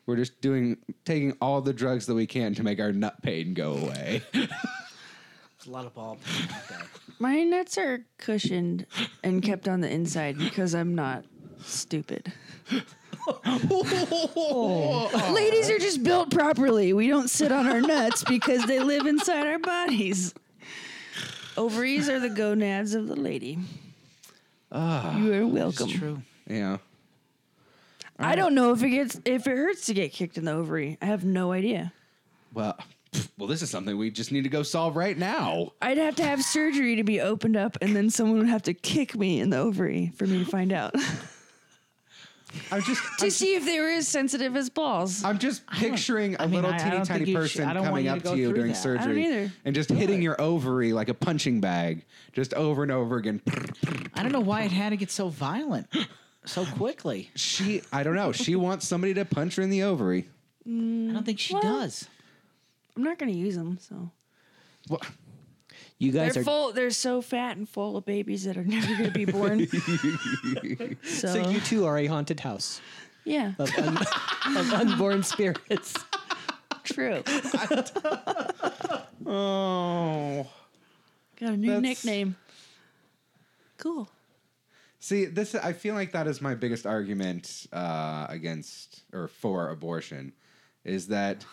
[0.07, 3.53] We're just doing taking all the drugs that we can to make our nut pain
[3.53, 4.23] go away.
[4.33, 4.47] There's
[5.67, 6.17] a lot of ball.
[7.19, 8.87] My nuts are cushioned
[9.23, 11.25] and kept on the inside because I'm not
[11.63, 12.33] stupid.
[15.33, 16.93] Ladies are just built properly.
[16.93, 20.33] We don't sit on our nuts because they live inside our bodies.
[21.57, 23.59] Ovaries are the gonads of the lady.
[24.71, 25.89] Ah, you are welcome.
[25.89, 26.21] True.
[26.47, 26.77] yeah.
[28.17, 30.97] I don't know if it gets if it hurts to get kicked in the ovary.
[31.01, 31.93] I have no idea.
[32.53, 32.77] Well,
[33.37, 35.71] well, this is something we just need to go solve right now.
[35.81, 38.73] I'd have to have surgery to be opened up, and then someone would have to
[38.73, 40.93] kick me in the ovary for me to find out
[42.71, 45.23] I'm just, to I'm, see if they were as sensitive as balls.
[45.23, 47.65] I'm just picturing a I mean, little I- I teeny don't tiny think should- person
[47.65, 48.77] I coming you to up to you during that.
[48.77, 53.41] Surgery and just hitting your ovary like a punching bag, just over and over again.
[54.15, 55.87] I don't know why it had to get so violent
[56.45, 57.29] so quickly.
[57.35, 58.31] She, I don't know.
[58.31, 60.27] She wants somebody to punch her in the ovary.
[60.65, 62.07] I don't think she Well, does.
[62.95, 64.11] I'm not going to use them, so
[64.89, 65.01] Well,
[65.99, 66.71] you guys they're are full.
[66.71, 69.67] They're so fat and full of babies that are never going to be born.
[71.03, 72.81] so, so you too are a haunted house
[73.25, 73.97] yeah, of, un,
[74.57, 75.95] of unborn spirits.
[76.83, 77.21] true.
[79.25, 80.47] oh.
[81.39, 82.35] Got a new That's- nickname.
[83.77, 84.09] Cool.
[85.01, 90.33] See, this I feel like that is my biggest argument uh, against or for abortion,
[90.83, 91.45] is that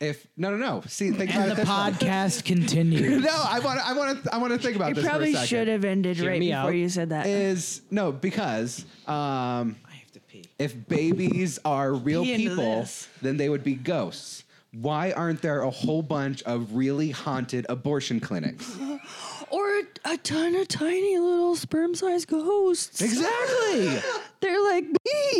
[0.00, 3.22] if no no no see think And about the it this podcast continues.
[3.22, 5.38] No, I want I want to I want to think about You this probably for
[5.38, 5.48] a second.
[5.48, 6.68] should have ended right before out.
[6.74, 7.26] you said that.
[7.26, 10.44] Is no because um, I have to pee.
[10.58, 13.08] if babies are real Pee people, this.
[13.22, 14.44] then they would be ghosts.
[14.72, 18.76] Why aren't there a whole bunch of really haunted abortion clinics?
[19.50, 23.00] or a, a ton of tiny little sperm-sized ghosts.
[23.00, 23.98] Exactly.
[24.40, 24.84] They're like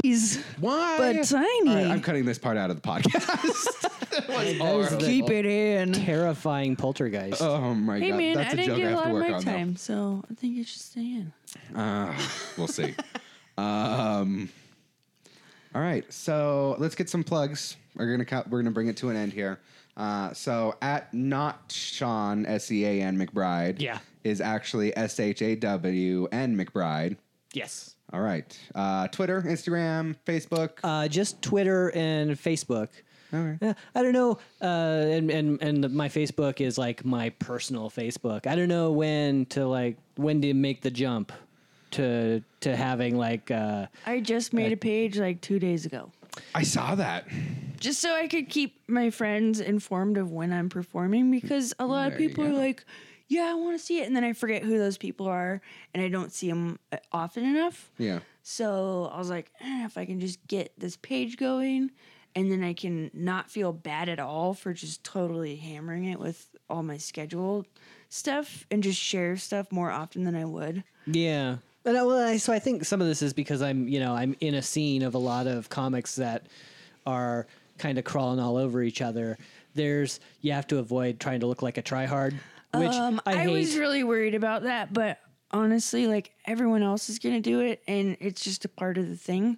[0.02, 0.96] bees, Why?
[0.98, 1.70] but tiny.
[1.70, 3.84] All right, I'm cutting this part out of the podcast.
[4.26, 5.92] That is the Keep it in.
[5.92, 7.40] terrifying poltergeist.
[7.40, 9.04] oh my Hey god, man, that's I a didn't joke I get a have lot
[9.04, 9.44] to of work my on.
[9.44, 9.50] though.
[9.52, 11.32] time, so I think it should stay in.
[11.76, 12.18] Uh,
[12.56, 12.94] we'll see.
[13.58, 14.48] um,
[15.74, 17.76] all right, so let's get some plugs.
[17.94, 19.60] We're gonna cut, we're gonna bring it to an end here.
[19.96, 23.98] Uh, so at not Sean S E A N McBride, Yeah.
[24.24, 27.16] is actually S H A W N McBride.
[27.52, 27.94] yes.
[28.12, 30.78] All right, uh, Twitter, Instagram, Facebook.
[30.82, 32.88] Uh, just Twitter and Facebook.
[33.34, 33.58] Okay.
[33.60, 37.90] Yeah, I don't know, uh, and and and the, my Facebook is like my personal
[37.90, 38.46] Facebook.
[38.46, 41.32] I don't know when to like when to make the jump
[41.90, 46.10] to to having like uh, I just made a page like two days ago.
[46.54, 47.26] I saw that.
[47.80, 52.06] just so I could keep my friends informed of when I'm performing because a lot
[52.06, 52.84] of There you people are like,
[53.28, 55.60] "Yeah, I want to see it," and then I forget who those people are,
[55.94, 56.78] and I don't see them
[57.12, 57.90] often enough.
[57.98, 58.20] Yeah.
[58.42, 61.90] So I was like, eh, if I can just get this page going,
[62.34, 66.48] and then I can not feel bad at all for just totally hammering it with
[66.70, 67.66] all my scheduled
[68.08, 70.82] stuff, and just share stuff more often than I would.
[71.06, 71.56] Yeah.
[71.84, 74.14] But I, well, I, so I think some of this is because I'm, you know,
[74.14, 76.46] I'm in a scene of a lot of comics that
[77.06, 77.46] are
[77.78, 79.38] kind of crawling all over each other.
[79.74, 82.34] there's you have to avoid trying to look like a tryhard,
[82.74, 83.52] which Um, I, I, hate.
[83.52, 85.18] was really worried about that, but
[85.50, 89.16] honestly, like everyone else is gonna do it, and it's just a part of the
[89.16, 89.56] thing.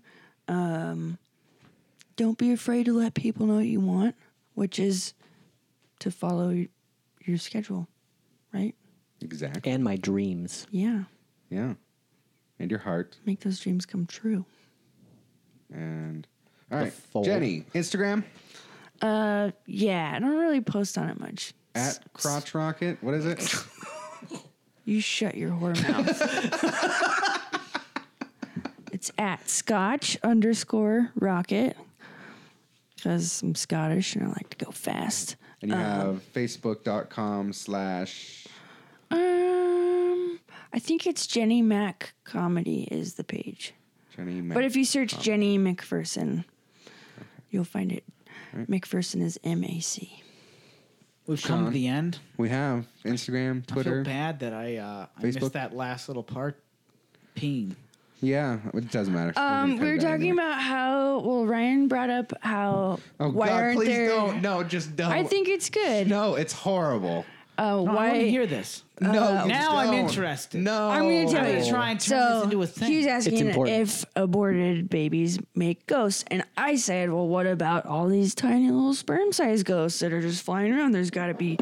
[0.48, 1.18] Um,
[2.16, 4.14] don't be afraid to let people know what you want,
[4.54, 5.14] which is
[6.00, 6.66] to follow
[7.24, 7.88] your schedule,
[8.52, 8.74] right?
[9.22, 9.70] Exactly.
[9.72, 10.66] and my dreams.
[10.70, 11.04] Yeah,
[11.50, 11.74] Yeah.
[12.58, 13.16] And your heart.
[13.26, 14.44] make those dreams come true.
[15.72, 16.26] And
[16.70, 17.24] all right, fold.
[17.26, 18.24] Jenny, Instagram
[19.02, 21.52] Uh, yeah, I don't really post on it much.
[21.80, 22.98] At crotch rocket.
[23.02, 23.40] What is it?
[24.86, 26.20] You shut your whore mouth.
[28.92, 31.76] it's at Scotch underscore rocket
[32.96, 35.36] because I'm Scottish and I like to go fast.
[35.62, 38.46] And you Uh, have facebook.com slash
[39.12, 40.40] Um,
[40.72, 43.74] I think it's Jenny Mac Comedy is the page.
[44.16, 44.40] Jenny.
[44.40, 46.44] But if you search Jenny MacPherson,
[47.50, 48.04] you'll find it.
[48.54, 50.22] MacPherson is M A C.
[51.30, 52.18] We've come to the end.
[52.38, 53.70] we have Instagram, Twitter.
[53.90, 54.04] I Twitter.
[54.04, 55.40] feel bad that I uh, I Facebook?
[55.42, 56.60] missed that last little part.
[57.36, 57.76] Peeing.
[58.20, 59.32] Yeah, it doesn't matter.
[59.36, 63.62] Um, we were talking about how well Ryan brought up how Oh why God!
[63.62, 64.08] aren't Please there?
[64.08, 64.42] don't.
[64.42, 65.12] No, just don't.
[65.12, 66.08] I think it's good.
[66.08, 67.24] no, it's horrible.
[67.60, 68.08] Uh, No, I why?
[68.08, 68.82] want to hear this.
[69.02, 69.12] No,
[69.42, 70.60] you now I'm interested.
[70.62, 71.58] No, I'm going to tell I'm you.
[71.60, 72.88] gonna try and turn so this into a thing.
[72.92, 73.76] He's asking important.
[73.88, 78.94] if aborted babies make ghosts, and I said, "Well, what about all these tiny little
[78.94, 80.92] sperm-sized ghosts that are just flying around?
[80.92, 81.58] There's got to be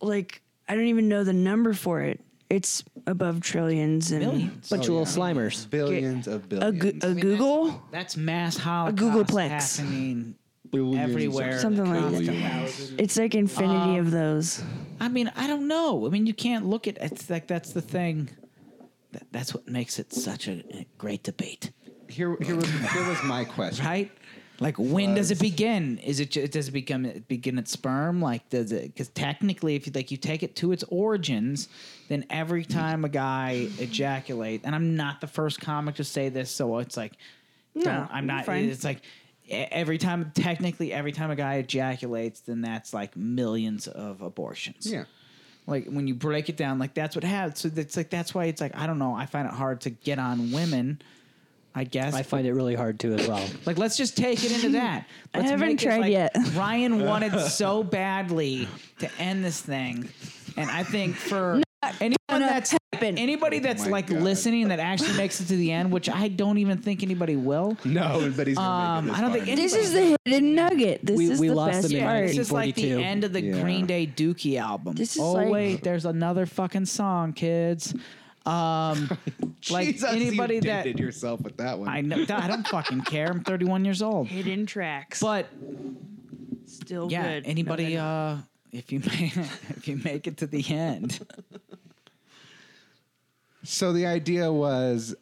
[0.00, 2.20] like I don't even know the number for it.
[2.48, 4.68] It's above trillions and Millions.
[4.68, 5.68] Bunch of little slimers.
[5.70, 6.80] billions of A, billions.
[6.80, 9.78] gu- a googol, That's mass Holocaust A googolplex.
[9.78, 10.34] happening
[10.70, 10.98] Billions.
[11.10, 11.58] everywhere.
[11.58, 12.10] Something like that.
[12.12, 12.92] Billions.
[12.98, 14.62] it's like infinity Um, of those.
[15.00, 16.06] I mean, I don't know.
[16.06, 18.30] I mean, you can't look at it's like that's the thing.
[19.12, 21.72] That, that's what makes it such a, a great debate,
[22.08, 23.84] Here, here was here was my question.
[23.84, 24.10] right?
[24.60, 25.96] Like, when does it begin?
[25.98, 28.20] Is it ju- does it become it begin at sperm?
[28.20, 28.82] Like, does it?
[28.92, 31.68] Because technically, if you like, you take it to its origins,
[32.10, 36.50] then every time a guy ejaculate, and I'm not the first comic to say this,
[36.50, 37.14] so it's like,
[37.74, 38.44] No, I'm not.
[38.44, 38.66] fine.
[38.68, 39.00] It's like
[39.50, 44.90] every time, technically, every time a guy ejaculates, then that's like millions of abortions.
[44.90, 45.04] Yeah.
[45.66, 48.46] like when you break it down like that's what happens so it's like that's why
[48.46, 51.00] it's like i don't know i find it hard to get on women
[51.74, 53.46] i guess I find it really hard to as well.
[53.66, 56.34] like let's just take it into that I Let's haven't tried like yet.
[56.54, 58.66] ryan wanted so badly
[59.00, 60.08] to end this thing
[60.56, 61.60] and i think for
[62.00, 63.18] anyone gonna that's happen.
[63.18, 64.20] anybody that's my like God.
[64.22, 67.76] listening that actually makes it to the end which i don't even think anybody will
[67.84, 69.56] No, but he's gonna Um, make it I don't think far.
[69.56, 71.00] This is the hidden nugget.
[71.04, 72.26] This We- is we the lost best them in part.
[72.28, 73.08] This is like the 1942.
[73.10, 73.62] end of the Yeah.
[73.62, 74.94] Green Day Dookie album.
[74.94, 77.94] This is oh like- wait, there's another fucking song, kids.
[78.46, 79.08] Um,
[79.70, 81.88] like Jesus, anybody you that dated yourself with that one.
[81.88, 83.28] I know, I don't fucking care.
[83.28, 84.26] I'm 31 years old.
[84.28, 85.46] Hidden tracks, But
[86.66, 87.46] still yeah, good.
[87.46, 88.38] anybody, No, uh,
[88.72, 89.36] if you make,
[89.76, 91.20] if you make it to the end,
[93.62, 95.14] So the idea was,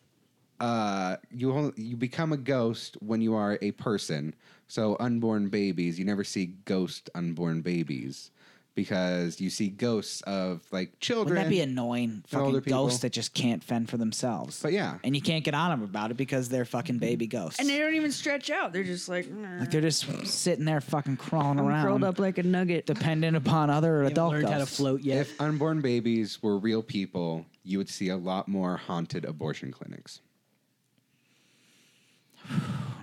[0.61, 4.35] uh, you only, you become a ghost when you are a person.
[4.69, 8.31] So unborn babies, you never see ghost unborn babies
[8.79, 11.35] because you see ghosts of like children.
[11.37, 12.23] wouldn't that be annoying?
[12.29, 14.63] Fucking ghosts that just can't fend for themselves.
[14.63, 14.99] But yeah.
[15.03, 17.59] and you can't get on them about it because they're fucking baby ghosts.
[17.59, 18.73] and they don't even stretch out.
[18.73, 19.29] They're just like,
[19.59, 22.87] like they're just sitting there fucking crawling I'm around, curled up like a nugget.
[22.87, 24.53] dependent upon other Haven't adult learned ghosts.
[24.53, 25.23] how to float yet.
[25.23, 30.21] If unborn babies were real people, you would see a lot more haunted abortion clinics.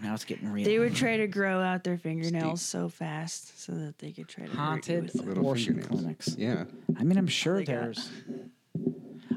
[0.04, 0.66] Now it's getting real.
[0.66, 4.46] They would try to grow out their fingernails so fast so that they could try
[4.46, 5.26] to hurt you haunted with it.
[5.26, 6.36] Little abortion clinics.
[6.38, 6.66] Yeah.
[7.00, 8.12] I mean, I'm sure They got- there's.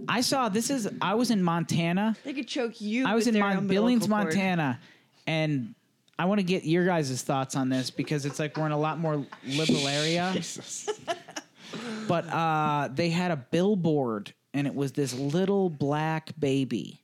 [0.06, 0.86] I saw this is.
[1.00, 2.16] I was in Montana.
[2.22, 3.06] They could choke you.
[3.06, 4.10] I was with in their Mon- umbilical Billings, cord.
[4.24, 4.78] Montana,
[5.26, 5.74] and
[6.18, 8.78] I want to get your guys' thoughts on this because it's like we're in a
[8.78, 10.34] lot more liberal area.
[12.08, 17.02] But uh, they had a billboard, and it was this little black baby,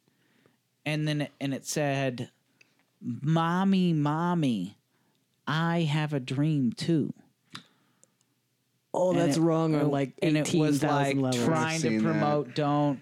[0.86, 2.30] and then it, and it said,
[3.04, 4.78] "Mommy, mommy,
[5.46, 7.12] I have a dream too."
[8.92, 11.44] oh, And that's it- wrong Or like and it was like thousand levels.
[11.44, 12.04] trying to seen that.
[12.04, 13.00] promote don't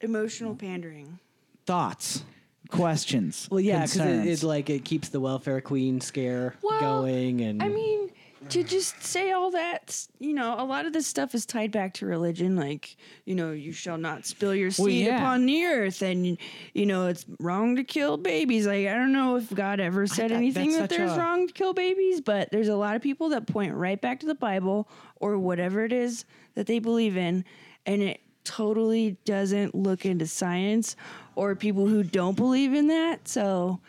[0.00, 1.18] Emotional pandering.
[1.66, 2.24] thoughts,
[2.68, 3.46] questions.
[3.50, 7.62] well, yeah, because it, it's like it keeps the welfare queen scare Well, going, and
[7.62, 8.10] I mean,
[8.48, 11.94] to just say all that, you know, a lot of this stuff is tied back
[11.94, 12.56] to religion.
[12.56, 15.16] Like, you know, you shall not spill your seed Well, yeah.
[15.18, 16.36] upon the earth, and
[16.74, 18.66] you know, it's wrong to kill babies.
[18.66, 21.52] Like, I don't know if God ever said thought anything that there's a- wrong to
[21.52, 24.88] kill babies, but there's a lot of people that point right back to the Bible
[25.16, 26.24] or whatever it is
[26.54, 27.44] that they believe in,
[27.86, 30.96] and it totally doesn't look into science
[31.36, 33.28] or people who don't believe in that.
[33.28, 33.80] So,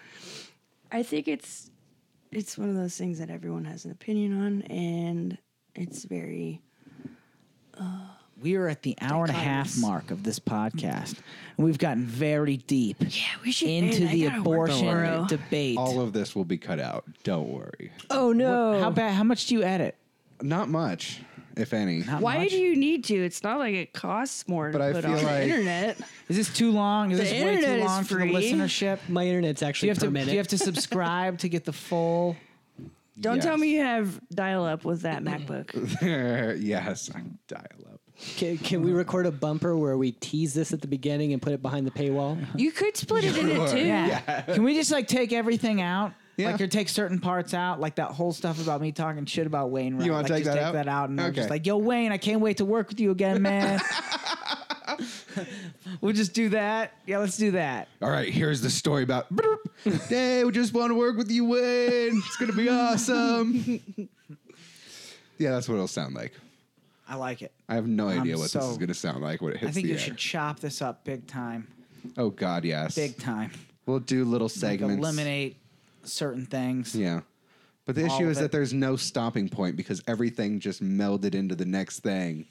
[0.91, 1.71] I think it's
[2.37, 5.37] it's one of those things that everyone has an opinion on, and
[5.75, 6.61] it's very
[8.41, 11.15] We are at the hour and a half mark of this podcast,
[11.57, 13.23] and we've gotten very deep yeah.
[13.43, 14.09] We should into end.
[14.09, 15.25] I the gotta work abortion tomorrow.
[15.27, 15.77] debate.
[15.77, 17.05] All of this will be cut out.
[17.23, 17.91] Don't worry.
[18.09, 18.79] Oh no!
[18.81, 19.13] How bad?
[19.13, 19.95] How much do you edit?
[20.41, 21.21] Not much,
[21.57, 21.99] if any.
[21.99, 22.49] Not Why much?
[22.49, 23.15] do you need to?
[23.15, 25.97] It's not like it costs more to But I put feel on like- the internet.
[26.29, 27.11] Is this too long?
[27.11, 28.33] Is The this way too is long for the free.
[28.33, 28.99] listenership?
[29.09, 30.11] My internet's Do actually you have per to?
[30.11, 30.25] minute.
[30.27, 32.35] Do you have to subscribe to get the full?
[33.19, 33.59] Don't tell Yes.
[33.61, 35.69] me you have dial up with that MacBook.
[36.59, 37.61] yes, I dial
[37.93, 37.99] up.
[38.37, 41.51] Can, can we record a bumper where we tease this at the beginning and put
[41.53, 42.43] it behind the paywall?
[42.59, 43.67] You could split it in two.
[43.67, 43.85] too.
[43.85, 44.41] Yeah.
[44.41, 46.13] Can we just like take everything out?
[46.35, 46.51] Yeah.
[46.51, 49.69] Like or take certain parts out, like that whole stuff about me talking shit about
[49.69, 49.97] Wayne.
[49.97, 50.05] Right?
[50.05, 50.73] You wanna like, take just that take out?
[50.73, 53.11] that out, and I'm just like, "Yo, Wayne, I can't wait to work with you
[53.11, 53.79] again, man."
[56.01, 56.93] we'll just do that.
[57.05, 57.87] Yeah, let's do that.
[58.01, 59.27] All right, here's the story about.
[60.09, 62.17] hey, we just want to work with you, Wayne.
[62.25, 63.63] It's gonna be awesome.
[65.37, 66.33] yeah, that's what it'll sound like.
[67.07, 67.51] I like it.
[67.69, 69.73] I have no I'm idea what this is gonna sound like when it hits I
[69.73, 69.99] think you air.
[69.99, 71.67] should chop this up big time.
[72.17, 72.95] Oh God, yes.
[72.95, 73.51] Big time.
[73.85, 74.97] We'll do little Like segments.
[74.97, 75.57] eliminate
[76.03, 76.95] certain things.
[76.95, 77.21] Yeah.
[77.85, 78.41] But the All issue is it.
[78.41, 82.45] that there's no stopping point because everything just melded into the next thing.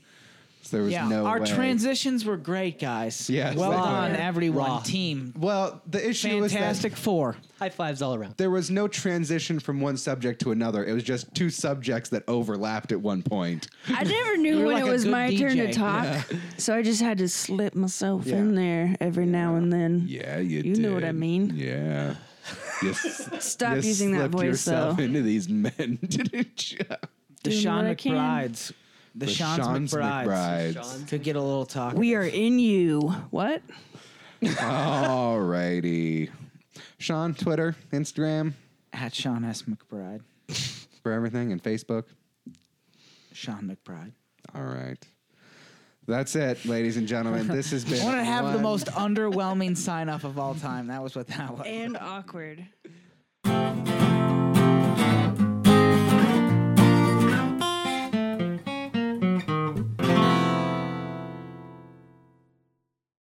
[0.64, 1.46] So there was Yeah, no our way.
[1.46, 3.28] transitions were great, guys.
[3.28, 4.64] Yes, well they done, everyone.
[4.68, 4.80] Raw.
[4.80, 7.34] Team, Well, the issue was fantastic four.
[7.58, 8.34] High fives all around.
[8.36, 10.84] there was no transition from one subject to another.
[10.84, 13.66] It was just two subjects that overlapped at one point.
[13.88, 15.72] I never knew when like it was good my turn to DJ.
[15.72, 18.36] talk, so I just had to slip myself Yeah.
[18.36, 20.04] in there every now and then.
[20.06, 21.54] Yeah, you You know what I mean.
[21.56, 22.14] Yeah.
[22.82, 22.92] You
[23.40, 25.02] Stop you using that slipped voice yourself though.
[25.04, 26.78] into these men, didn't you?
[27.44, 28.12] The Doing Sean what I can.
[28.12, 28.72] McBrides.
[29.14, 30.74] The, The Sean's Sean's McBrides.
[30.74, 31.08] McBrides.
[31.08, 31.94] Could get a little talk.
[31.94, 33.00] We are in you.
[33.30, 33.62] What?
[34.60, 36.30] All righty.
[36.98, 38.54] Shawn, Twitter, Instagram,
[38.92, 39.62] At Shawn S.
[39.62, 40.22] McBride.
[41.02, 42.04] for everything, and Facebook.
[43.32, 44.12] Shawn McBride.
[44.54, 44.98] All right.
[46.06, 47.46] That's it, ladies and gentlemen.
[47.46, 48.00] This has been.
[48.00, 50.88] I want to have the one- most underwhelming sign off of all time.
[50.88, 51.66] That was what that was.
[51.66, 52.66] And awkward.